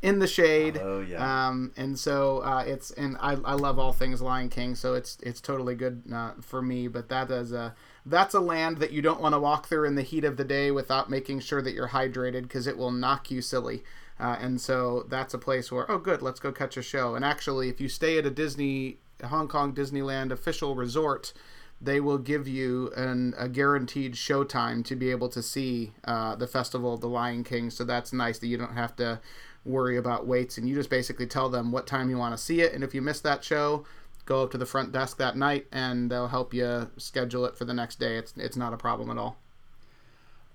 In 0.03 0.19
the 0.19 0.27
shade, 0.27 0.81
Oh, 0.83 1.01
yeah. 1.01 1.47
um, 1.47 1.71
and 1.77 1.97
so 1.97 2.39
uh, 2.43 2.65
it's 2.67 2.91
and 2.91 3.17
I, 3.21 3.35
I 3.45 3.55
love 3.55 3.79
all 3.79 3.93
things 3.93 4.21
Lion 4.21 4.49
King, 4.49 4.75
so 4.75 4.95
it's 4.95 5.17
it's 5.23 5.41
totally 5.41 5.77
good 5.77 6.03
uh, 6.13 6.33
for 6.41 6.61
me. 6.61 6.89
But 6.89 7.09
that 7.11 7.31
is 7.31 7.53
a 7.53 7.77
that's 8.05 8.35
a 8.35 8.41
land 8.41 8.79
that 8.79 8.91
you 8.91 9.01
don't 9.01 9.21
want 9.21 9.37
to 9.37 9.39
walk 9.39 9.69
through 9.69 9.85
in 9.87 9.95
the 9.95 10.03
heat 10.03 10.25
of 10.25 10.37
the 10.37 10.45
day 10.45 10.73
without 10.73 11.09
making 11.09 11.39
sure 11.39 11.63
that 11.63 11.73
you're 11.73 11.91
hydrated 11.91 12.43
because 12.43 12.67
it 12.67 12.77
will 12.77 12.91
knock 12.91 13.31
you 13.31 13.41
silly. 13.41 13.85
Uh, 14.23 14.37
and 14.41 14.61
so 14.61 15.05
that's 15.09 15.35
a 15.35 15.39
place 15.39 15.73
where 15.73 15.91
oh 15.91 15.99
good, 15.99 16.23
let's 16.23 16.39
go 16.39 16.53
catch 16.53 16.77
a 16.77 16.83
show. 16.83 17.17
And 17.17 17.25
actually, 17.25 17.69
if 17.69 17.81
you 17.81 17.89
stay 17.89 18.19
at 18.19 18.25
a 18.25 18.31
Disney 18.31 18.99
Hong 19.25 19.49
Kong 19.49 19.75
Disneyland 19.75 20.31
official 20.31 20.77
resort, 20.77 21.33
they 21.81 22.01
will 22.01 22.19
give 22.19 22.47
you 22.47 22.93
an, 22.97 23.35
a 23.37 23.49
guaranteed 23.49 24.17
show 24.17 24.45
time 24.45 24.85
to 24.85 24.95
be 24.95 25.11
able 25.11 25.29
to 25.31 25.43
see 25.43 25.93
uh, 26.05 26.37
the 26.37 26.47
Festival 26.47 26.95
of 26.95 27.01
the 27.01 27.09
Lion 27.09 27.43
King. 27.43 27.69
So 27.69 27.83
that's 27.83 28.13
nice 28.13 28.39
that 28.39 28.47
you 28.47 28.57
don't 28.57 28.75
have 28.75 28.95
to 28.97 29.21
worry 29.65 29.97
about 29.97 30.27
waits 30.27 30.57
and 30.57 30.69
you 30.69 30.75
just 30.75 30.91
basically 30.91 31.27
tell 31.27 31.49
them 31.49 31.73
what 31.73 31.89
time 31.89 32.09
you 32.09 32.17
want 32.17 32.37
to 32.37 32.43
see 32.43 32.61
it. 32.61 32.73
And 32.73 32.85
if 32.85 32.95
you 32.95 33.03
miss 33.03 33.21
that 33.23 33.43
show, 33.43 33.85
go 34.25 34.45
up 34.45 34.53
to 34.53 34.59
the 34.59 34.67
front 34.67 34.93
desk 34.93 35.17
that 35.19 35.37
night 35.37 35.67
and 35.73 36.11
they'll 36.11 36.29
help 36.29 36.55
you 36.55 36.89
schedule 36.97 37.45
it 37.45 37.57
for 37.57 37.65
the 37.65 37.75
next 37.75 37.99
day. 37.99 38.17
It's 38.17 38.35
it's 38.37 38.57
not 38.57 38.73
a 38.73 38.77
problem 38.77 39.11
at 39.11 39.19
all. 39.19 39.37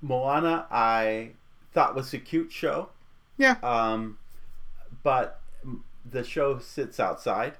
Moana, 0.01 0.67
I 0.71 1.31
thought 1.73 1.95
was 1.95 2.13
a 2.13 2.19
cute 2.19 2.51
show. 2.53 2.89
Yeah. 3.37 3.55
Um, 3.63 4.17
but 5.03 5.39
the 6.09 6.23
show 6.23 6.59
sits 6.59 6.99
outside, 6.99 7.53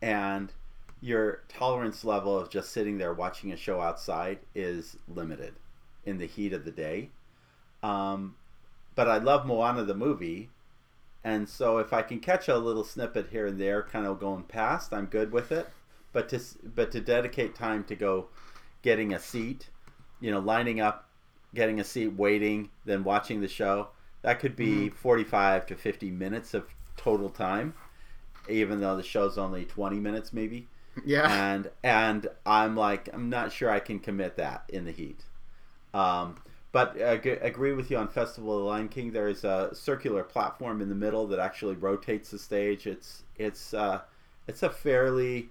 and 0.00 0.52
your 1.00 1.42
tolerance 1.48 2.04
level 2.04 2.38
of 2.38 2.50
just 2.50 2.70
sitting 2.70 2.98
there 2.98 3.12
watching 3.12 3.52
a 3.52 3.56
show 3.56 3.80
outside 3.80 4.38
is 4.54 4.96
limited 5.08 5.54
in 6.04 6.18
the 6.18 6.26
heat 6.26 6.52
of 6.52 6.64
the 6.64 6.70
day. 6.70 7.10
Um, 7.82 8.36
but 8.94 9.08
I 9.08 9.18
love 9.18 9.46
Moana 9.46 9.84
the 9.84 9.94
movie, 9.94 10.50
and 11.24 11.48
so 11.48 11.78
if 11.78 11.92
I 11.92 12.02
can 12.02 12.20
catch 12.20 12.48
a 12.48 12.56
little 12.56 12.84
snippet 12.84 13.28
here 13.30 13.46
and 13.46 13.60
there, 13.60 13.82
kind 13.82 14.06
of 14.06 14.20
going 14.20 14.44
past, 14.44 14.92
I'm 14.92 15.06
good 15.06 15.32
with 15.32 15.50
it. 15.50 15.68
But 16.12 16.28
to 16.28 16.40
but 16.62 16.92
to 16.92 17.00
dedicate 17.00 17.54
time 17.54 17.84
to 17.84 17.96
go 17.96 18.28
getting 18.82 19.14
a 19.14 19.18
seat, 19.18 19.70
you 20.20 20.30
know, 20.30 20.40
lining 20.40 20.80
up, 20.80 21.08
getting 21.54 21.80
a 21.80 21.84
seat, 21.84 22.08
waiting, 22.08 22.70
then 22.84 23.02
watching 23.02 23.40
the 23.40 23.48
show, 23.48 23.88
that 24.22 24.40
could 24.40 24.56
be 24.56 24.86
mm-hmm. 24.86 24.96
45 24.96 25.66
to 25.66 25.74
50 25.74 26.10
minutes 26.10 26.54
of 26.54 26.66
total 26.96 27.28
time, 27.28 27.74
even 28.48 28.80
though 28.80 28.96
the 28.96 29.02
show's 29.02 29.38
only 29.38 29.64
20 29.64 29.98
minutes 29.98 30.32
maybe. 30.32 30.68
Yeah. 31.04 31.52
And 31.52 31.70
and 31.82 32.28
I'm 32.44 32.76
like 32.76 33.08
I'm 33.12 33.30
not 33.30 33.52
sure 33.52 33.70
I 33.70 33.80
can 33.80 33.98
commit 33.98 34.36
that 34.36 34.64
in 34.68 34.84
the 34.84 34.92
heat. 34.92 35.24
Um, 35.94 36.36
but 36.72 36.96
I 36.96 37.12
agree 37.12 37.74
with 37.74 37.90
you 37.90 37.98
on 37.98 38.08
Festival 38.08 38.54
of 38.54 38.60
the 38.60 38.64
Lion 38.64 38.88
King. 38.88 39.12
There 39.12 39.28
is 39.28 39.44
a 39.44 39.70
circular 39.74 40.22
platform 40.22 40.80
in 40.80 40.88
the 40.88 40.94
middle 40.94 41.26
that 41.28 41.38
actually 41.38 41.74
rotates 41.74 42.30
the 42.30 42.38
stage. 42.38 42.86
It's 42.86 43.24
it's 43.36 43.74
uh, 43.74 44.00
it's 44.48 44.62
a 44.62 44.70
fairly 44.70 45.50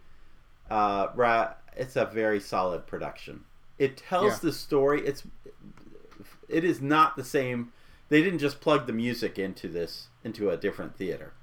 uh, 0.69 1.07
ra- 1.15 1.53
it's 1.75 1.95
a 1.95 2.05
very 2.05 2.39
solid 2.39 2.87
production. 2.87 3.43
It 3.77 3.97
tells 3.97 4.33
yeah. 4.33 4.39
the 4.41 4.51
story. 4.51 5.05
It's 5.05 5.23
it 6.49 6.63
is 6.63 6.81
not 6.81 7.15
the 7.15 7.23
same. 7.23 7.71
They 8.11 8.21
didn't 8.21 8.39
just 8.39 8.61
plug 8.61 8.85
the 8.85 8.93
music 8.93 9.39
into 9.39 9.67
this 9.67 10.09
into 10.23 10.51
a 10.51 10.57
different 10.57 10.95
theater. 10.95 11.33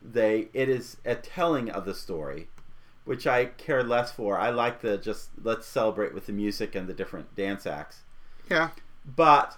They 0.00 0.50
it 0.52 0.68
is 0.68 0.98
a 1.04 1.16
telling 1.16 1.68
of 1.68 1.84
the 1.84 1.94
story, 1.94 2.48
which 3.04 3.26
I 3.26 3.46
care 3.46 3.82
less 3.82 4.12
for. 4.12 4.38
I 4.38 4.50
like 4.50 4.82
the 4.82 4.96
just 4.96 5.30
let's 5.42 5.66
celebrate 5.66 6.14
with 6.14 6.26
the 6.26 6.32
music 6.32 6.74
and 6.74 6.86
the 6.86 6.94
different 6.94 7.34
dance 7.34 7.66
acts. 7.66 8.02
Yeah 8.48 8.70
but 9.04 9.56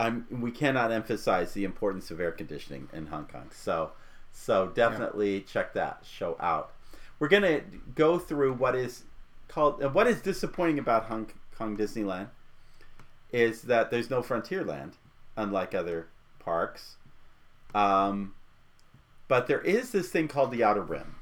I'm 0.00 0.26
we 0.30 0.50
cannot 0.50 0.92
emphasize 0.92 1.52
the 1.52 1.64
importance 1.64 2.10
of 2.10 2.20
air 2.20 2.32
conditioning 2.32 2.88
in 2.92 3.06
Hong 3.06 3.26
Kong. 3.26 3.50
So 3.52 3.92
so 4.32 4.68
definitely 4.68 5.38
yeah. 5.38 5.44
check 5.46 5.72
that 5.74 6.04
show 6.08 6.36
out. 6.40 6.72
We're 7.18 7.28
gonna 7.28 7.62
go 7.94 8.18
through 8.18 8.54
what 8.54 8.74
is 8.74 9.04
called 9.48 9.82
uh, 9.82 9.88
what 9.88 10.06
is 10.06 10.20
disappointing 10.20 10.78
about 10.78 11.04
Hong 11.04 11.30
Kong 11.56 11.76
Disneyland 11.76 12.28
is 13.32 13.62
that 13.62 13.90
there's 13.90 14.10
no 14.10 14.22
frontier 14.22 14.64
land, 14.64 14.96
unlike 15.36 15.74
other 15.74 16.08
parks. 16.38 16.96
Um, 17.74 18.34
but 19.28 19.46
there 19.46 19.60
is 19.60 19.90
this 19.90 20.08
thing 20.08 20.28
called 20.28 20.50
the 20.50 20.64
Outer 20.64 20.82
Rim, 20.82 21.16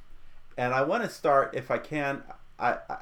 and 0.57 0.73
I 0.73 0.83
want 0.83 1.03
to 1.03 1.11
start, 1.11 1.55
if 1.55 1.71
I 1.71 1.79
can. 1.79 2.23
I, 2.59 2.79
I 2.89 2.97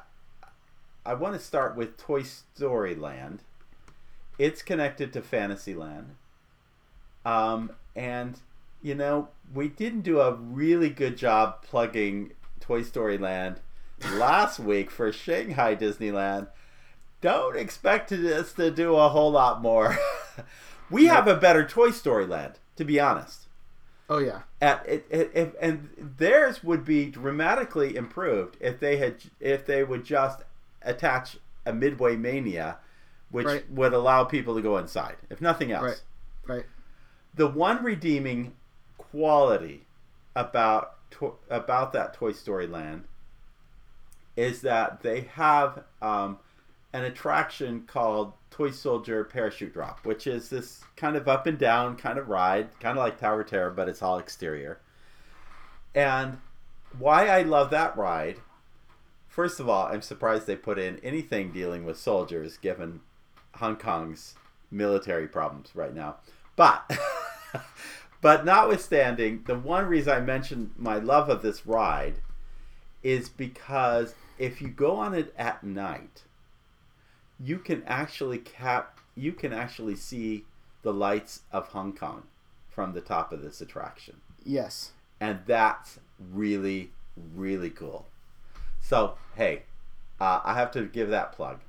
I 1.05 1.13
want 1.13 1.35
to 1.35 1.39
start 1.39 1.75
with 1.75 1.97
Toy 1.97 2.23
Story 2.23 2.95
Land. 2.95 3.43
It's 4.39 4.63
connected 4.63 5.13
to 5.13 5.21
Fantasyland. 5.21 6.15
Um, 7.23 7.73
and, 7.95 8.39
you 8.81 8.95
know, 8.95 9.29
we 9.53 9.69
didn't 9.69 10.01
do 10.01 10.19
a 10.19 10.33
really 10.33 10.89
good 10.89 11.15
job 11.15 11.61
plugging 11.61 12.31
Toy 12.59 12.81
Story 12.81 13.19
Land 13.19 13.61
last 14.13 14.57
week 14.59 14.89
for 14.89 15.11
Shanghai 15.11 15.75
Disneyland. 15.75 16.47
Don't 17.25 17.57
expect 17.57 18.11
us 18.11 18.53
to 18.53 18.69
do 18.69 18.95
a 18.97 19.09
whole 19.09 19.31
lot 19.31 19.59
more. 19.59 19.97
we 20.91 21.05
have 21.05 21.27
a 21.27 21.35
better 21.35 21.65
Toy 21.65 21.89
Story 21.89 22.27
Land, 22.27 22.59
to 22.75 22.85
be 22.85 22.99
honest. 22.99 23.47
Oh 24.07 24.19
yeah. 24.19 24.41
At, 24.61 24.87
it, 24.87 25.07
it, 25.09 25.31
it, 25.33 25.55
and 25.59 25.89
theirs 26.19 26.63
would 26.63 26.85
be 26.85 27.07
dramatically 27.07 27.95
improved 27.95 28.57
if 28.59 28.79
they 28.79 28.97
had 28.97 29.15
if 29.39 29.65
they 29.65 29.83
would 29.83 30.05
just 30.05 30.43
attach 30.83 31.37
a 31.65 31.73
Midway 31.73 32.15
Mania, 32.15 32.77
which 33.31 33.47
right. 33.47 33.71
would 33.71 33.93
allow 33.93 34.23
people 34.23 34.53
to 34.53 34.61
go 34.61 34.77
inside, 34.77 35.15
if 35.31 35.41
nothing 35.41 35.71
else. 35.71 36.03
Right. 36.45 36.57
Right. 36.57 36.65
The 37.33 37.47
one 37.47 37.83
redeeming 37.83 38.53
quality 38.99 39.87
about 40.35 40.93
about 41.49 41.91
that 41.93 42.13
Toy 42.13 42.33
Story 42.33 42.67
Land 42.67 43.05
is 44.37 44.61
that 44.61 45.01
they 45.01 45.21
have 45.21 45.85
um, 46.03 46.37
an 46.95 47.03
attraction 47.03 47.83
called 47.87 48.33
Toy 48.51 48.71
Soldier 48.71 49.23
Parachute 49.23 49.73
Drop, 49.73 50.05
which 50.05 50.27
is 50.27 50.49
this 50.49 50.83
kind 50.95 51.15
of 51.15 51.27
up 51.27 51.45
and 51.47 51.57
down 51.57 51.95
kind 51.97 52.17
of 52.17 52.29
ride, 52.29 52.79
kind 52.79 52.97
of 52.97 53.03
like 53.03 53.19
Tower 53.19 53.43
Terror, 53.43 53.71
but 53.71 53.89
it's 53.89 54.01
all 54.01 54.17
exterior. 54.17 54.79
And 55.93 56.39
why 56.97 57.27
I 57.27 57.41
love 57.41 57.69
that 57.71 57.97
ride 57.97 58.37
First 59.35 59.59
of 59.59 59.67
all, 59.67 59.87
I'm 59.87 60.01
surprised 60.01 60.47
they 60.47 60.55
put 60.55 60.79
in 60.79 60.97
anything 60.99 61.51
dealing 61.51 61.83
with 61.83 61.99
soldiers, 61.99 62.55
given 62.55 63.01
Hong 63.55 63.75
Kong's 63.75 64.35
military 64.71 65.27
problems 65.27 65.71
right 65.75 65.93
now. 65.93 66.15
But, 66.55 66.97
but 68.21 68.45
notwithstanding, 68.45 69.43
the 69.45 69.59
one 69.59 69.87
reason 69.87 70.13
I 70.13 70.21
mentioned 70.21 70.71
my 70.77 70.99
love 70.99 71.27
of 71.27 71.41
this 71.41 71.65
ride 71.65 72.15
is 73.03 73.27
because 73.27 74.15
if 74.39 74.61
you 74.61 74.69
go 74.69 74.95
on 74.95 75.13
it 75.13 75.33
at 75.37 75.65
night, 75.65 76.23
you 77.39 77.57
can 77.57 77.83
actually 77.85 78.37
cap, 78.37 78.99
you 79.15 79.31
can 79.31 79.53
actually 79.53 79.95
see 79.95 80.45
the 80.81 80.93
lights 80.93 81.41
of 81.51 81.69
Hong 81.69 81.93
Kong 81.93 82.23
from 82.69 82.93
the 82.93 83.01
top 83.01 83.31
of 83.31 83.41
this 83.41 83.61
attraction. 83.61 84.17
Yes. 84.43 84.91
And 85.19 85.39
that's 85.45 85.99
really, 86.19 86.91
really 87.35 87.69
cool. 87.69 88.05
So, 88.81 89.15
hey, 89.35 89.63
uh, 90.19 90.41
I 90.43 90.53
have 90.53 90.71
to 90.71 90.85
give 90.85 91.09
that 91.09 91.31
plug. 91.31 91.61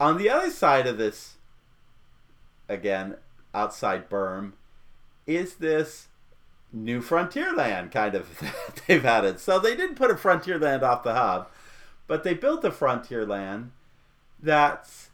On 0.00 0.18
the 0.18 0.28
other 0.28 0.50
side 0.50 0.86
of 0.86 0.98
this, 0.98 1.34
again, 2.68 3.16
outside 3.54 4.10
berm, 4.10 4.52
is 5.26 5.54
this 5.54 6.08
new 6.72 7.00
Frontierland 7.00 7.92
kind 7.92 8.14
of 8.14 8.42
they've 8.86 9.04
added. 9.04 9.38
So 9.38 9.58
they 9.58 9.76
didn't 9.76 9.96
put 9.96 10.10
a 10.10 10.14
Frontierland 10.14 10.82
off 10.82 11.04
the 11.04 11.14
hub, 11.14 11.48
but 12.06 12.24
they 12.24 12.34
built 12.34 12.64
a 12.64 12.70
Frontierland 12.70 13.70
that's 14.44 15.10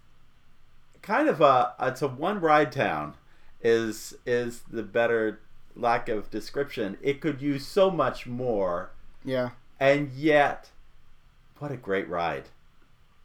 kind 1.02 1.28
of 1.28 1.40
a 1.40 1.74
it's 1.80 2.02
a 2.02 2.08
one 2.08 2.40
ride 2.40 2.72
town 2.72 3.14
is 3.62 4.14
is 4.26 4.62
the 4.70 4.82
better 4.82 5.40
lack 5.76 6.08
of 6.08 6.30
description. 6.30 6.98
It 7.00 7.20
could 7.20 7.40
use 7.40 7.66
so 7.66 7.90
much 7.90 8.26
more. 8.26 8.90
Yeah. 9.24 9.50
And 9.78 10.10
yet 10.10 10.70
what 11.58 11.70
a 11.70 11.76
great 11.76 12.08
ride! 12.08 12.44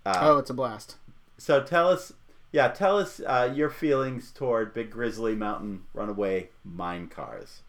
Uh, 0.05 0.17
oh, 0.21 0.37
it's 0.37 0.49
a 0.49 0.53
blast. 0.53 0.97
So 1.37 1.63
tell 1.63 1.89
us, 1.89 2.13
yeah, 2.51 2.67
tell 2.67 2.97
us 2.97 3.21
uh, 3.25 3.51
your 3.53 3.69
feelings 3.69 4.31
toward 4.31 4.73
Big 4.73 4.91
Grizzly 4.91 5.35
Mountain 5.35 5.83
Runaway 5.93 6.49
Mine 6.63 7.07
Cars. 7.07 7.61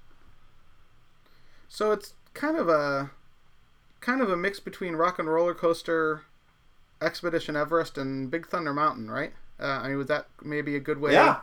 So 1.69 1.93
it's 1.93 2.15
kind 2.35 2.57
of 2.57 2.69
a 2.69 3.13
kind 4.01 4.21
of 4.21 4.31
a 4.31 4.37
mix 4.37 4.61
between 4.61 4.97
Rock 4.97 5.19
and 5.19 5.29
Roller 5.29 5.55
Coaster, 5.55 6.23
Expedition 7.01 7.57
Everest, 7.57 7.99
and 7.99 8.31
Big 8.31 8.47
Thunder 8.47 8.73
Mountain, 8.73 9.11
right? 9.11 9.33
Uh, 9.61 9.67
I 9.67 9.89
mean, 9.89 9.99
was 9.99 10.07
that 10.09 10.27
maybe 10.43 10.77
a 10.77 10.81
good 10.81 11.01
way? 11.01 11.13
Yeah. 11.13 11.41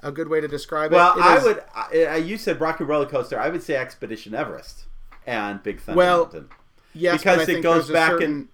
A 0.00 0.10
good 0.10 0.28
way 0.28 0.40
to 0.40 0.48
describe 0.48 0.90
well, 0.90 1.12
it. 1.12 1.20
Well, 1.20 1.28
I 1.28 1.36
is... 1.36 1.44
would. 1.44 1.64
I, 1.74 2.16
you 2.16 2.36
said 2.36 2.60
Rocky 2.60 2.82
Roller 2.82 3.06
Coaster. 3.06 3.38
I 3.38 3.48
would 3.50 3.62
say 3.62 3.76
Expedition 3.76 4.34
Everest 4.34 4.86
and 5.26 5.62
Big 5.62 5.80
Thunder 5.80 5.96
well, 5.96 6.18
Mountain. 6.24 6.48
Yes, 6.92 7.18
because 7.22 7.48
it 7.48 7.62
goes 7.62 7.88
back 7.88 8.10
certain... 8.10 8.30
and 8.32 8.48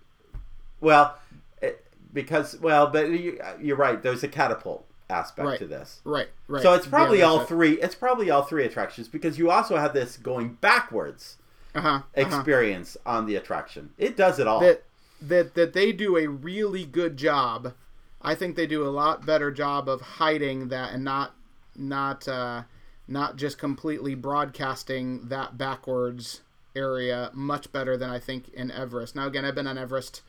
well, 0.81 1.17
it, 1.63 1.87
because 2.13 2.59
well, 2.61 2.89
but 2.89 3.09
you, 3.09 3.41
are 3.41 3.77
right. 3.77 4.03
There's 4.03 4.23
a 4.23 4.29
catapult 4.29 4.85
aspect 5.11 5.49
right. 5.49 5.59
to 5.59 5.67
this. 5.67 6.01
Right. 6.05 6.29
Right. 6.47 6.63
So 6.63 6.75
it's 6.75 6.87
probably 6.87 7.21
yeah, 7.21 7.25
all 7.25 7.41
it. 7.41 7.49
three. 7.49 7.81
It's 7.81 7.95
probably 7.95 8.31
all 8.31 8.43
three 8.43 8.65
attractions 8.65 9.09
because 9.09 9.39
you 9.39 9.51
also 9.51 9.77
have 9.77 9.95
this 9.95 10.17
going 10.17 10.59
backwards 10.61 11.39
uh-huh, 11.75 11.89
uh-huh. 11.89 12.03
experience 12.15 12.97
on 13.07 13.27
the 13.27 13.37
attraction. 13.37 13.91
It 13.97 14.17
does 14.17 14.39
it 14.39 14.47
all. 14.47 14.61
That 14.61 14.85
that 15.21 15.55
that 15.55 15.73
they 15.73 15.93
do 15.93 16.17
a 16.17 16.29
really 16.29 16.85
good 16.85 17.17
job. 17.17 17.75
I 18.21 18.35
think 18.35 18.57
they 18.57 18.67
do 18.67 18.85
a 18.85 18.91
lot 18.91 19.25
better 19.25 19.51
job 19.51 19.89
of 19.89 20.01
hiding 20.01 20.69
that 20.69 20.93
and 20.93 21.05
not 21.05 21.35
not 21.77 22.27
uh, 22.27 22.63
not 23.07 23.37
just 23.37 23.59
completely 23.59 24.15
broadcasting 24.15 25.29
that 25.29 25.57
backwards 25.57 26.43
area 26.77 27.31
much 27.33 27.73
better 27.73 27.97
than 27.97 28.11
I 28.11 28.19
think 28.19 28.49
in 28.51 28.71
Everest. 28.71 29.17
Now 29.17 29.27
again, 29.27 29.45
I've 29.45 29.55
been 29.55 29.67
on 29.67 29.79
Everest 29.79 30.23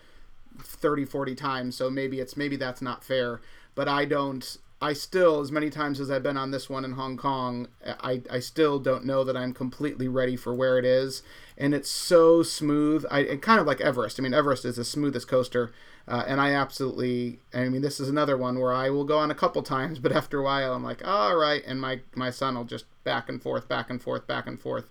30 0.62 1.06
40 1.06 1.36
times 1.36 1.76
so 1.76 1.90
maybe 1.90 2.20
it's 2.20 2.36
maybe 2.36 2.56
that's 2.56 2.82
not 2.82 3.04
fair 3.04 3.40
but 3.76 3.88
i 3.88 4.06
don't 4.06 4.58
I 4.82 4.94
still, 4.94 5.42
as 5.42 5.52
many 5.52 5.70
times 5.70 6.00
as 6.00 6.10
I've 6.10 6.24
been 6.24 6.38
on 6.38 6.52
this 6.52 6.70
one 6.70 6.86
in 6.86 6.94
Hong 6.94 7.18
Kong, 7.18 7.68
I, 7.86 8.22
I 8.32 8.40
still 8.40 8.80
don't 8.80 9.04
know 9.04 9.26
that 9.26 9.36
I'm 9.36 9.54
completely 9.54 10.08
ready 10.08 10.38
for 10.38 10.54
where 10.54 10.78
it 10.78 10.86
is. 10.86 11.22
And 11.58 11.74
it's 11.74 11.90
so 11.90 12.44
smooth. 12.44 13.06
I 13.12 13.38
kind 13.42 13.60
of 13.60 13.68
like 13.68 13.82
Everest. 13.82 14.20
I 14.20 14.24
mean, 14.24 14.34
Everest 14.34 14.64
is 14.64 14.78
the 14.78 14.86
smoothest 14.86 15.28
coaster, 15.28 15.74
uh, 16.08 16.24
and 16.26 16.40
I 16.40 16.54
absolutely. 16.54 17.40
I 17.54 17.68
mean, 17.68 17.82
this 17.82 18.00
is 18.00 18.08
another 18.08 18.38
one 18.38 18.58
where 18.60 18.72
I 18.72 18.90
will 18.90 19.04
go 19.04 19.18
on 19.18 19.30
a 19.30 19.36
couple 19.36 19.62
times, 19.64 20.00
but 20.00 20.12
after 20.16 20.40
a 20.40 20.44
while, 20.44 20.74
I'm 20.74 20.84
like, 20.84 21.06
all 21.06 21.36
right, 21.36 21.62
and 21.68 21.82
my 21.82 22.00
my 22.16 22.30
son 22.30 22.56
will 22.56 22.64
just 22.64 22.86
back 23.04 23.28
and 23.28 23.42
forth, 23.42 23.68
back 23.68 23.90
and 23.90 24.02
forth, 24.02 24.26
back 24.26 24.48
and 24.48 24.58
forth, 24.58 24.86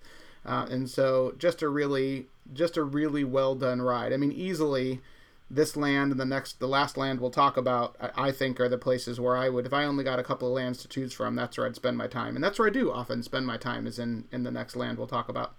uh, 0.45 0.67
and 0.71 0.91
so 0.91 1.35
just 1.39 1.63
a 1.63 1.69
really, 1.71 2.27
just 2.53 2.77
a 2.77 2.83
really 2.83 3.25
well 3.25 3.55
done 3.55 3.81
ride. 3.81 4.13
I 4.13 4.19
mean, 4.19 4.33
easily 4.33 5.01
this 5.51 5.77
land 5.77 6.11
and 6.11 6.21
the 6.21 6.27
next 6.27 6.61
the 6.61 6.69
last 6.69 6.97
land 6.97 7.21
we'll 7.21 7.31
talk 7.31 7.57
about 7.57 7.97
I, 8.01 8.29
I, 8.29 8.33
think 8.33 8.61
are 8.61 8.69
the 8.69 8.79
places 8.79 9.19
where 9.19 9.37
i 9.37 9.49
would 9.49 9.65
if 9.67 9.73
i 9.73 9.85
only 9.85 10.05
got 10.05 10.19
a 10.19 10.23
couple 10.23 10.49
of 10.49 10.55
lands 10.55 10.81
to 10.83 10.89
choose 10.89 11.13
from 11.13 11.35
that's 11.35 11.57
where 11.57 11.67
i'd 11.67 11.75
spend 11.75 11.97
my 11.97 12.07
time 12.07 12.35
and 12.35 12.45
that's 12.45 12.59
where 12.59 12.69
i 12.69 12.71
do 12.71 12.93
often 12.93 13.23
spend 13.23 13.47
my 13.47 13.57
time 13.57 13.87
is 13.87 13.99
in 13.99 14.25
in 14.31 14.43
the 14.43 14.51
next 14.51 14.77
land 14.77 14.99
we'll 14.99 15.07
talk 15.07 15.29
about 15.29 15.55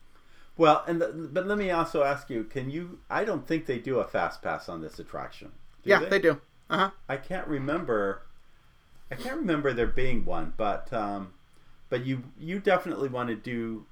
well 0.58 0.84
and 0.88 1.02
the, 1.02 1.08
but 1.08 1.48
let 1.48 1.58
me 1.58 1.72
also 1.72 2.04
ask 2.04 2.30
you 2.30 2.44
can 2.44 2.70
you 2.70 3.00
i 3.10 3.24
don't 3.24 3.48
think 3.48 3.66
they 3.66 3.80
do 3.80 4.00
a 4.00 4.08
fast 4.08 4.42
pass 4.42 4.70
on 4.70 4.82
this 4.82 5.00
attraction 5.00 5.52
yeah 5.84 6.00
they? 6.00 6.10
they? 6.10 6.20
do 6.20 6.40
uh-huh 6.70 6.92
i 7.08 7.18
can't 7.18 7.48
remember 7.48 8.22
i 9.10 9.16
can't 9.16 9.38
remember 9.38 9.74
there 9.74 9.88
being 9.88 10.24
one 10.24 10.54
but 10.56 10.92
um 10.94 11.34
but 11.90 12.06
you 12.06 12.24
you 12.38 12.60
definitely 12.60 13.10
want 13.10 13.30
to 13.30 13.36
do 13.36 13.86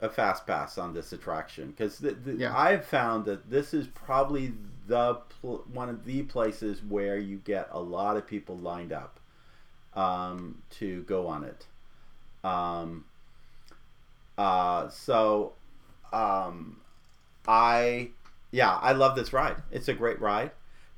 a 0.00 0.08
fast 0.08 0.46
pass 0.46 0.78
on 0.78 0.94
this 0.94 1.12
attraction 1.12 1.70
because 1.70 2.02
yeah. 2.24 2.56
i've 2.56 2.84
found 2.84 3.26
that 3.26 3.50
this 3.50 3.74
is 3.74 3.86
probably 3.88 4.52
the 4.86 5.14
pl- 5.40 5.64
one 5.72 5.88
of 5.88 6.04
the 6.04 6.22
places 6.22 6.82
where 6.82 7.16
you 7.16 7.36
get 7.36 7.68
a 7.70 7.80
lot 7.80 8.16
of 8.16 8.26
people 8.26 8.56
lined 8.56 8.92
up 8.92 9.20
um, 9.94 10.62
to 10.70 11.02
go 11.04 11.26
on 11.26 11.44
it. 11.44 11.66
Um, 12.42 13.04
uh, 14.36 14.88
so 14.88 15.52
um, 16.12 16.80
I 17.46 18.10
yeah 18.50 18.76
I 18.76 18.92
love 18.92 19.16
this 19.16 19.32
ride. 19.32 19.56
It's 19.70 19.88
a 19.88 19.94
great 19.94 20.20
ride. 20.20 20.50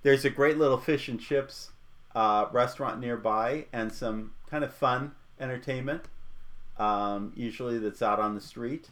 There's 0.03 0.25
a 0.25 0.31
great 0.31 0.59
little 0.59 0.79
fish 0.79 1.09
and 1.09 1.21
chips 1.21 1.71
uh, 2.15 2.47
restaurant 2.51 3.01
nearby 3.01 3.67
and 3.73 3.93
some 3.93 4.33
kind 4.49 4.65
of 4.65 4.73
fun 4.73 5.13
entertainment. 5.39 6.05
Um, 6.83 7.33
usually 7.37 7.78
that's 7.78 8.03
out 8.03 8.18
on 8.18 8.35
the 8.35 8.41
street. 8.41 8.91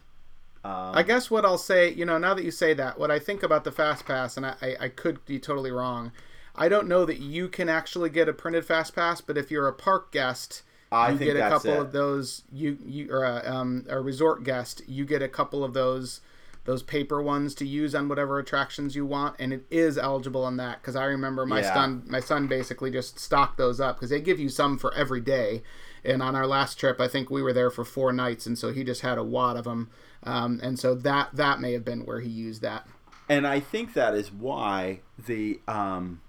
Um, 0.63 0.91
I 0.93 1.03
guess 1.03 1.29
what 1.29 1.43
I'll 1.43 1.57
say, 1.57 1.91
you 1.91 2.05
know, 2.05 2.17
now 2.17 2.33
that 2.33 2.45
you 2.45 2.51
say 2.51 2.73
that, 2.75 2.97
what 2.99 3.11
I 3.11 3.19
think 3.19 3.43
about 3.43 3.63
the 3.63 3.71
Fast 3.71 4.05
Pass, 4.05 4.37
and 4.37 4.45
I, 4.45 4.75
I, 4.79 4.89
could 4.89 5.25
be 5.25 5.39
totally 5.39 5.71
wrong. 5.71 6.11
I 6.55 6.69
don't 6.69 6.87
know 6.87 7.03
that 7.03 7.19
you 7.19 7.47
can 7.47 7.67
actually 7.67 8.11
get 8.11 8.29
a 8.29 8.33
printed 8.33 8.63
Fast 8.63 8.95
Pass, 8.95 9.21
but 9.21 9.37
if 9.37 9.49
you're 9.49 9.67
a 9.67 9.73
park 9.73 10.11
guest, 10.11 10.61
I 10.91 11.11
you 11.11 11.17
get 11.17 11.35
a 11.35 11.49
couple 11.49 11.71
it. 11.71 11.79
of 11.79 11.91
those. 11.91 12.43
You 12.51 12.77
you 12.85 13.11
or 13.11 13.23
a, 13.23 13.43
um, 13.51 13.85
a 13.89 13.99
resort 13.99 14.43
guest, 14.43 14.83
you 14.87 15.03
get 15.03 15.21
a 15.21 15.27
couple 15.27 15.63
of 15.63 15.73
those 15.73 16.21
those 16.65 16.83
paper 16.83 17.21
ones 17.21 17.55
to 17.55 17.65
use 17.65 17.95
on 17.95 18.07
whatever 18.07 18.37
attractions 18.37 18.95
you 18.95 19.05
want, 19.05 19.35
and 19.39 19.51
it 19.51 19.65
is 19.71 19.97
eligible 19.97 20.43
on 20.43 20.57
that 20.57 20.81
because 20.81 20.95
I 20.95 21.05
remember 21.05 21.45
my 21.45 21.61
yeah. 21.61 21.73
son 21.73 22.03
my 22.05 22.19
son 22.19 22.47
basically 22.47 22.91
just 22.91 23.19
stocked 23.19 23.57
those 23.57 23.79
up 23.81 23.95
because 23.95 24.11
they 24.11 24.21
give 24.21 24.39
you 24.39 24.49
some 24.49 24.77
for 24.77 24.93
every 24.93 25.21
day. 25.21 25.63
And 26.03 26.21
on 26.21 26.35
our 26.35 26.47
last 26.47 26.79
trip, 26.79 26.99
I 26.99 27.07
think 27.07 27.29
we 27.29 27.41
were 27.41 27.53
there 27.53 27.69
for 27.69 27.85
four 27.85 28.11
nights, 28.11 28.45
and 28.45 28.57
so 28.57 28.71
he 28.71 28.83
just 28.83 29.01
had 29.01 29.17
a 29.17 29.23
wad 29.23 29.57
of 29.57 29.65
them. 29.65 29.89
Um, 30.23 30.59
and 30.63 30.79
so 30.79 30.95
that 30.95 31.29
that 31.33 31.59
may 31.59 31.73
have 31.73 31.85
been 31.85 32.05
where 32.05 32.19
he 32.19 32.29
used 32.29 32.61
that. 32.61 32.87
And 33.29 33.47
I 33.47 33.59
think 33.59 33.93
that 33.93 34.13
is 34.15 34.31
why 34.31 35.01
the 35.17 35.59
um, 35.67 36.21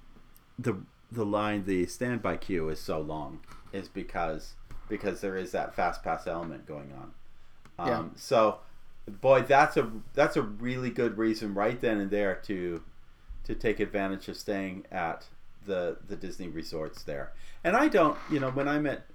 the 0.59 0.77
the 1.11 1.25
line 1.25 1.65
the 1.65 1.87
standby 1.87 2.39
queue 2.39 2.69
is 2.69 2.81
so 2.81 3.01
long 3.01 3.41
is 3.73 3.89
because 3.89 4.55
because 4.89 5.21
there 5.21 5.37
is 5.37 5.53
that 5.53 5.75
fast 5.75 6.03
pass 6.03 6.27
element 6.27 6.67
going 6.67 6.93
on. 6.93 7.13
Um, 7.79 7.89
yeah. 7.89 8.21
So, 8.21 8.59
boy, 9.07 9.43
that's 9.43 9.77
a 9.77 9.91
that's 10.15 10.37
a 10.37 10.43
really 10.43 10.91
good 10.91 11.19
reason 11.19 11.55
right 11.55 11.81
then 11.81 11.99
and 11.99 12.11
there 12.11 12.35
to 12.45 12.83
to 13.45 13.55
take 13.55 13.81
advantage 13.81 14.29
of 14.29 14.37
staying 14.37 14.85
at 14.91 15.27
the 15.65 15.99
the 16.07 16.17
Disney 16.17 16.49
resorts 16.49 17.03
there. 17.03 17.33
And 17.65 17.77
I 17.77 17.89
don't, 17.89 18.19
you 18.31 18.41
know, 18.41 18.51
when 18.51 18.69
I'm 18.69 18.87
at 18.87 19.07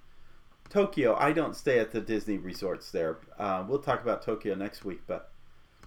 Tokyo, 0.70 1.16
I 1.16 1.32
don't 1.32 1.56
stay 1.56 1.80
at 1.80 1.92
the 1.92 2.02
Disney 2.02 2.38
resorts 2.38 2.92
there. 2.92 3.18
Uh, 3.40 3.64
we'll 3.68 3.80
talk 3.80 4.02
about 4.02 4.22
Tokyo 4.22 4.56
next 4.56 4.84
week, 4.84 5.02
but 5.08 5.32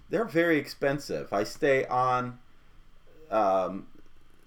they're 0.09 0.25
very 0.25 0.57
expensive. 0.57 1.31
I 1.31 1.43
stay 1.43 1.85
on 1.85 2.39
um, 3.29 3.87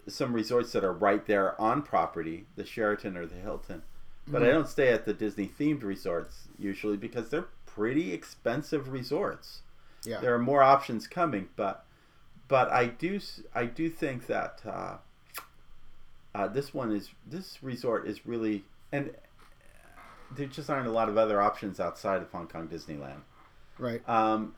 some 0.06 0.32
resorts 0.32 0.72
that 0.72 0.84
are 0.84 0.92
right 0.92 1.24
there 1.26 1.60
on 1.60 1.82
property, 1.82 2.46
the 2.56 2.64
Sheraton 2.64 3.16
or 3.16 3.26
the 3.26 3.36
Hilton, 3.36 3.82
but 4.26 4.42
mm-hmm. 4.42 4.50
I 4.50 4.52
don't 4.52 4.68
stay 4.68 4.92
at 4.92 5.06
the 5.06 5.14
Disney 5.14 5.48
themed 5.48 5.82
resorts 5.82 6.48
usually 6.58 6.96
because 6.96 7.30
they're 7.30 7.48
pretty 7.66 8.12
expensive 8.12 8.90
resorts. 8.90 9.60
Yeah, 10.04 10.20
there 10.20 10.34
are 10.34 10.38
more 10.38 10.62
options 10.62 11.06
coming, 11.06 11.48
but 11.56 11.84
but 12.48 12.70
I 12.70 12.86
do 12.86 13.20
I 13.54 13.64
do 13.66 13.88
think 13.88 14.26
that 14.26 14.60
uh, 14.66 14.96
uh, 16.34 16.48
this 16.48 16.74
one 16.74 16.92
is 16.92 17.10
this 17.26 17.62
resort 17.62 18.06
is 18.06 18.26
really 18.26 18.64
and 18.92 19.10
there 20.36 20.46
just 20.46 20.70
aren't 20.70 20.86
a 20.88 20.92
lot 20.92 21.08
of 21.08 21.16
other 21.16 21.40
options 21.40 21.80
outside 21.80 22.22
of 22.22 22.30
Hong 22.30 22.46
Kong 22.46 22.68
Disneyland. 22.68 23.22
Right. 23.78 24.06
Um, 24.08 24.54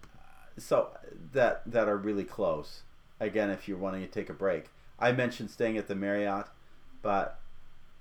so 0.58 0.90
that 1.32 1.62
that 1.66 1.88
are 1.88 1.96
really 1.96 2.24
close. 2.24 2.82
Again, 3.20 3.50
if 3.50 3.66
you're 3.66 3.78
wanting 3.78 4.02
to 4.02 4.08
take 4.08 4.28
a 4.28 4.34
break, 4.34 4.66
I 4.98 5.12
mentioned 5.12 5.50
staying 5.50 5.78
at 5.78 5.88
the 5.88 5.94
Marriott, 5.94 6.46
but 7.02 7.38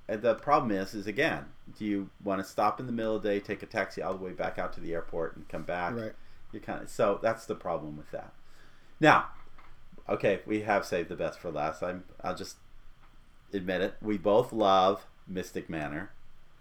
the 0.08 0.36
problem 0.36 0.72
is, 0.72 0.94
is 0.94 1.08
again, 1.08 1.46
do 1.78 1.86
you 1.86 2.10
want 2.24 2.42
to 2.42 2.48
stop 2.48 2.80
in 2.80 2.86
the 2.86 2.92
middle 2.92 3.16
of 3.16 3.24
the 3.24 3.30
day, 3.30 3.40
take 3.40 3.64
a 3.64 3.66
taxi 3.66 4.02
all 4.02 4.14
the 4.14 4.24
way 4.24 4.32
back 4.32 4.60
out 4.60 4.74
to 4.74 4.82
the 4.82 4.94
airport, 4.94 5.36
and 5.36 5.48
come 5.48 5.64
back? 5.64 5.96
Right. 5.96 6.14
You 6.52 6.60
kind 6.60 6.84
of 6.84 6.90
so 6.90 7.20
that's 7.22 7.46
the 7.46 7.56
problem 7.56 7.98
with 7.98 8.12
that. 8.12 8.34
Now, 9.00 9.28
okay, 10.08 10.42
we 10.46 10.62
have 10.62 10.86
saved 10.86 11.10
the 11.10 11.16
best 11.16 11.40
for 11.40 11.52
last. 11.52 11.82
I'm 11.82 12.04
I'll 12.24 12.36
just 12.36 12.58
admit 13.54 13.82
it. 13.82 13.96
We 14.02 14.18
both 14.18 14.52
love 14.52 15.06
Mystic 15.28 15.70
Manor. 15.70 16.12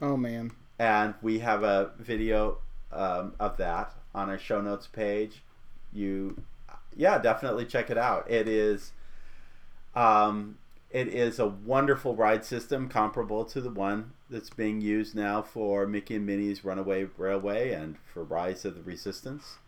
Oh 0.01 0.17
man 0.17 0.53
and 0.79 1.15
we 1.23 1.39
have 1.41 1.63
a 1.63 1.93
video 1.99 2.59
um, 2.93 3.35
of 3.39 3.57
that 3.59 3.95
on 4.15 4.29
our 4.31 4.39
show 4.39 4.61
notes 4.61 4.87
page. 4.87 5.43
You, 5.93 6.43
yeah, 6.97 7.19
definitely 7.19 7.67
check 7.67 7.91
it 7.91 7.99
out. 7.99 8.31
It 8.31 8.49
is, 8.49 8.93
um, 9.95 10.59
it 10.91 11.09
is 11.09 11.39
a 11.39 11.47
wonderful 11.47 12.15
ride 12.15 12.45
system 12.45 12.89
comparable 12.89 13.45
to 13.47 13.61
the 13.61 13.71
one 13.71 14.13
that's 14.31 14.51
being 14.51 14.81
used 14.81 15.15
now 15.15 15.43
for 15.43 15.87
Mickey 15.87 16.17
and 16.17 16.27
Minnie's 16.27 16.65
Runaway 16.65 17.09
Railway 17.17 17.73
and 17.73 17.97
for 18.13 18.25
Rise 18.25 18.65
of 18.65 18.75
the 18.75 18.83
Resistance. 18.83 19.59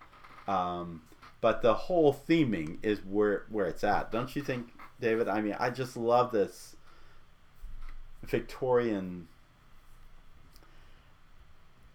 Um, 0.48 1.02
but 1.40 1.62
the 1.62 1.74
whole 1.74 2.14
theming 2.14 2.78
is 2.82 3.00
where 3.04 3.44
where 3.50 3.66
it's 3.66 3.84
at, 3.84 4.10
don't 4.10 4.34
you 4.34 4.42
think, 4.42 4.68
David? 5.00 5.28
I 5.28 5.40
mean, 5.40 5.56
I 5.58 5.70
just 5.70 5.96
love 5.96 6.32
this 6.32 6.76
Victorian 8.24 9.28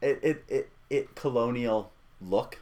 it 0.02 0.20
it, 0.22 0.43
it, 0.47 0.70
it 0.89 1.16
colonial 1.16 1.91
look. 2.22 2.60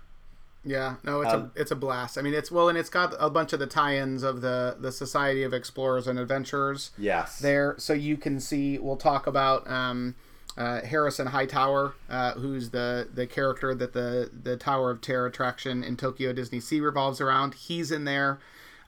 Yeah, 0.66 0.96
no, 1.04 1.22
it's 1.22 1.34
um, 1.34 1.52
a 1.56 1.62
it's 1.62 1.72
a 1.72 1.76
blast. 1.76 2.18
I 2.18 2.22
mean, 2.22 2.34
it's 2.34 2.52
well, 2.52 2.68
and 2.68 2.78
it's 2.78 2.90
got 2.90 3.14
a 3.18 3.30
bunch 3.30 3.54
of 3.54 3.60
the 3.60 3.68
tie-ins 3.68 4.24
of 4.24 4.42
the 4.42 4.76
the 4.80 4.92
Society 4.92 5.44
of 5.44 5.54
Explorers 5.54 6.06
and 6.06 6.20
Adventurers. 6.20 6.92
Yes, 6.98 7.40
there, 7.40 7.76
so 7.78 7.94
you 7.94 8.18
can 8.18 8.40
see. 8.40 8.78
We'll 8.78 8.98
talk 8.98 9.26
about 9.26 9.70
um, 9.70 10.16
uh, 10.58 10.82
Harrison 10.82 11.28
Hightower, 11.28 11.96
uh, 12.10 12.34
who's 12.34 12.72
the 12.72 13.08
the 13.14 13.26
character 13.26 13.74
that 13.74 13.94
the 13.94 14.30
the 14.44 14.58
Tower 14.58 14.92
of 14.92 15.00
Terror 15.00 15.28
attraction 15.28 15.84
in 15.84 15.96
Tokyo 15.96 16.34
Disney 16.34 16.60
Sea 16.60 16.82
revolves 16.82 17.22
around. 17.22 17.54
He's 17.54 17.92
in 17.92 18.04
there. 18.04 18.40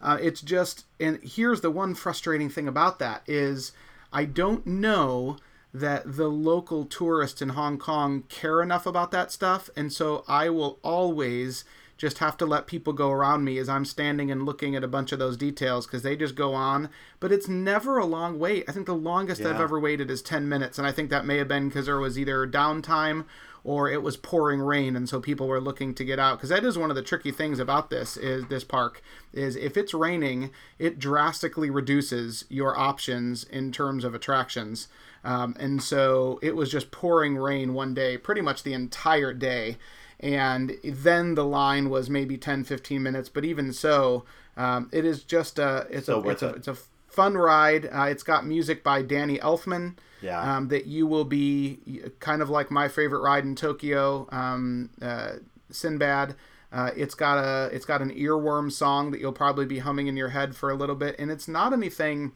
Uh, 0.02 0.18
it's 0.20 0.42
just, 0.42 0.86
and 1.00 1.20
here's 1.24 1.62
the 1.62 1.70
one 1.70 1.94
frustrating 1.94 2.50
thing 2.50 2.68
about 2.68 2.98
that 3.00 3.22
is 3.28 3.72
I 4.12 4.26
don't 4.26 4.66
know 4.66 5.38
that 5.74 6.18
the 6.18 6.28
local 6.28 6.86
tourists 6.86 7.42
in 7.42 7.50
Hong 7.50 7.78
Kong 7.78 8.24
care 8.30 8.62
enough 8.62 8.86
about 8.86 9.12
that 9.12 9.32
stuff. 9.32 9.70
And 9.76 9.92
so 9.92 10.24
I 10.28 10.50
will 10.50 10.80
always 10.84 11.64
just 11.98 12.18
have 12.18 12.36
to 12.36 12.48
let 12.48 12.66
people 12.66 12.94
go 12.94 13.12
around 13.12 13.44
me 13.44 13.60
as 13.60 13.70
I'm 13.70 13.86
standing 13.86 14.32
and 14.32 14.44
looking 14.44 14.76
at 14.76 14.84
a 14.84 14.88
bunch 14.88 15.12
of 15.12 15.20
those 15.20 15.38
details 15.38 15.86
because 15.86 16.02
they 16.02 16.16
just 16.16 16.34
go 16.34 16.54
on. 16.54 16.90
But 17.20 17.32
it's 17.32 17.48
never 17.48 18.00
a 18.00 18.06
long 18.06 18.40
wait. 18.40 18.66
I 18.68 18.72
think 18.72 18.88
the 18.88 18.96
longest 18.96 19.42
yeah. 19.42 19.50
I've 19.50 19.62
ever 19.62 19.80
waited 19.80 20.10
is 20.10 20.22
10 20.24 20.50
minutes. 20.50 20.80
And 20.80 20.88
I 20.88 20.92
think 20.92 21.12
that 21.12 21.26
may 21.26 21.38
have 21.38 21.48
been 21.48 21.70
because 21.70 21.86
there 21.86 22.00
was 22.00 22.18
either 22.18 22.48
downtime 22.48 23.26
or 23.64 23.90
it 23.90 24.02
was 24.02 24.18
pouring 24.18 24.60
rain 24.60 24.96
and 24.96 25.08
so 25.08 25.20
people 25.20 25.48
were 25.48 25.62
looking 25.62 25.94
to 25.94 26.04
get 26.04 26.20
out 26.20 26.38
because 26.38 26.50
that 26.50 26.64
is 26.64 26.78
one 26.78 26.90
of 26.90 26.96
the 26.96 27.02
tricky 27.02 27.32
things 27.32 27.60
about 27.60 27.90
this 27.90 28.18
is 28.18 28.48
this 28.48 28.64
park 28.64 29.02
is 29.34 29.56
if 29.56 29.78
it's 29.78 29.94
raining 29.94 30.50
it 30.80 30.98
drastically 30.98 31.70
reduces 31.70 32.46
your 32.50 32.78
options 32.78 33.44
in 33.44 33.72
terms 33.72 34.04
of 34.04 34.16
attractions 34.16 34.88
um, 35.24 35.56
and 35.60 35.82
so 35.82 36.40
it 36.42 36.56
was 36.56 36.72
just 36.72 36.92
pouring 36.92 37.38
rain 37.38 37.74
one 37.74 37.94
day, 37.94 38.18
pretty 38.18 38.42
much 38.42 38.64
the 38.64 38.74
entire 38.74 39.34
day. 39.34 39.78
And 40.20 40.78
then 40.84 41.36
the 41.36 41.46
line 41.46 41.90
was 41.90 42.10
maybe 42.10 42.38
10, 42.38 42.64
15 42.64 43.02
minutes. 43.02 43.30
But 43.30 43.44
even 43.46 43.74
so, 43.74 44.24
um, 44.56 44.90
it 44.92 45.06
is 45.06 45.24
just 45.24 45.58
a, 45.60 45.88
it's, 45.90 46.06
so 46.06 46.24
a, 46.24 46.30
it's, 46.30 46.42
a, 46.44 46.50
it's 46.50 46.68
a 46.68 46.78
fun 47.08 47.36
ride. 47.36 47.90
Uh, 47.92 48.04
it's 48.04 48.24
got 48.24 48.46
music 48.46 48.84
by 48.84 49.02
Danny 49.02 49.38
Elfman. 49.40 49.98
Yeah. 50.22 50.40
Um, 50.40 50.68
that 50.68 50.86
you 50.86 51.08
will 51.08 51.26
be 51.26 51.80
kind 52.20 52.44
of 52.44 52.50
like 52.50 52.70
my 52.70 52.88
favorite 52.88 53.22
ride 53.22 53.44
in 53.44 53.56
Tokyo, 53.56 54.28
um, 54.32 54.92
uh, 55.02 55.34
Sinbad. 55.72 56.36
Uh, 56.72 56.92
it's 56.96 57.16
got 57.16 57.38
a 57.38 57.74
it's 57.76 57.86
got 57.86 58.02
an 58.02 58.12
earworm 58.12 58.72
song 58.72 59.12
that 59.12 59.20
you'll 59.20 59.34
probably 59.34 59.66
be 59.66 59.80
humming 59.80 60.08
in 60.08 60.16
your 60.16 60.30
head 60.30 60.56
for 60.56 60.70
a 60.70 60.76
little 60.76 60.96
bit, 60.96 61.16
and 61.18 61.32
it's 61.32 61.48
not 61.48 61.74
anything. 61.74 62.32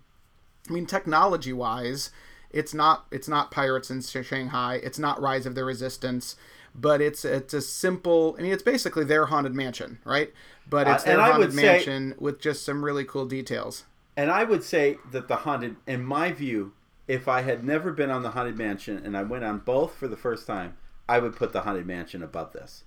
I 0.67 0.73
mean, 0.73 0.87
technology 0.87 1.53
wise, 1.53 2.09
it's 2.55 2.73
not 2.73 3.05
it's 3.11 3.27
not 3.27 3.51
Pirates 3.51 3.91
in 3.91 4.01
Shanghai. 4.01 4.79
It's 4.81 4.97
not 4.97 5.21
Rise 5.21 5.45
of 5.45 5.53
the 5.53 5.63
Resistance, 5.65 6.35
but 6.73 7.01
it's 7.01 7.23
it's 7.25 7.53
a 7.53 7.61
simple. 7.61 8.35
I 8.39 8.41
mean, 8.41 8.51
it's 8.53 8.63
basically 8.63 9.03
their 9.03 9.27
haunted 9.27 9.53
mansion, 9.53 9.99
right? 10.05 10.33
But 10.67 10.87
it's 10.87 11.03
Uh, 11.03 11.07
their 11.07 11.19
haunted 11.19 11.39
would 11.39 11.53
say- 11.53 11.63
mansion 11.63 12.15
with 12.17 12.39
just 12.39 12.63
some 12.63 12.83
really 12.83 13.03
cool 13.05 13.25
details. 13.25 13.83
And 14.17 14.31
I 14.31 14.45
would 14.45 14.63
say 14.63 14.97
that 15.11 15.27
the 15.27 15.35
haunted, 15.37 15.75
in 15.85 16.05
my 16.05 16.31
view, 16.31 16.71
if 17.07 17.27
I 17.27 17.41
had 17.41 17.65
never 17.65 17.91
been 17.91 18.09
on 18.09 18.23
the 18.23 18.31
haunted 18.31 18.57
mansion 18.57 19.01
and 19.05 19.17
I 19.17 19.23
went 19.23 19.43
on 19.43 19.59
both 19.59 19.93
for 19.93 20.07
the 20.07 20.15
first 20.15 20.47
time, 20.47 20.77
I 21.09 21.19
would 21.19 21.35
put 21.35 21.51
the 21.51 21.61
haunted 21.61 21.85
mansion 21.85 22.23
above 22.23 22.53
this, 22.53 22.85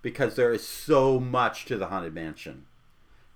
because 0.00 0.36
there 0.36 0.52
is 0.52 0.66
so 0.66 1.18
much 1.18 1.64
to 1.66 1.76
the 1.76 1.86
haunted 1.88 2.14
mansion 2.14 2.66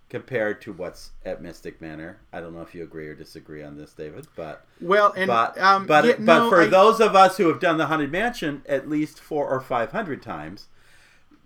compared 0.08 0.62
to 0.62 0.72
what's 0.72 1.10
at 1.24 1.42
Mystic 1.42 1.80
Manor. 1.80 2.18
I 2.32 2.40
don't 2.40 2.54
know 2.54 2.62
if 2.62 2.74
you 2.74 2.82
agree 2.84 3.08
or 3.08 3.14
disagree 3.14 3.62
on 3.62 3.76
this, 3.76 3.92
David, 3.92 4.26
but 4.36 4.64
Well, 4.80 5.12
and 5.16 5.26
but 5.28 5.58
um, 5.58 5.86
but 5.86 6.04
yeah, 6.04 6.12
but 6.12 6.20
no, 6.20 6.48
for 6.48 6.62
I- 6.62 6.66
those 6.66 7.00
of 7.00 7.14
us 7.16 7.36
who 7.36 7.48
have 7.48 7.60
done 7.60 7.76
the 7.78 7.86
haunted 7.86 8.12
mansion 8.12 8.62
at 8.68 8.88
least 8.88 9.18
four 9.20 9.48
or 9.48 9.60
five 9.60 9.92
hundred 9.92 10.22
times. 10.22 10.68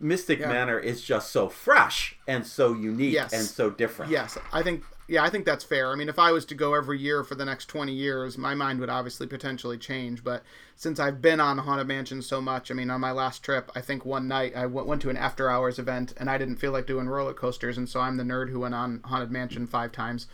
Mystic 0.03 0.39
Yeah. 0.41 0.49
Manor 0.49 0.79
is 0.79 1.03
just 1.03 1.31
so 1.31 1.51
fresh 1.51 2.17
and 2.27 2.47
so 2.47 2.73
unique 2.73 3.13
Yes. 3.13 3.35
and 3.35 3.45
so 3.45 3.69
different. 3.69 4.11
Yes, 4.11 4.39
I 4.51 4.63
think 4.63 4.83
yeah, 5.11 5.25
I 5.25 5.29
think 5.29 5.45
that's 5.45 5.65
fair. 5.65 5.91
I 5.91 5.97
mean, 5.97 6.09
if 6.09 6.21
I 6.21 6.31
was 6.31 6.45
to 6.47 6.55
go 6.55 6.75
every 6.75 6.97
year 6.97 7.25
for 7.25 7.35
the 7.35 7.45
next 7.45 7.67
20 7.67 7.93
years, 7.93 8.39
my 8.39 8.55
mind 8.55 8.79
would 8.79 8.89
obviously 8.89 9.27
potentially 9.27 9.77
change, 9.77 10.23
but 10.23 10.45
since 10.77 11.01
I've 11.01 11.21
been 11.21 11.41
on 11.41 11.59
Haunted 11.59 11.89
Mansion 11.89 12.23
so 12.23 12.41
much, 12.41 12.71
I 12.71 12.75
mean, 12.75 12.91
on 12.91 13.01
my 13.01 13.11
last 13.11 13.43
trip, 13.43 13.73
I 13.75 13.81
think 13.81 14.05
one 14.05 14.29
night 14.29 14.55
I 14.55 14.67
went, 14.67 15.03
to 15.03 15.11
an 15.11 15.17
after 15.17 15.51
hours 15.51 15.81
event 15.81 16.15
and 16.17 16.31
I 16.31 16.39
didn't 16.39 16.57
feel 16.59 16.71
like 16.71 16.87
doing 16.87 17.09
roller 17.09 17.35
coasters, 17.35 17.77
and 17.77 17.89
so 17.89 17.99
I'm 17.99 18.19
the 18.19 18.23
nerd 18.23 18.51
who 18.51 18.61
went 18.61 18.77
on 18.77 19.01
Haunted 19.05 19.33
Mansion 19.33 19.67
5 19.67 19.91
times. 19.91 20.29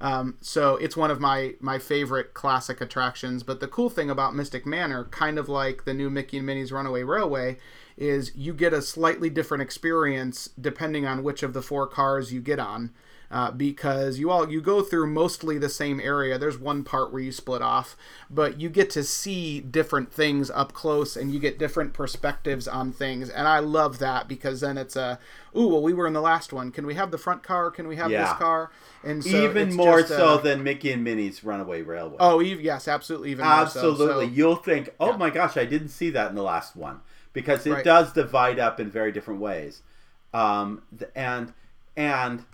Um, 0.00 0.38
so 0.40 0.76
it's 0.76 0.96
one 0.96 1.10
of 1.10 1.20
my 1.20 1.54
my 1.60 1.78
favorite 1.78 2.34
classic 2.34 2.80
attractions. 2.80 3.44
But 3.44 3.60
the 3.60 3.68
cool 3.68 3.88
thing 3.88 4.10
about 4.10 4.34
Mystic 4.34 4.66
Manor, 4.66 5.04
kind 5.04 5.38
of 5.38 5.48
like 5.48 5.84
the 5.84 5.94
new 5.94 6.10
Mickey 6.10 6.38
and 6.38 6.46
Minnie's 6.46 6.72
Runaway 6.72 7.04
Railway, 7.04 7.58
is 7.96 8.32
you 8.34 8.52
get 8.52 8.72
a 8.72 8.82
slightly 8.82 9.30
different 9.30 9.62
experience 9.62 10.48
depending 10.60 11.06
on 11.06 11.22
which 11.22 11.44
of 11.44 11.52
the 11.52 11.62
four 11.62 11.86
cars 11.86 12.32
you 12.32 12.40
get 12.40 12.58
on. 12.58 12.90
Uh, 13.32 13.50
because 13.50 14.18
you 14.18 14.30
all 14.30 14.50
you 14.50 14.60
go 14.60 14.82
through 14.82 15.06
mostly 15.06 15.56
the 15.56 15.70
same 15.70 15.98
area. 15.98 16.36
There's 16.36 16.58
one 16.58 16.84
part 16.84 17.10
where 17.14 17.22
you 17.22 17.32
split 17.32 17.62
off, 17.62 17.96
but 18.28 18.60
you 18.60 18.68
get 18.68 18.90
to 18.90 19.02
see 19.02 19.58
different 19.58 20.12
things 20.12 20.50
up 20.50 20.74
close, 20.74 21.16
and 21.16 21.32
you 21.32 21.40
get 21.40 21.58
different 21.58 21.94
perspectives 21.94 22.68
on 22.68 22.92
things. 22.92 23.30
And 23.30 23.48
I 23.48 23.60
love 23.60 23.98
that 24.00 24.28
because 24.28 24.60
then 24.60 24.76
it's 24.76 24.96
a, 24.96 25.18
ooh, 25.56 25.66
well, 25.68 25.82
we 25.82 25.94
were 25.94 26.06
in 26.06 26.12
the 26.12 26.20
last 26.20 26.52
one. 26.52 26.70
Can 26.70 26.84
we 26.86 26.92
have 26.94 27.10
the 27.10 27.16
front 27.16 27.42
car? 27.42 27.70
Can 27.70 27.88
we 27.88 27.96
have 27.96 28.10
Yeah. 28.10 28.24
this 28.24 28.32
car? 28.34 28.70
And 29.02 29.24
so 29.24 29.30
Even 29.30 29.74
more 29.74 30.06
so 30.06 30.34
uh, 30.34 30.36
than 30.36 30.62
Mickey 30.62 30.92
and 30.92 31.02
Minnie's 31.02 31.42
Runaway 31.42 31.80
Railway. 31.80 32.16
Oh, 32.20 32.40
yes, 32.40 32.86
absolutely. 32.86 33.30
Even 33.30 33.46
more 33.46 33.66
so. 33.66 33.90
Absolutely. 33.92 34.26
So- 34.26 34.32
You'll 34.32 34.56
think, 34.56 34.90
oh 35.00 35.12
Yeah. 35.12 35.16
my 35.16 35.30
gosh, 35.30 35.56
I 35.56 35.64
didn't 35.64 35.88
see 35.88 36.10
that 36.10 36.28
in 36.28 36.36
the 36.36 36.42
last 36.42 36.76
one. 36.76 37.00
Because 37.32 37.66
it 37.66 37.70
Right. 37.72 37.82
does 37.84 38.12
divide 38.12 38.58
up 38.58 38.78
in 38.78 38.90
very 38.90 39.10
different 39.10 39.40
ways. 39.40 39.80
Um, 40.34 40.82
and 41.14 41.54
and 41.96 42.44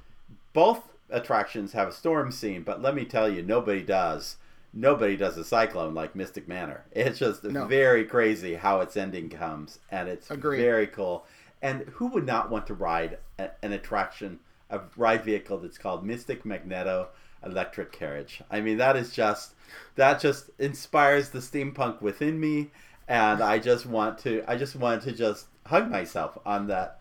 both 0.52 0.88
attractions 1.10 1.72
have 1.72 1.88
a 1.88 1.92
storm 1.92 2.30
scene, 2.32 2.62
but 2.62 2.82
let 2.82 2.94
me 2.94 3.04
tell 3.04 3.28
you, 3.28 3.42
nobody 3.42 3.82
does. 3.82 4.36
Nobody 4.74 5.16
does 5.16 5.36
a 5.38 5.44
cyclone 5.44 5.94
like 5.94 6.14
Mystic 6.14 6.46
Manor. 6.46 6.84
It's 6.92 7.18
just 7.18 7.42
No. 7.44 7.64
very 7.66 8.04
crazy 8.04 8.54
how 8.54 8.80
its 8.80 8.96
ending 8.96 9.30
comes, 9.30 9.78
and 9.90 10.08
it's 10.08 10.30
Agreed. 10.30 10.60
very 10.60 10.86
cool. 10.86 11.24
And 11.62 11.82
who 11.94 12.08
would 12.08 12.26
not 12.26 12.50
want 12.50 12.66
to 12.68 12.74
ride 12.74 13.18
a, 13.38 13.50
an 13.62 13.72
attraction, 13.72 14.38
a 14.70 14.80
ride 14.96 15.24
vehicle 15.24 15.58
that's 15.58 15.78
called 15.78 16.04
Mystic 16.04 16.44
Magneto 16.44 17.08
Electric 17.44 17.90
Carriage? 17.92 18.42
I 18.50 18.60
mean, 18.60 18.76
that 18.78 18.96
is 18.96 19.12
just 19.12 19.54
that 19.96 20.20
just 20.20 20.50
inspires 20.58 21.30
the 21.30 21.40
steampunk 21.40 22.00
within 22.02 22.38
me, 22.38 22.70
and 23.08 23.40
I 23.42 23.58
just 23.58 23.86
want 23.86 24.18
to 24.18 24.44
I 24.46 24.56
just 24.56 24.76
want 24.76 25.02
to 25.04 25.12
just 25.12 25.46
hug 25.66 25.90
myself 25.90 26.36
on 26.46 26.66
that 26.68 26.97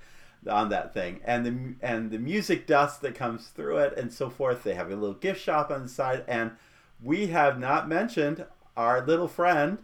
on 0.47 0.69
that 0.69 0.93
thing. 0.93 1.19
And 1.25 1.45
the 1.45 1.85
and 1.85 2.11
the 2.11 2.19
music 2.19 2.67
dust 2.67 3.01
that 3.01 3.15
comes 3.15 3.47
through 3.47 3.77
it 3.77 3.97
and 3.97 4.11
so 4.11 4.29
forth 4.29 4.63
they 4.63 4.73
have 4.75 4.91
a 4.91 4.95
little 4.95 5.15
gift 5.15 5.41
shop 5.41 5.71
on 5.71 5.83
the 5.83 5.89
side. 5.89 6.23
And 6.27 6.51
we 7.03 7.27
have 7.27 7.59
not 7.59 7.87
mentioned 7.87 8.45
our 8.75 9.05
little 9.05 9.27
friend 9.27 9.79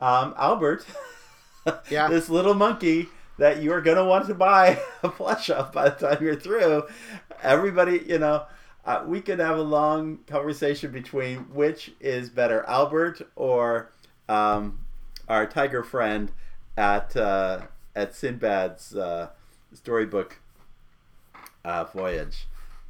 um, 0.00 0.34
albert 0.38 0.86
Yeah. 1.90 2.08
this 2.08 2.28
little 2.30 2.54
monkey 2.54 3.08
that 3.38 3.62
you're 3.62 3.80
gonna 3.82 4.04
want 4.04 4.26
to 4.28 4.34
buy 4.34 4.80
a 5.02 5.08
plush 5.08 5.50
of 5.50 5.72
by 5.72 5.90
the 5.90 6.08
time 6.08 6.22
you're 6.24 6.34
through. 6.36 6.84
Everybody 7.42 8.04
you 8.06 8.18
know 8.18 8.44
uh, 8.84 9.04
we 9.06 9.20
could 9.20 9.38
have 9.38 9.58
a 9.58 9.62
long 9.62 10.18
conversation 10.26 10.90
between 10.90 11.38
which 11.52 11.92
is 12.00 12.30
better 12.30 12.64
albert 12.66 13.20
or 13.36 13.90
um, 14.28 14.78
our 15.28 15.46
tiger 15.46 15.82
friend 15.82 16.32
at 16.76 17.14
uh, 17.16 17.62
at 17.94 18.14
sinbad's 18.14 18.94
uh, 18.96 19.28
storybook 19.78 20.38
uh, 21.64 21.84
voyage. 21.84 22.46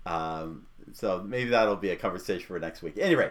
Um, 0.06 0.66
so 0.92 1.22
maybe 1.22 1.50
that'll 1.50 1.76
be 1.76 1.90
a 1.90 1.96
conversation 1.96 2.46
for 2.46 2.58
next 2.58 2.82
week. 2.82 2.96
Anyway, 2.98 3.30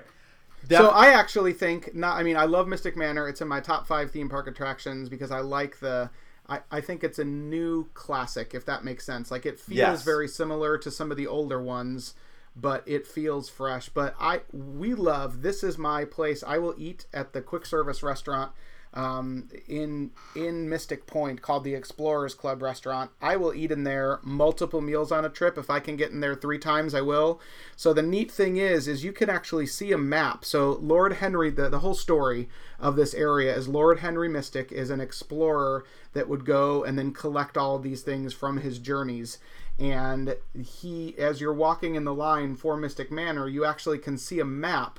So 0.69 0.89
I 0.89 1.07
actually 1.07 1.53
think 1.53 1.93
not. 1.95 2.17
I 2.17 2.23
mean, 2.23 2.37
I 2.37 2.45
love 2.45 2.67
Mystic 2.67 2.95
Manor. 2.95 3.27
It's 3.27 3.41
in 3.41 3.47
my 3.47 3.59
top 3.59 3.87
five 3.87 4.11
theme 4.11 4.29
park 4.29 4.47
attractions 4.47 5.09
because 5.09 5.31
I 5.31 5.39
like 5.39 5.79
the. 5.79 6.09
I, 6.49 6.61
I 6.71 6.81
think 6.81 7.03
it's 7.03 7.19
a 7.19 7.25
new 7.25 7.89
classic, 7.93 8.53
if 8.53 8.65
that 8.65 8.83
makes 8.85 9.05
sense. 9.05 9.31
Like 9.31 9.45
it 9.45 9.59
feels 9.59 9.77
Yes. 9.77 10.03
very 10.03 10.27
similar 10.29 10.77
to 10.77 10.89
some 10.89 11.11
of 11.11 11.17
the 11.17 11.27
older 11.27 11.61
ones, 11.61 12.13
but 12.55 12.83
it 12.87 13.05
feels 13.05 13.49
fresh. 13.49 13.89
But 13.89 14.15
I 14.19 14.41
we 14.53 14.93
love. 14.93 15.41
This 15.41 15.63
is 15.63 15.77
my 15.77 16.05
place. 16.05 16.43
I 16.45 16.57
will 16.59 16.75
eat 16.77 17.05
at 17.13 17.33
the 17.33 17.41
quick 17.41 17.65
service 17.65 18.01
restaurant 18.03 18.51
um, 18.97 19.47
in 19.67 20.09
in 20.35 20.67
Mystic 20.67 21.05
Point 21.05 21.43
called 21.43 21.63
the 21.63 21.75
Explorers 21.75 22.33
Club 22.33 22.63
restaurant. 22.63 23.11
I 23.21 23.37
will 23.37 23.53
eat 23.53 23.71
in 23.71 23.83
there 23.83 24.19
multiple 24.23 24.81
meals 24.81 25.11
on 25.11 25.23
a 25.23 25.29
trip. 25.29 25.55
If 25.55 25.69
I 25.69 25.79
can 25.79 25.95
get 25.95 26.09
in 26.09 26.19
there 26.19 26.33
three 26.33 26.57
times, 26.57 26.95
I 26.95 27.01
will. 27.01 27.39
So 27.75 27.93
the 27.93 28.01
neat 28.01 28.31
thing 28.31 28.57
is, 28.57 28.87
is 28.87 29.03
you 29.03 29.13
can 29.13 29.29
actually 29.29 29.67
see 29.67 29.91
a 29.91 29.99
map. 29.99 30.43
So 30.43 30.79
Lord 30.81 31.13
Henry, 31.13 31.51
the, 31.51 31.69
the 31.69 31.79
whole 31.79 31.93
story 31.93 32.49
of 32.79 32.95
this 32.95 33.13
area 33.13 33.55
is 33.55 33.67
Lord 33.67 33.99
Henry 33.99 34.29
Mystic 34.29 34.71
is 34.71 34.89
an 34.89 34.99
explorer 34.99 35.85
that 36.13 36.27
would 36.27 36.43
go 36.43 36.83
and 36.83 36.97
then 36.97 37.13
collect 37.13 37.55
all 37.55 37.77
these 37.77 38.01
things 38.01 38.33
from 38.33 38.57
his 38.57 38.79
journeys. 38.79 39.37
And 39.77 40.35
he, 40.59 41.15
as 41.19 41.39
you're 41.39 41.53
walking 41.53 41.93
in 41.93 42.03
the 42.03 42.15
line 42.15 42.55
for 42.55 42.75
Mystic 42.75 43.11
Manor, 43.11 43.47
you 43.47 43.63
actually 43.63 43.99
can 43.99 44.17
see 44.17 44.39
a 44.39 44.45
map 44.45 44.97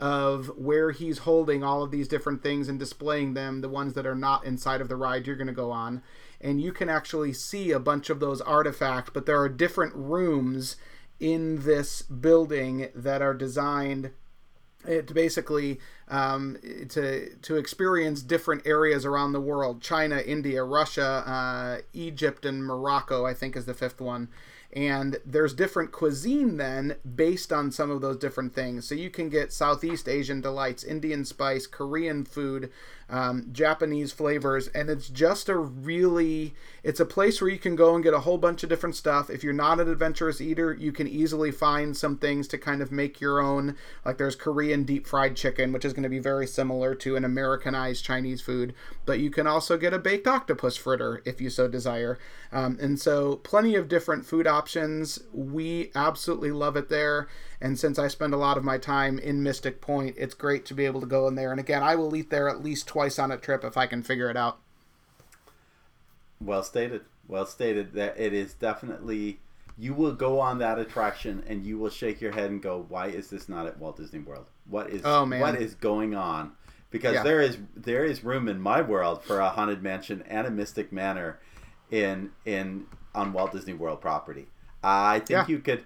of 0.00 0.46
where 0.56 0.92
he's 0.92 1.18
holding 1.18 1.64
all 1.64 1.82
of 1.82 1.90
these 1.90 2.08
different 2.08 2.42
things 2.42 2.68
and 2.68 2.78
displaying 2.78 3.34
them, 3.34 3.60
the 3.60 3.68
ones 3.68 3.94
that 3.94 4.06
are 4.06 4.14
not 4.14 4.44
inside 4.44 4.80
of 4.80 4.88
the 4.88 4.96
ride 4.96 5.26
you're 5.26 5.36
going 5.36 5.48
to 5.48 5.52
go 5.52 5.70
on. 5.70 6.02
And 6.40 6.60
you 6.60 6.72
can 6.72 6.88
actually 6.88 7.32
see 7.32 7.72
a 7.72 7.80
bunch 7.80 8.10
of 8.10 8.20
those 8.20 8.40
artifacts, 8.40 9.10
but 9.12 9.26
there 9.26 9.40
are 9.40 9.48
different 9.48 9.94
rooms 9.94 10.76
in 11.18 11.64
this 11.64 12.02
building 12.02 12.88
that 12.94 13.22
are 13.22 13.34
designed 13.34 14.10
it 14.86 15.12
basically 15.12 15.80
um, 16.08 16.56
to 16.88 17.34
to 17.36 17.56
experience 17.56 18.22
different 18.22 18.66
areas 18.66 19.04
around 19.04 19.32
the 19.32 19.40
world 19.40 19.82
china 19.82 20.20
india 20.20 20.62
russia 20.62 21.24
uh, 21.26 21.78
egypt 21.92 22.44
and 22.44 22.64
morocco 22.64 23.26
i 23.26 23.34
think 23.34 23.56
is 23.56 23.66
the 23.66 23.74
fifth 23.74 24.00
one 24.00 24.28
and 24.72 25.16
there's 25.24 25.54
different 25.54 25.92
cuisine 25.92 26.56
then 26.56 26.96
based 27.16 27.52
on 27.52 27.72
some 27.72 27.90
of 27.90 28.00
those 28.00 28.18
different 28.18 28.54
things. 28.54 28.86
So 28.86 28.94
you 28.94 29.10
can 29.10 29.28
get 29.28 29.52
southeast 29.52 30.08
asian 30.08 30.40
delights 30.40 30.84
indian 30.84 31.24
spice 31.24 31.66
korean 31.66 32.24
food 32.24 32.70
um, 33.10 33.46
japanese 33.52 34.12
flavors 34.12 34.68
and 34.68 34.90
it's 34.90 35.08
just 35.08 35.48
a 35.48 35.56
really 35.56 36.54
it's 36.82 37.00
a 37.00 37.06
place 37.06 37.40
where 37.40 37.50
you 37.50 37.58
can 37.58 37.76
go 37.76 37.94
and 37.94 38.04
get 38.04 38.14
a 38.14 38.20
whole 38.20 38.38
bunch 38.38 38.62
of 38.62 38.68
different 38.68 38.96
stuff. 38.96 39.28
If 39.28 39.42
you're 39.42 39.52
not 39.52 39.80
an 39.80 39.88
adventurous 39.88 40.40
eater 40.40 40.72
you 40.72 40.92
can 40.92 41.06
easily 41.06 41.50
find 41.50 41.96
some 41.96 42.16
things 42.16 42.48
to 42.48 42.58
kind 42.58 42.82
of 42.82 42.92
make 42.92 43.20
your 43.20 43.40
own 43.40 43.76
like 44.04 44.18
there's 44.18 44.36
korean 44.36 44.84
deep 44.84 45.06
fried 45.06 45.36
chicken 45.36 45.72
which 45.72 45.84
is 45.84 45.92
going 45.92 46.02
to 46.02 46.08
be 46.08 46.18
very 46.18 46.46
similar 46.46 46.94
to 46.96 47.16
an 47.16 47.24
americanized 47.24 48.04
chinese 48.04 48.40
food 48.40 48.74
but 49.04 49.20
you 49.20 49.30
can 49.30 49.46
also 49.46 49.76
get 49.76 49.94
a 49.94 49.98
baked 49.98 50.26
octopus 50.26 50.76
fritter 50.76 51.22
if 51.24 51.40
you 51.40 51.50
so 51.50 51.68
desire. 51.68 52.18
Um, 52.52 52.78
and 52.80 52.98
so 52.98 53.36
plenty 53.36 53.74
of 53.74 53.88
different 53.88 54.24
food 54.24 54.46
options. 54.46 55.20
We 55.32 55.90
absolutely 55.94 56.52
love 56.52 56.76
it 56.76 56.88
there 56.88 57.28
and 57.60 57.78
since 57.78 57.98
i 57.98 58.06
spend 58.08 58.32
a 58.32 58.36
lot 58.36 58.56
of 58.56 58.64
my 58.64 58.78
time 58.78 59.18
in 59.18 59.42
mystic 59.42 59.80
point 59.80 60.14
it's 60.18 60.34
great 60.34 60.64
to 60.64 60.74
be 60.74 60.84
able 60.86 61.00
to 61.00 61.06
go 61.06 61.26
in 61.26 61.34
there 61.34 61.50
and 61.50 61.60
again 61.60 61.82
i 61.82 61.94
will 61.94 62.14
eat 62.14 62.30
there 62.30 62.48
at 62.48 62.62
least 62.62 62.86
twice 62.86 63.18
on 63.18 63.30
a 63.32 63.36
trip 63.36 63.64
if 63.64 63.76
i 63.76 63.86
can 63.86 64.02
figure 64.02 64.30
it 64.30 64.36
out 64.36 64.58
well 66.40 66.62
stated. 66.62 67.02
Well 67.26 67.46
stated. 67.46 67.92
That 67.94 68.18
it 68.18 68.32
is 68.32 68.54
definitely 68.54 69.40
you 69.76 69.92
will 69.94 70.12
go 70.14 70.40
on 70.40 70.58
that 70.58 70.78
attraction 70.78 71.42
and 71.46 71.64
you 71.64 71.78
will 71.78 71.90
shake 71.90 72.20
your 72.20 72.32
head 72.32 72.50
and 72.50 72.62
go, 72.62 72.84
"Why 72.88 73.06
is 73.08 73.28
this 73.30 73.48
not 73.48 73.66
at 73.66 73.78
Walt 73.78 73.96
Disney 73.96 74.20
World? 74.20 74.46
What 74.68 74.88
is 74.90 75.02
Oh, 75.04 75.26
man. 75.26 75.40
what 75.40 75.56
is 75.56 75.74
going 75.74 76.14
on?" 76.14 76.52
Because 76.90 77.14
Yeah. 77.14 77.22
there 77.24 77.40
is 77.40 77.58
there 77.76 78.04
is 78.04 78.22
room 78.24 78.48
in 78.48 78.60
my 78.60 78.80
world 78.80 79.22
for 79.24 79.40
a 79.40 79.50
haunted 79.50 79.82
mansion 79.82 80.22
and 80.26 80.46
a 80.46 80.50
mystic 80.50 80.92
manor 80.92 81.38
in 81.90 82.30
in 82.44 82.86
on 83.14 83.32
Walt 83.32 83.52
Disney 83.52 83.74
World 83.74 84.00
property. 84.00 84.46
I 84.82 85.18
think 85.18 85.30
Yeah. 85.30 85.46
you 85.48 85.58
could 85.58 85.84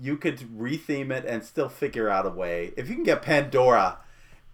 you 0.00 0.16
could 0.16 0.38
retheme 0.40 1.10
it 1.10 1.24
and 1.24 1.44
still 1.44 1.68
figure 1.68 2.08
out 2.08 2.26
a 2.26 2.30
way. 2.30 2.72
If 2.76 2.88
you 2.88 2.94
can 2.94 3.04
get 3.04 3.22
Pandora 3.22 3.98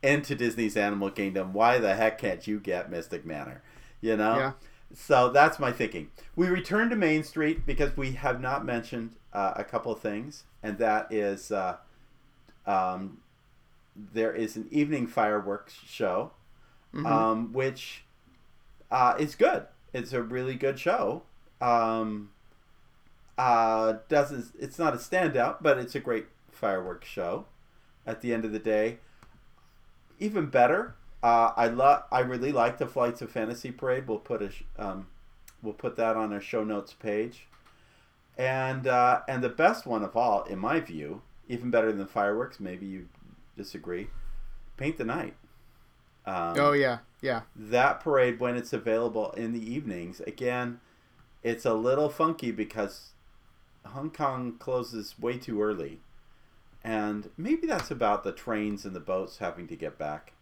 into 0.02 0.34
Disney's 0.34 0.76
Animal 0.76 1.10
Kingdom, 1.10 1.52
why 1.52 1.78
the 1.78 1.94
heck 1.94 2.18
can't 2.18 2.46
you 2.46 2.60
get 2.60 2.90
Mystic 2.90 3.24
Manor? 3.24 3.62
You 4.00 4.16
know? 4.16 4.36
Yeah. 4.36 4.52
So 4.94 5.30
that's 5.30 5.58
my 5.58 5.72
thinking. 5.72 6.10
We 6.34 6.48
return 6.48 6.90
to 6.90 6.96
Main 6.96 7.22
Street 7.22 7.64
because 7.64 7.96
we 7.96 8.12
have 8.12 8.40
not 8.40 8.64
mentioned 8.64 9.12
uh, 9.32 9.52
a 9.56 9.64
couple 9.64 9.92
of 9.92 10.00
things, 10.00 10.44
and 10.62 10.78
that 10.78 11.12
is 11.12 11.52
uh, 11.52 11.76
um, 12.66 13.18
there 13.94 14.34
is 14.34 14.56
an 14.56 14.66
evening 14.70 15.06
fireworks 15.06 15.74
show, 15.86 16.32
um, 17.06 17.52
which 17.52 18.04
uh, 18.90 19.14
is 19.18 19.36
good. 19.36 19.66
It's 19.92 20.12
a 20.12 20.22
really 20.22 20.54
good 20.54 20.78
show. 20.78 21.22
Um, 21.60 22.30
uh, 23.40 23.98
doesn't 24.10 24.52
it's 24.58 24.78
not 24.78 24.92
a 24.92 24.98
standout, 24.98 25.62
but 25.62 25.78
it's 25.78 25.94
a 25.94 26.00
great 26.00 26.26
fireworks 26.52 27.08
show. 27.08 27.46
At 28.06 28.20
the 28.20 28.34
end 28.34 28.44
of 28.44 28.52
the 28.52 28.58
day, 28.58 28.98
even 30.18 30.46
better. 30.46 30.94
Uh, 31.22 31.52
I 31.56 31.68
love. 31.68 32.02
I 32.12 32.20
really 32.20 32.52
like 32.52 32.76
the 32.76 32.86
Flights 32.86 33.22
of 33.22 33.30
Fantasy 33.30 33.70
Parade. 33.70 34.06
We'll 34.06 34.18
put 34.18 34.42
a 34.42 34.50
sh- 34.50 34.64
um, 34.78 35.06
we'll 35.62 35.72
put 35.72 35.96
that 35.96 36.16
on 36.16 36.32
our 36.34 36.40
show 36.40 36.64
notes 36.64 36.92
page. 36.92 37.46
And 38.36 38.86
uh, 38.86 39.20
and 39.26 39.42
the 39.42 39.48
best 39.48 39.86
one 39.86 40.02
of 40.02 40.16
all, 40.16 40.42
in 40.44 40.58
my 40.58 40.80
view, 40.80 41.22
even 41.48 41.70
better 41.70 41.92
than 41.92 42.06
fireworks. 42.06 42.60
Maybe 42.60 42.84
you 42.84 43.08
disagree. 43.56 44.08
Paint 44.76 44.98
the 44.98 45.04
night. 45.04 45.34
Um, 46.26 46.54
Oh 46.58 46.72
yeah, 46.72 46.98
yeah, 47.22 47.42
that 47.56 48.00
parade 48.00 48.38
when 48.38 48.56
it's 48.56 48.74
available 48.74 49.32
in 49.32 49.52
the 49.52 49.74
evenings 49.74 50.20
again 50.20 50.80
it's 51.42 51.64
a 51.64 51.74
little 51.74 52.08
funky 52.08 52.50
because 52.50 53.09
hong 53.86 54.10
kong 54.10 54.56
closes 54.58 55.18
way 55.18 55.36
too 55.38 55.60
early 55.62 56.00
and 56.82 57.30
maybe 57.36 57.66
that's 57.66 57.90
about 57.90 58.24
the 58.24 58.32
trains 58.32 58.84
and 58.84 58.94
the 58.94 59.00
boats 59.00 59.38
having 59.38 59.66
to 59.68 59.76
get 59.76 59.98
back 59.98 60.32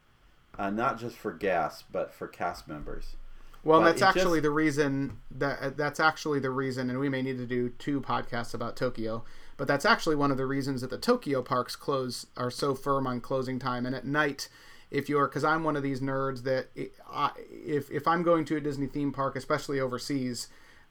uh, 0.59 0.71
not 0.71 0.99
just 0.99 1.17
for 1.17 1.33
gas 1.33 1.83
but 1.91 2.13
for 2.13 2.27
cast 2.29 2.69
members 2.69 3.17
Well, 3.65 3.81
that's 3.83 4.03
actually 4.03 4.39
just- 4.39 4.45
the 4.45 4.51
reason 4.51 5.19
that 5.31 5.77
that's 5.77 6.01
actually 6.01 6.39
the 6.41 6.51
reason, 6.51 6.91
and 6.91 6.99
we 6.99 7.09
may 7.09 7.23
need 7.23 7.39
to 7.39 7.47
do 7.47 7.71
two 7.71 8.01
podcasts 8.01 8.55
about 8.55 8.77
Tokyo. 8.77 9.25
But 9.57 9.67
that's 9.67 9.85
actually 9.85 10.15
one 10.15 10.31
of 10.31 10.37
the 10.37 10.47
reasons 10.47 10.81
that 10.83 10.91
the 10.91 10.99
Tokyo 10.99 11.43
parks 11.43 11.75
close 11.75 12.27
are 12.37 12.51
so 12.51 12.75
firm 12.77 13.07
on 13.09 13.21
closing 13.21 13.59
time. 13.59 13.85
And 13.85 13.95
at 13.95 14.05
night, 14.07 14.49
if 14.91 15.09
you're, 15.09 15.27
because 15.27 15.43
I'm 15.43 15.65
one 15.65 15.75
of 15.77 15.83
these 15.83 16.01
nerds 16.01 16.45
that 16.45 16.69
i 16.77 16.89
I, 17.11 17.31
if 17.51 17.91
if 17.91 18.07
I'm 18.07 18.23
going 18.23 18.45
to 18.47 18.57
a 18.57 18.61
Disney 18.61 18.87
theme 18.87 19.13
park, 19.13 19.35
especially 19.37 19.81
overseas, 19.81 20.47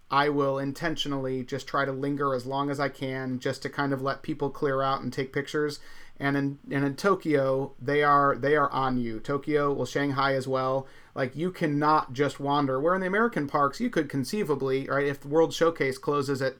I 0.10 0.30
will 0.30 0.58
intentionally 0.58 1.44
just 1.44 1.68
try 1.68 1.86
to 1.86 1.92
linger 1.92 2.34
as 2.34 2.46
long 2.46 2.70
as 2.70 2.80
I 2.80 2.90
can, 2.90 3.40
just 3.40 3.62
to 3.64 3.70
kind 3.70 3.92
of 3.92 4.02
let 4.02 4.22
people 4.22 4.50
clear 4.50 4.82
out 4.82 5.02
and 5.02 5.12
take 5.12 5.34
pictures. 5.34 5.80
And 6.20 6.36
in 6.36 6.60
and 6.72 6.86
in 6.86 6.96
Tokyo, 6.96 7.74
they 7.82 8.04
are 8.04 8.36
they 8.36 8.56
are 8.56 8.72
on 8.72 8.98
you. 8.98 9.20
Tokyo, 9.20 9.72
well, 9.74 9.86
Shanghai 9.86 10.34
as 10.34 10.48
well. 10.48 10.88
Like 11.14 11.36
you 11.36 11.52
cannot 11.52 12.14
just 12.14 12.40
wander. 12.40 12.80
Where 12.80 12.96
in 12.96 13.02
the 13.02 13.08
American 13.08 13.48
parks, 13.48 13.80
you 13.80 13.90
could 13.90 14.10
conceivably, 14.10 14.88
right? 14.88 15.06
If 15.06 15.22
the 15.22 15.28
World 15.28 15.54
Showcase 15.54 15.98
closes 15.98 16.42
at 16.42 16.56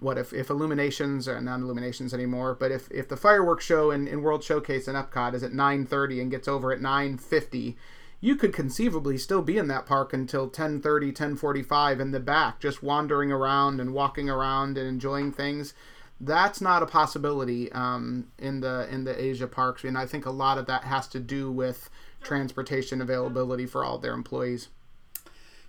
what 0.00 0.16
if, 0.18 0.32
if 0.32 0.50
illuminations 0.50 1.28
or 1.28 1.40
not 1.40 1.60
illuminations 1.60 2.14
anymore 2.14 2.56
but 2.58 2.72
if, 2.72 2.90
if 2.90 3.06
the 3.08 3.16
fireworks 3.16 3.64
show 3.64 3.90
in, 3.90 4.08
in 4.08 4.22
world 4.22 4.42
showcase 4.42 4.88
in 4.88 4.94
epcot 4.94 5.34
is 5.34 5.42
at 5.42 5.52
9.30 5.52 6.22
and 6.22 6.30
gets 6.30 6.48
over 6.48 6.72
at 6.72 6.80
9.50 6.80 7.76
you 8.20 8.36
could 8.36 8.52
conceivably 8.52 9.16
still 9.16 9.42
be 9.42 9.56
in 9.56 9.68
that 9.68 9.86
park 9.86 10.12
until 10.12 10.48
10.30 10.48 11.12
10.45 11.14 12.00
in 12.00 12.10
the 12.10 12.20
back 12.20 12.60
just 12.60 12.82
wandering 12.82 13.32
around 13.32 13.80
and 13.80 13.94
walking 13.94 14.28
around 14.28 14.76
and 14.76 14.86
enjoying 14.86 15.32
things. 15.32 15.74
That's 16.20 16.60
not 16.60 16.82
a 16.82 16.86
possibility 16.86 17.72
um, 17.72 18.28
in 18.38 18.60
the 18.60 18.86
in 18.90 19.04
the 19.04 19.20
asia 19.20 19.46
parks 19.46 19.84
and 19.84 19.96
i 19.96 20.04
think 20.04 20.26
a 20.26 20.30
lot 20.30 20.58
of 20.58 20.66
that 20.66 20.84
has 20.84 21.08
to 21.08 21.20
do 21.20 21.50
with 21.50 21.88
transportation 22.22 23.00
availability 23.00 23.64
for 23.64 23.82
all 23.82 23.98
their 23.98 24.12
employees. 24.12 24.68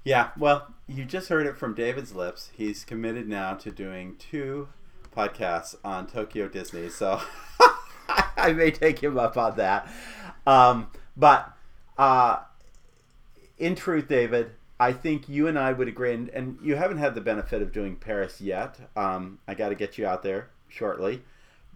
Yeah 0.04 0.32
well 0.38 0.74
you 0.88 1.06
just 1.06 1.30
heard 1.30 1.48
it 1.48 1.58
from 1.58 1.74
david's 1.74 2.14
lips. 2.14 2.52
He's 2.54 2.84
committed 2.84 3.30
now 3.30 3.54
to 3.54 3.72
doing 3.72 4.18
two 4.18 4.68
podcasts 5.16 5.76
on 5.84 6.08
tokyo 6.08 6.48
disney 6.48 6.90
so 6.90 7.22
i 8.38 8.54
may 8.54 8.72
take 8.72 9.02
him 9.02 9.18
up 9.18 9.38
on 9.38 9.56
that. 9.56 9.90
Um, 10.46 10.88
but 11.16 11.56
uh, 12.02 12.40
in 13.58 13.76
truth 13.76 14.08
david 14.08 14.52
i 14.80 14.92
think 14.92 15.30
you 15.30 15.48
and 15.48 15.58
i 15.60 15.72
would 15.72 15.88
agree 15.88 16.14
and, 16.14 16.30
and 16.30 16.58
you 16.62 16.76
haven't 16.76 16.98
had 16.98 17.14
the 17.16 17.22
benefit 17.22 17.62
of 17.62 17.72
doing 17.72 17.96
paris 17.96 18.42
yet 18.42 18.78
um, 18.96 19.38
i 19.48 19.54
got 19.54 19.70
to 19.70 19.76
get 19.76 19.98
you 19.98 20.06
out 20.06 20.24
there 20.24 20.50
shortly 20.68 21.22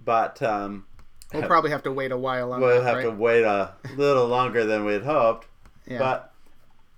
but 0.03 0.41
um, 0.41 0.85
we'll 1.33 1.43
probably 1.43 1.71
have 1.71 1.83
to 1.83 1.91
wait 1.91 2.11
a 2.11 2.17
while 2.17 2.51
on 2.53 2.59
we'll 2.61 2.81
that, 2.81 2.87
have 2.87 2.95
right? 2.97 3.03
to 3.03 3.11
wait 3.11 3.43
a 3.43 3.73
little 3.95 4.27
longer 4.27 4.65
than 4.65 4.83
we'd 4.85 5.03
hoped 5.03 5.47
Yeah. 5.87 5.99
but 5.99 6.31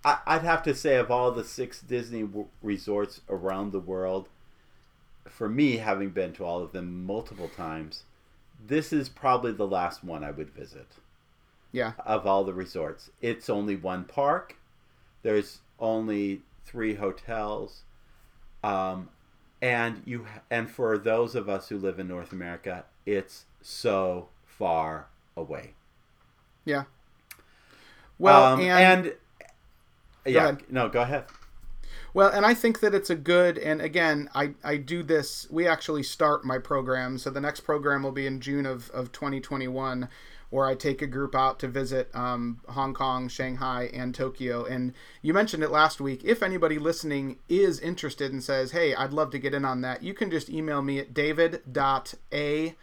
I, 0.06 0.20
I'd 0.28 0.44
have 0.44 0.64
to 0.64 0.76
say, 0.76 0.96
of 0.98 1.10
all 1.12 1.32
the 1.32 1.44
six 1.44 1.82
Disney 1.82 2.22
w- 2.22 2.48
resorts 2.62 3.22
around 3.30 3.72
the 3.72 3.80
world, 3.80 4.30
for 5.28 5.50
me, 5.50 5.78
having 5.78 6.12
been 6.12 6.34
to 6.34 6.46
all 6.46 6.62
of 6.64 6.72
them 6.72 7.04
multiple 7.06 7.50
times, 7.50 8.04
this 8.66 8.94
is 8.94 9.10
probably 9.10 9.52
the 9.52 9.68
last 9.68 10.04
one 10.04 10.24
I 10.24 10.32
would 10.32 10.52
visit 10.52 10.86
yeah 11.72 11.94
of 12.06 12.26
all 12.28 12.44
the 12.44 12.54
resorts. 12.54 13.10
It's 13.22 13.50
only 13.50 13.76
one 13.76 14.06
park. 14.06 14.56
There's 15.24 15.60
only 15.80 16.42
three 16.66 16.96
hotels, 16.96 17.84
um, 18.64 19.10
and 19.62 20.02
you 20.06 20.26
and 20.50 20.70
for 20.70 20.98
those 20.98 21.36
of 21.36 21.50
us 21.50 21.70
who 21.70 21.78
live 21.78 22.00
in 22.00 22.08
North 22.08 22.32
America, 22.32 22.86
it's 23.06 23.46
so 23.62 24.30
far 24.46 25.08
away. 25.36 25.74
Yeah. 26.66 26.84
Well, 28.20 28.44
Um, 28.54 28.60
and, 28.62 29.08
and 29.08 29.16
yeah, 30.26 30.44
ahead. 30.46 30.64
no, 30.70 30.90
go 30.90 31.02
ahead. 31.02 31.26
well, 32.14 32.30
and 32.30 32.46
I 32.46 32.54
think 32.54 32.80
that 32.80 32.94
it's 32.96 33.10
a 33.10 33.16
good. 33.16 33.58
And 33.58 33.82
again, 33.82 34.30
I 34.34 34.54
I 34.64 34.78
do 34.78 35.04
this. 35.04 35.48
We 35.50 35.68
actually 35.68 36.04
start 36.04 36.44
my 36.46 36.58
program, 36.58 37.18
so 37.18 37.30
the 37.30 37.42
next 37.42 37.62
program 37.62 38.04
will 38.04 38.12
be 38.12 38.26
in 38.28 38.42
June 38.42 38.66
of 38.66 38.90
of 38.92 39.12
2021, 39.12 40.10
where 40.50 40.66
I 40.66 40.76
take 40.76 41.02
a 41.02 41.08
group 41.08 41.36
out 41.36 41.60
to 41.60 41.68
visit 41.68 42.10
um, 42.16 42.62
Hong 42.70 42.94
Kong, 42.94 43.28
Shanghai, 43.28 43.90
and 43.94 44.14
Tokyo. 44.16 44.66
And 44.66 44.94
you 45.22 45.34
mentioned 45.34 45.64
it 45.64 45.72
last 45.72 46.00
week. 46.00 46.22
If 46.24 46.42
anybody 46.42 46.80
listening 46.80 47.40
is 47.50 47.80
interested 47.80 48.32
and 48.32 48.44
says, 48.44 48.72
"Hey, 48.72 48.96
I'd 48.96 49.14
love 49.14 49.32
to 49.32 49.40
get 49.40 49.54
in 49.54 49.66
on 49.66 49.82
that," 49.82 50.04
you 50.04 50.14
can 50.14 50.32
just 50.32 50.50
email 50.50 50.82
me 50.82 51.00
at 51.00 51.14
david.a 51.14 52.76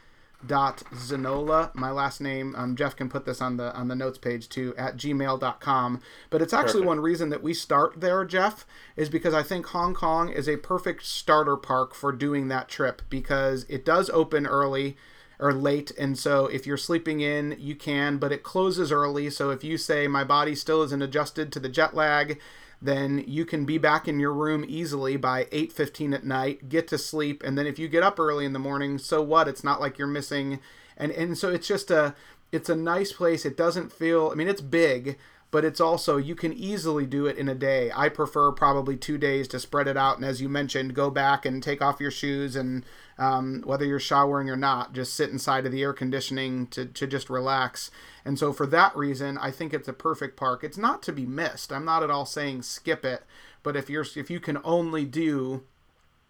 dot 0.46 0.82
zanola 0.92 1.74
my 1.74 1.90
last 1.90 2.20
name 2.20 2.54
um, 2.56 2.76
jeff 2.76 2.94
can 2.94 3.08
put 3.08 3.24
this 3.24 3.40
on 3.40 3.56
the 3.56 3.74
on 3.74 3.88
the 3.88 3.94
notes 3.94 4.18
page 4.18 4.48
too 4.48 4.74
at 4.76 4.96
gmail.com 4.96 6.00
but 6.30 6.42
it's 6.42 6.52
actually 6.52 6.80
Perfect. 6.80 6.86
one 6.86 7.00
reason 7.00 7.28
that 7.30 7.42
we 7.42 7.54
start 7.54 8.00
there 8.00 8.24
jeff 8.24 8.66
is 8.96 9.08
because 9.08 9.32
i 9.32 9.42
think 9.42 9.66
hong 9.66 9.94
kong 9.94 10.28
is 10.28 10.48
a 10.48 10.56
perfect 10.58 11.04
starter 11.06 11.56
park 11.56 11.94
for 11.94 12.12
doing 12.12 12.48
that 12.48 12.68
trip 12.68 13.02
because 13.08 13.64
it 13.68 13.84
does 13.84 14.10
open 14.10 14.46
early 14.46 14.96
or 15.38 15.52
late 15.52 15.90
and 15.98 16.18
so 16.18 16.46
if 16.46 16.66
you're 16.66 16.76
sleeping 16.76 17.20
in 17.20 17.56
you 17.58 17.74
can 17.74 18.18
but 18.18 18.32
it 18.32 18.42
closes 18.42 18.92
early 18.92 19.28
so 19.28 19.50
if 19.50 19.64
you 19.64 19.76
say 19.76 20.06
my 20.06 20.24
body 20.24 20.54
still 20.54 20.82
isn't 20.82 21.02
adjusted 21.02 21.50
to 21.50 21.60
the 21.60 21.68
jet 21.68 21.94
lag 21.94 22.38
then 22.80 23.24
you 23.26 23.46
can 23.46 23.64
be 23.64 23.78
back 23.78 24.06
in 24.06 24.20
your 24.20 24.32
room 24.32 24.62
easily 24.68 25.16
by 25.16 25.44
8:15 25.50 26.12
at 26.12 26.24
night, 26.24 26.68
get 26.68 26.86
to 26.88 26.98
sleep, 26.98 27.42
and 27.42 27.56
then 27.56 27.66
if 27.66 27.78
you 27.78 27.88
get 27.88 28.02
up 28.02 28.20
early 28.20 28.44
in 28.44 28.52
the 28.52 28.58
morning, 28.58 28.98
so 28.98 29.22
what? 29.22 29.48
It's 29.48 29.64
not 29.64 29.80
like 29.80 29.96
you're 29.96 30.06
missing 30.06 30.60
and 30.96 31.10
and 31.12 31.36
so 31.36 31.50
it's 31.50 31.66
just 31.66 31.90
a 31.90 32.14
it's 32.52 32.68
a 32.68 32.76
nice 32.76 33.12
place. 33.12 33.44
It 33.44 33.56
doesn't 33.56 33.92
feel 33.92 34.30
I 34.30 34.34
mean 34.34 34.48
it's 34.48 34.60
big, 34.60 35.18
but 35.54 35.64
it's 35.64 35.80
also 35.80 36.16
you 36.16 36.34
can 36.34 36.52
easily 36.52 37.06
do 37.06 37.26
it 37.26 37.38
in 37.38 37.48
a 37.48 37.54
day. 37.54 37.88
I 37.94 38.08
prefer 38.08 38.50
probably 38.50 38.96
2 38.96 39.16
days 39.18 39.46
to 39.46 39.60
spread 39.60 39.86
it 39.86 39.96
out 39.96 40.16
and 40.16 40.24
as 40.24 40.42
you 40.42 40.48
mentioned, 40.48 40.94
go 40.94 41.10
back 41.10 41.46
and 41.46 41.62
take 41.62 41.80
off 41.80 42.00
your 42.00 42.10
shoes 42.10 42.56
and 42.56 42.84
um, 43.18 43.62
whether 43.64 43.84
you're 43.84 44.00
showering 44.00 44.50
or 44.50 44.56
not, 44.56 44.94
just 44.94 45.14
sit 45.14 45.30
inside 45.30 45.64
of 45.64 45.70
the 45.70 45.80
air 45.80 45.92
conditioning 45.92 46.66
to, 46.66 46.86
to 46.86 47.06
just 47.06 47.30
relax. 47.30 47.92
And 48.24 48.36
so, 48.36 48.52
for 48.52 48.66
that 48.66 48.96
reason, 48.96 49.38
I 49.38 49.52
think 49.52 49.72
it's 49.72 49.86
a 49.86 49.92
perfect 49.92 50.36
park. 50.36 50.64
It's 50.64 50.76
not 50.76 51.04
to 51.04 51.12
be 51.12 51.24
missed. 51.24 51.72
I'm 51.72 51.84
not 51.84 52.02
at 52.02 52.10
all 52.10 52.26
saying 52.26 52.62
skip 52.62 53.04
it, 53.04 53.22
but 53.62 53.76
if 53.76 53.88
you're 53.88 54.06
if 54.16 54.28
you 54.28 54.40
can 54.40 54.58
only 54.64 55.04
do 55.04 55.62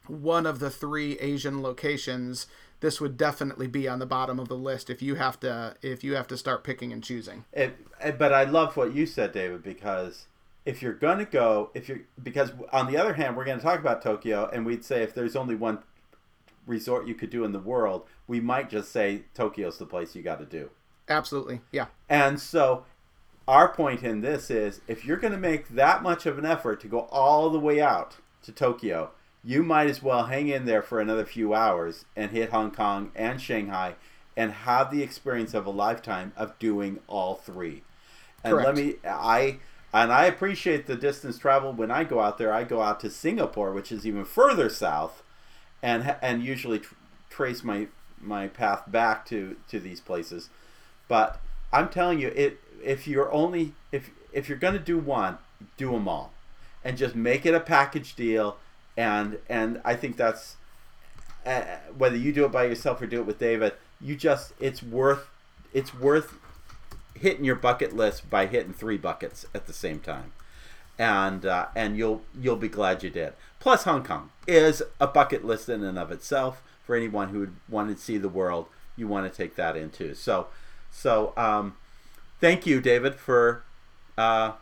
one 0.06 0.44
of 0.44 0.58
the 0.58 0.68
three 0.68 1.18
Asian 1.18 1.62
locations, 1.62 2.46
this 2.84 3.00
would 3.00 3.16
definitely 3.16 3.66
be 3.66 3.88
on 3.88 3.98
the 3.98 4.04
bottom 4.04 4.38
of 4.38 4.48
the 4.48 4.56
list 4.56 4.90
if 4.90 5.00
you 5.00 5.14
have 5.14 5.40
to 5.40 5.74
if 5.80 6.04
you 6.04 6.14
have 6.14 6.26
to 6.28 6.36
start 6.36 6.62
picking 6.62 6.92
and 6.92 7.02
choosing. 7.02 7.46
It, 7.50 7.74
it- 8.04 8.18
but 8.18 8.30
I 8.34 8.44
love 8.44 8.76
what 8.76 8.92
you 8.94 9.06
said, 9.06 9.32
David, 9.32 9.62
because 9.62 10.26
if 10.66 10.82
you're 10.82 10.92
going 10.92 11.16
to 11.18 11.24
go, 11.24 11.70
if 11.72 11.88
you're 11.88 12.00
because 12.22 12.52
on 12.72 12.86
the 12.92 12.98
other 12.98 13.14
hand, 13.14 13.38
we're 13.38 13.46
going 13.46 13.56
to 13.56 13.64
talk 13.64 13.80
about 13.80 14.02
Tokyo, 14.02 14.50
and 14.52 14.66
we'd 14.66 14.84
say 14.84 15.02
if 15.02 15.14
there's 15.14 15.34
only 15.34 15.54
one 15.54 15.78
resort 16.66 17.06
you 17.06 17.14
could 17.14 17.30
do 17.30 17.42
in 17.44 17.52
the 17.52 17.58
world, 17.58 18.04
we 18.26 18.38
might 18.38 18.68
just 18.68 18.92
say 18.92 19.22
Tokyo's 19.32 19.78
the 19.78 19.86
place 19.86 20.14
you 20.14 20.22
got 20.22 20.38
to 20.40 20.44
do. 20.46 20.68
Absolutely. 21.08 21.62
Yeah. 21.72 21.86
And 22.10 22.38
so 22.38 22.84
our 23.48 23.72
point 23.72 24.02
in 24.02 24.20
this 24.20 24.50
is 24.50 24.82
if 24.88 25.06
you're 25.06 25.16
going 25.16 25.32
to 25.32 25.38
make 25.38 25.68
that 25.68 26.02
much 26.02 26.26
of 26.26 26.38
an 26.38 26.44
effort 26.44 26.80
to 26.82 26.88
go 26.88 27.00
all 27.10 27.48
the 27.48 27.58
way 27.58 27.80
out 27.80 28.16
to 28.42 28.52
Tokyo, 28.52 29.10
you 29.44 29.62
might 29.62 29.88
as 29.88 30.02
well 30.02 30.26
hang 30.26 30.48
in 30.48 30.64
there 30.64 30.82
for 30.82 31.00
another 31.00 31.24
few 31.24 31.52
hours 31.54 32.06
and 32.16 32.30
hit 32.30 32.50
Hong 32.50 32.70
Kong 32.70 33.10
and 33.14 33.40
Shanghai 33.40 33.94
and 34.36 34.50
have 34.52 34.90
the 34.90 35.02
experience 35.02 35.54
of 35.54 35.66
a 35.66 35.70
lifetime 35.70 36.32
of 36.36 36.58
doing 36.58 37.00
all 37.06 37.34
three. 37.34 37.82
And 38.42 38.54
Correct. 38.54 38.66
let 38.66 38.76
me 38.76 38.94
I 39.04 39.58
and 39.92 40.12
I 40.12 40.24
appreciate 40.24 40.86
the 40.86 40.96
distance 40.96 41.38
travel 41.38 41.72
when 41.72 41.90
I 41.90 42.04
go 42.04 42.20
out 42.20 42.38
there. 42.38 42.52
I 42.52 42.64
go 42.64 42.82
out 42.82 43.00
to 43.00 43.10
Singapore, 43.10 43.72
which 43.72 43.92
is 43.92 44.06
even 44.06 44.24
further 44.24 44.68
south, 44.68 45.22
and 45.82 46.16
and 46.20 46.42
usually 46.42 46.80
tr- 46.80 46.94
trace 47.30 47.62
my 47.62 47.88
my 48.20 48.48
path 48.48 48.90
back 48.90 49.24
to 49.26 49.56
to 49.68 49.78
these 49.78 50.00
places. 50.00 50.50
But 51.06 51.40
I'm 51.72 51.88
telling 51.88 52.18
you, 52.18 52.28
it 52.28 52.60
if 52.82 53.06
you're 53.06 53.32
only 53.32 53.74
if 53.92 54.10
if 54.32 54.48
you're 54.48 54.58
going 54.58 54.74
to 54.74 54.80
do 54.80 54.98
one, 54.98 55.38
do 55.76 55.92
them 55.92 56.08
all, 56.08 56.32
and 56.82 56.96
just 56.96 57.14
make 57.14 57.46
it 57.46 57.54
a 57.54 57.60
package 57.60 58.14
deal. 58.16 58.56
And 58.96 59.38
and 59.48 59.80
I 59.84 59.94
think 59.94 60.16
that's 60.16 60.56
uh, 61.44 61.62
whether 61.96 62.16
you 62.16 62.32
do 62.32 62.44
it 62.44 62.52
by 62.52 62.64
yourself 62.64 63.02
or 63.02 63.06
do 63.06 63.20
it 63.20 63.26
with 63.26 63.38
David, 63.38 63.72
you 64.00 64.16
just 64.16 64.52
it's 64.60 64.82
worth 64.82 65.28
it's 65.72 65.94
worth 65.94 66.38
hitting 67.14 67.44
your 67.44 67.56
bucket 67.56 67.94
list 67.94 68.28
by 68.30 68.46
hitting 68.46 68.72
three 68.72 68.96
buckets 68.96 69.46
at 69.54 69.66
the 69.66 69.72
same 69.72 70.00
time, 70.00 70.32
and 70.98 71.44
uh, 71.44 71.66
and 71.74 71.96
you'll 71.96 72.22
you'll 72.40 72.56
be 72.56 72.68
glad 72.68 73.02
you 73.02 73.10
did. 73.10 73.32
Plus, 73.60 73.84
Hong 73.84 74.04
Kong 74.04 74.30
is 74.46 74.82
a 75.00 75.06
bucket 75.06 75.44
list 75.44 75.68
in 75.68 75.82
and 75.82 75.98
of 75.98 76.10
itself 76.10 76.62
for 76.84 76.94
anyone 76.94 77.30
who 77.30 77.40
would 77.40 77.56
want 77.68 77.94
to 77.94 78.02
see 78.02 78.18
the 78.18 78.28
world. 78.28 78.66
You 78.96 79.08
want 79.08 79.30
to 79.30 79.36
take 79.36 79.56
that 79.56 79.76
into 79.76 80.14
so 80.14 80.48
so. 80.90 81.32
Um, 81.36 81.76
thank 82.40 82.66
you, 82.66 82.80
David, 82.80 83.16
for 83.16 83.64
uh, 84.16 84.52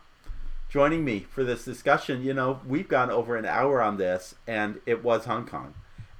joining 0.73 1.05
me 1.05 1.19
for 1.19 1.43
this 1.43 1.63
discussion. 1.63 2.23
You 2.23 2.33
know, 2.33 2.59
we've 2.67 2.87
gone 2.87 3.11
over 3.11 3.35
an 3.35 3.45
hour 3.45 3.79
on 3.79 3.97
this, 3.97 4.33
and 4.47 4.81
it 4.87 5.03
was 5.03 5.25
Hong 5.25 5.45
Kong. 5.45 5.75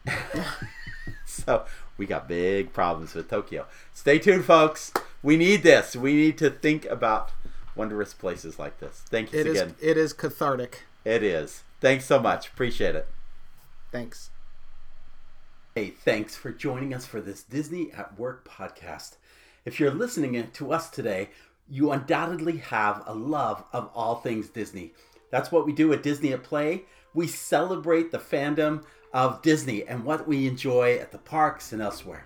so 1.26 1.66
we 1.98 2.06
got 2.06 2.28
big 2.28 2.72
problems 2.72 3.16
with 3.16 3.32
Tokyo. 3.32 3.66
Stay 3.96 4.20
tuned, 4.20 4.46
folks. 4.46 4.94
We 5.24 5.38
need 5.38 5.64
this. 5.64 5.96
We 5.96 6.14
need 6.14 6.38
to 6.38 6.52
think 6.52 6.86
about 6.86 7.32
wondrous 7.76 8.14
places 8.14 8.60
like 8.60 8.80
this. 8.80 9.02
Thank 9.10 9.34
you 9.34 9.40
It 9.40 9.48
is. 9.48 9.60
again. 9.60 9.76
It 9.82 9.98
is 9.98 10.14
cathartic. 10.14 10.84
It 11.04 11.24
is. 11.24 11.64
Thanks 11.82 12.06
so 12.06 12.20
much. 12.20 12.48
Appreciate 12.50 12.94
it. 12.94 13.08
Thanks. 13.92 14.30
Hey, 15.74 15.90
thanks 15.90 16.36
for 16.36 16.52
joining 16.52 16.94
us 16.94 17.08
for 17.08 17.20
this 17.20 17.42
Disney 17.42 17.92
at 17.92 18.20
Work 18.20 18.48
podcast. 18.48 19.16
If 19.66 19.80
you're 19.80 19.90
listening 19.90 20.48
to 20.54 20.72
us 20.72 20.92
today, 20.92 21.30
you 21.70 21.92
undoubtedly 21.92 22.58
have 22.58 23.04
a 23.06 23.14
love 23.14 23.64
of 23.74 23.90
all 23.94 24.16
things 24.16 24.50
Disney. 24.50 24.94
That's 25.32 25.52
what 25.52 25.66
we 25.66 25.74
do 25.74 25.92
at 25.94 26.04
Disney 26.04 26.34
at 26.34 26.44
Play. 26.44 26.84
We 27.14 27.28
celebrate 27.28 28.12
the 28.12 28.20
fandom 28.20 28.84
of 29.14 29.42
Disney 29.42 29.84
and 29.86 30.04
what 30.04 30.28
we 30.28 30.48
enjoy 30.48 30.98
at 30.98 31.12
the 31.12 31.18
parks 31.18 31.74
and 31.74 31.82
elsewhere. 31.82 32.26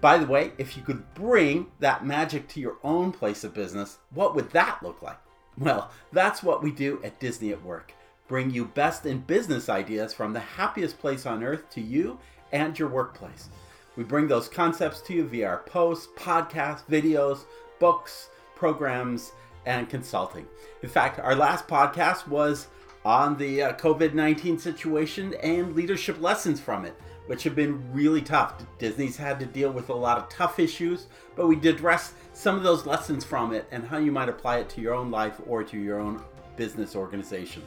By 0.00 0.18
the 0.18 0.26
way, 0.26 0.52
if 0.58 0.76
you 0.76 0.82
could 0.82 1.14
bring 1.14 1.66
that 1.78 2.04
magic 2.04 2.48
to 2.48 2.60
your 2.60 2.78
own 2.82 3.12
place 3.12 3.44
of 3.44 3.54
business, 3.54 3.98
what 4.10 4.34
would 4.34 4.50
that 4.50 4.82
look 4.82 5.02
like? 5.02 5.18
Well, 5.58 5.90
that's 6.12 6.42
what 6.42 6.62
we 6.62 6.72
do 6.72 7.00
at 7.04 7.20
Disney 7.20 7.52
at 7.52 7.62
Work. 7.62 7.92
Bring 8.26 8.50
you 8.50 8.64
best 8.64 9.06
in 9.06 9.18
business 9.18 9.68
ideas 9.68 10.12
from 10.14 10.32
the 10.32 10.40
happiest 10.40 10.98
place 10.98 11.26
on 11.26 11.44
earth 11.44 11.68
to 11.70 11.80
you 11.80 12.18
and 12.50 12.76
your 12.76 12.88
workplace. 12.88 13.48
We 13.94 14.04
bring 14.04 14.26
those 14.26 14.48
concepts 14.48 15.02
to 15.02 15.12
you 15.12 15.24
via 15.24 15.48
our 15.48 15.58
posts, 15.58 16.08
podcasts, 16.16 16.84
videos, 16.86 17.44
books, 17.78 18.30
programs, 18.62 19.32
and 19.66 19.90
consulting. 19.90 20.46
In 20.84 20.88
fact, 20.88 21.18
our 21.18 21.34
last 21.34 21.66
podcast 21.66 22.28
was 22.28 22.68
on 23.04 23.36
the 23.36 23.60
uh, 23.60 23.72
COVID 23.72 24.14
19 24.14 24.56
situation 24.56 25.34
and 25.42 25.74
leadership 25.74 26.20
lessons 26.20 26.60
from 26.60 26.84
it, 26.84 26.94
which 27.26 27.42
have 27.42 27.56
been 27.56 27.82
really 27.92 28.22
tough. 28.22 28.62
Disney's 28.78 29.16
had 29.16 29.40
to 29.40 29.46
deal 29.46 29.72
with 29.72 29.88
a 29.88 29.92
lot 29.92 30.16
of 30.16 30.28
tough 30.28 30.60
issues, 30.60 31.06
but 31.34 31.48
we 31.48 31.56
did 31.56 31.74
address 31.74 32.14
some 32.34 32.54
of 32.54 32.62
those 32.62 32.86
lessons 32.86 33.24
from 33.24 33.52
it 33.52 33.66
and 33.72 33.84
how 33.84 33.98
you 33.98 34.12
might 34.12 34.28
apply 34.28 34.58
it 34.58 34.68
to 34.68 34.80
your 34.80 34.94
own 34.94 35.10
life 35.10 35.40
or 35.48 35.64
to 35.64 35.76
your 35.76 35.98
own 35.98 36.22
business 36.54 36.94
organization. 36.94 37.64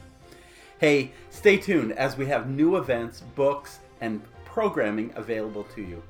Hey, 0.80 1.12
stay 1.28 1.58
tuned 1.58 1.92
as 1.92 2.16
we 2.16 2.24
have 2.24 2.48
new 2.48 2.76
events, 2.76 3.20
books, 3.34 3.80
and 4.00 4.22
programming 4.46 5.12
available 5.14 5.64
to 5.74 5.82
you. 5.82 6.02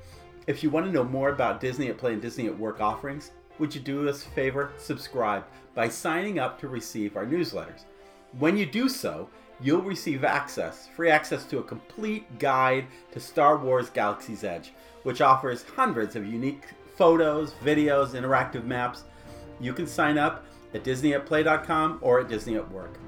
If 0.47 0.63
you 0.63 0.69
want 0.69 0.85
to 0.85 0.93
know 0.93 1.03
more 1.03 1.27
about 1.27 1.59
Disney 1.59 1.89
at 1.89 1.97
Play 1.97 2.13
and 2.13 2.21
Disney 2.21 2.45
at 2.45 2.57
Work 2.57 2.79
offerings, 2.79 3.31
would 3.59 3.73
you 3.73 3.81
do 3.81 4.07
us 4.07 4.25
a 4.25 4.29
favor? 4.29 4.71
Subscribe 4.77 5.43
by 5.73 5.89
signing 5.89 6.39
up 6.39 6.59
to 6.59 6.67
receive 6.67 7.15
our 7.15 7.25
newsletters. 7.25 7.85
When 8.39 8.57
you 8.57 8.65
do 8.65 8.89
so, 8.89 9.29
you'll 9.61 9.81
receive 9.81 10.23
access, 10.23 10.87
free 10.95 11.09
access 11.09 11.45
to 11.45 11.59
a 11.59 11.63
complete 11.63 12.39
guide 12.39 12.85
to 13.11 13.19
Star 13.19 13.57
Wars 13.57 13.89
Galaxy's 13.89 14.43
Edge, 14.43 14.73
which 15.03 15.21
offers 15.21 15.63
hundreds 15.75 16.15
of 16.15 16.25
unique 16.25 16.65
photos, 16.95 17.53
videos, 17.63 18.09
interactive 18.09 18.65
maps. 18.65 19.03
You 19.59 19.73
can 19.73 19.87
sign 19.87 20.17
up 20.17 20.45
at 20.73 20.83
disneyatplay.com 20.83 21.99
or 22.01 22.19
at 22.21 22.29
Disney 22.29 22.55
at 22.55 22.71
Work. 22.71 22.99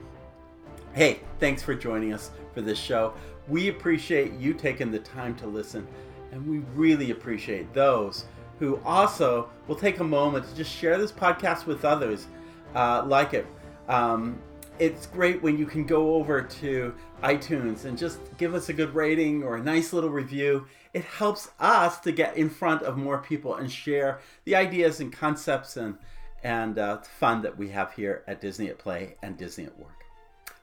Hey, 0.94 1.20
thanks 1.40 1.62
for 1.62 1.76
joining 1.76 2.14
us 2.14 2.32
for 2.54 2.62
this 2.62 2.80
show. 2.80 3.14
We 3.48 3.70
appreciate 3.70 4.34
you 4.34 4.54
taking 4.54 4.92
the 4.92 5.00
time 5.00 5.36
to 5.36 5.48
listen, 5.48 5.88
and 6.32 6.48
we 6.48 6.60
really 6.76 7.12
appreciate 7.12 7.74
those 7.74 8.26
who 8.60 8.80
also 8.86 9.50
will 9.68 9.76
take 9.76 10.00
a 10.00 10.04
moment 10.04 10.48
to 10.48 10.56
just 10.56 10.72
share 10.72 10.98
this 10.98 11.12
podcast 11.12 11.66
with 11.66 11.86
others 11.86 12.28
uh, 12.76 13.04
like 13.06 13.34
it. 13.34 13.48
Um, 13.88 14.40
it's 14.78 15.08
great 15.08 15.42
when 15.42 15.58
you 15.58 15.66
can 15.66 15.86
go 15.86 16.16
over 16.16 16.42
to 16.42 16.94
iTunes 17.24 17.86
and 17.86 17.98
just 17.98 18.20
give 18.38 18.54
us 18.54 18.70
a 18.70 18.74
good 18.74 18.94
rating 18.94 19.44
or 19.44 19.58
a 19.58 19.64
nice 19.64 19.92
little 19.92 20.10
review. 20.10 20.68
It 20.94 21.04
helps 21.04 21.50
us 21.60 22.00
to 22.02 22.12
get 22.12 22.38
in 22.38 22.50
front 22.50 22.84
of 22.84 22.98
more 22.98 23.18
people 23.18 23.56
and 23.56 23.72
share 23.72 24.20
the 24.46 24.56
ideas 24.56 25.00
and 25.00 25.12
concepts 25.12 25.76
and 25.78 25.98
and 26.42 26.80
uh, 26.80 27.02
fun 27.02 27.42
that 27.42 27.58
we 27.58 27.68
have 27.68 27.92
here 27.94 28.24
at 28.26 28.40
Disney 28.40 28.70
at 28.70 28.80
Play 28.80 29.16
and 29.22 29.38
Disney 29.38 29.66
at 29.66 29.78
Work. 29.78 30.06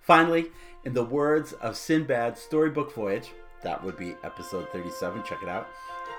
Finally, 0.00 0.46
in 0.86 0.94
the 0.94 1.04
words 1.04 1.52
of 1.54 1.76
Sindbad's 1.76 2.40
storybook 2.40 2.94
voyage, 2.94 3.32
that 3.62 3.84
would 3.84 3.98
be 3.98 4.14
episode 4.24 4.70
37, 4.70 5.22
check 5.24 5.42
it 5.42 5.50
out, 5.50 5.68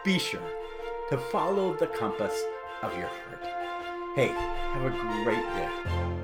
be 0.05 0.19
sure 0.19 0.47
to 1.10 1.18
follow 1.18 1.74
the 1.76 1.88
compass 1.88 2.43
of 2.84 2.93
your 2.97 3.08
heart. 3.08 3.43
Hey, 4.16 4.28
have 4.28 4.86
a 4.86 5.24
great 5.24 5.45
day. 5.55 6.16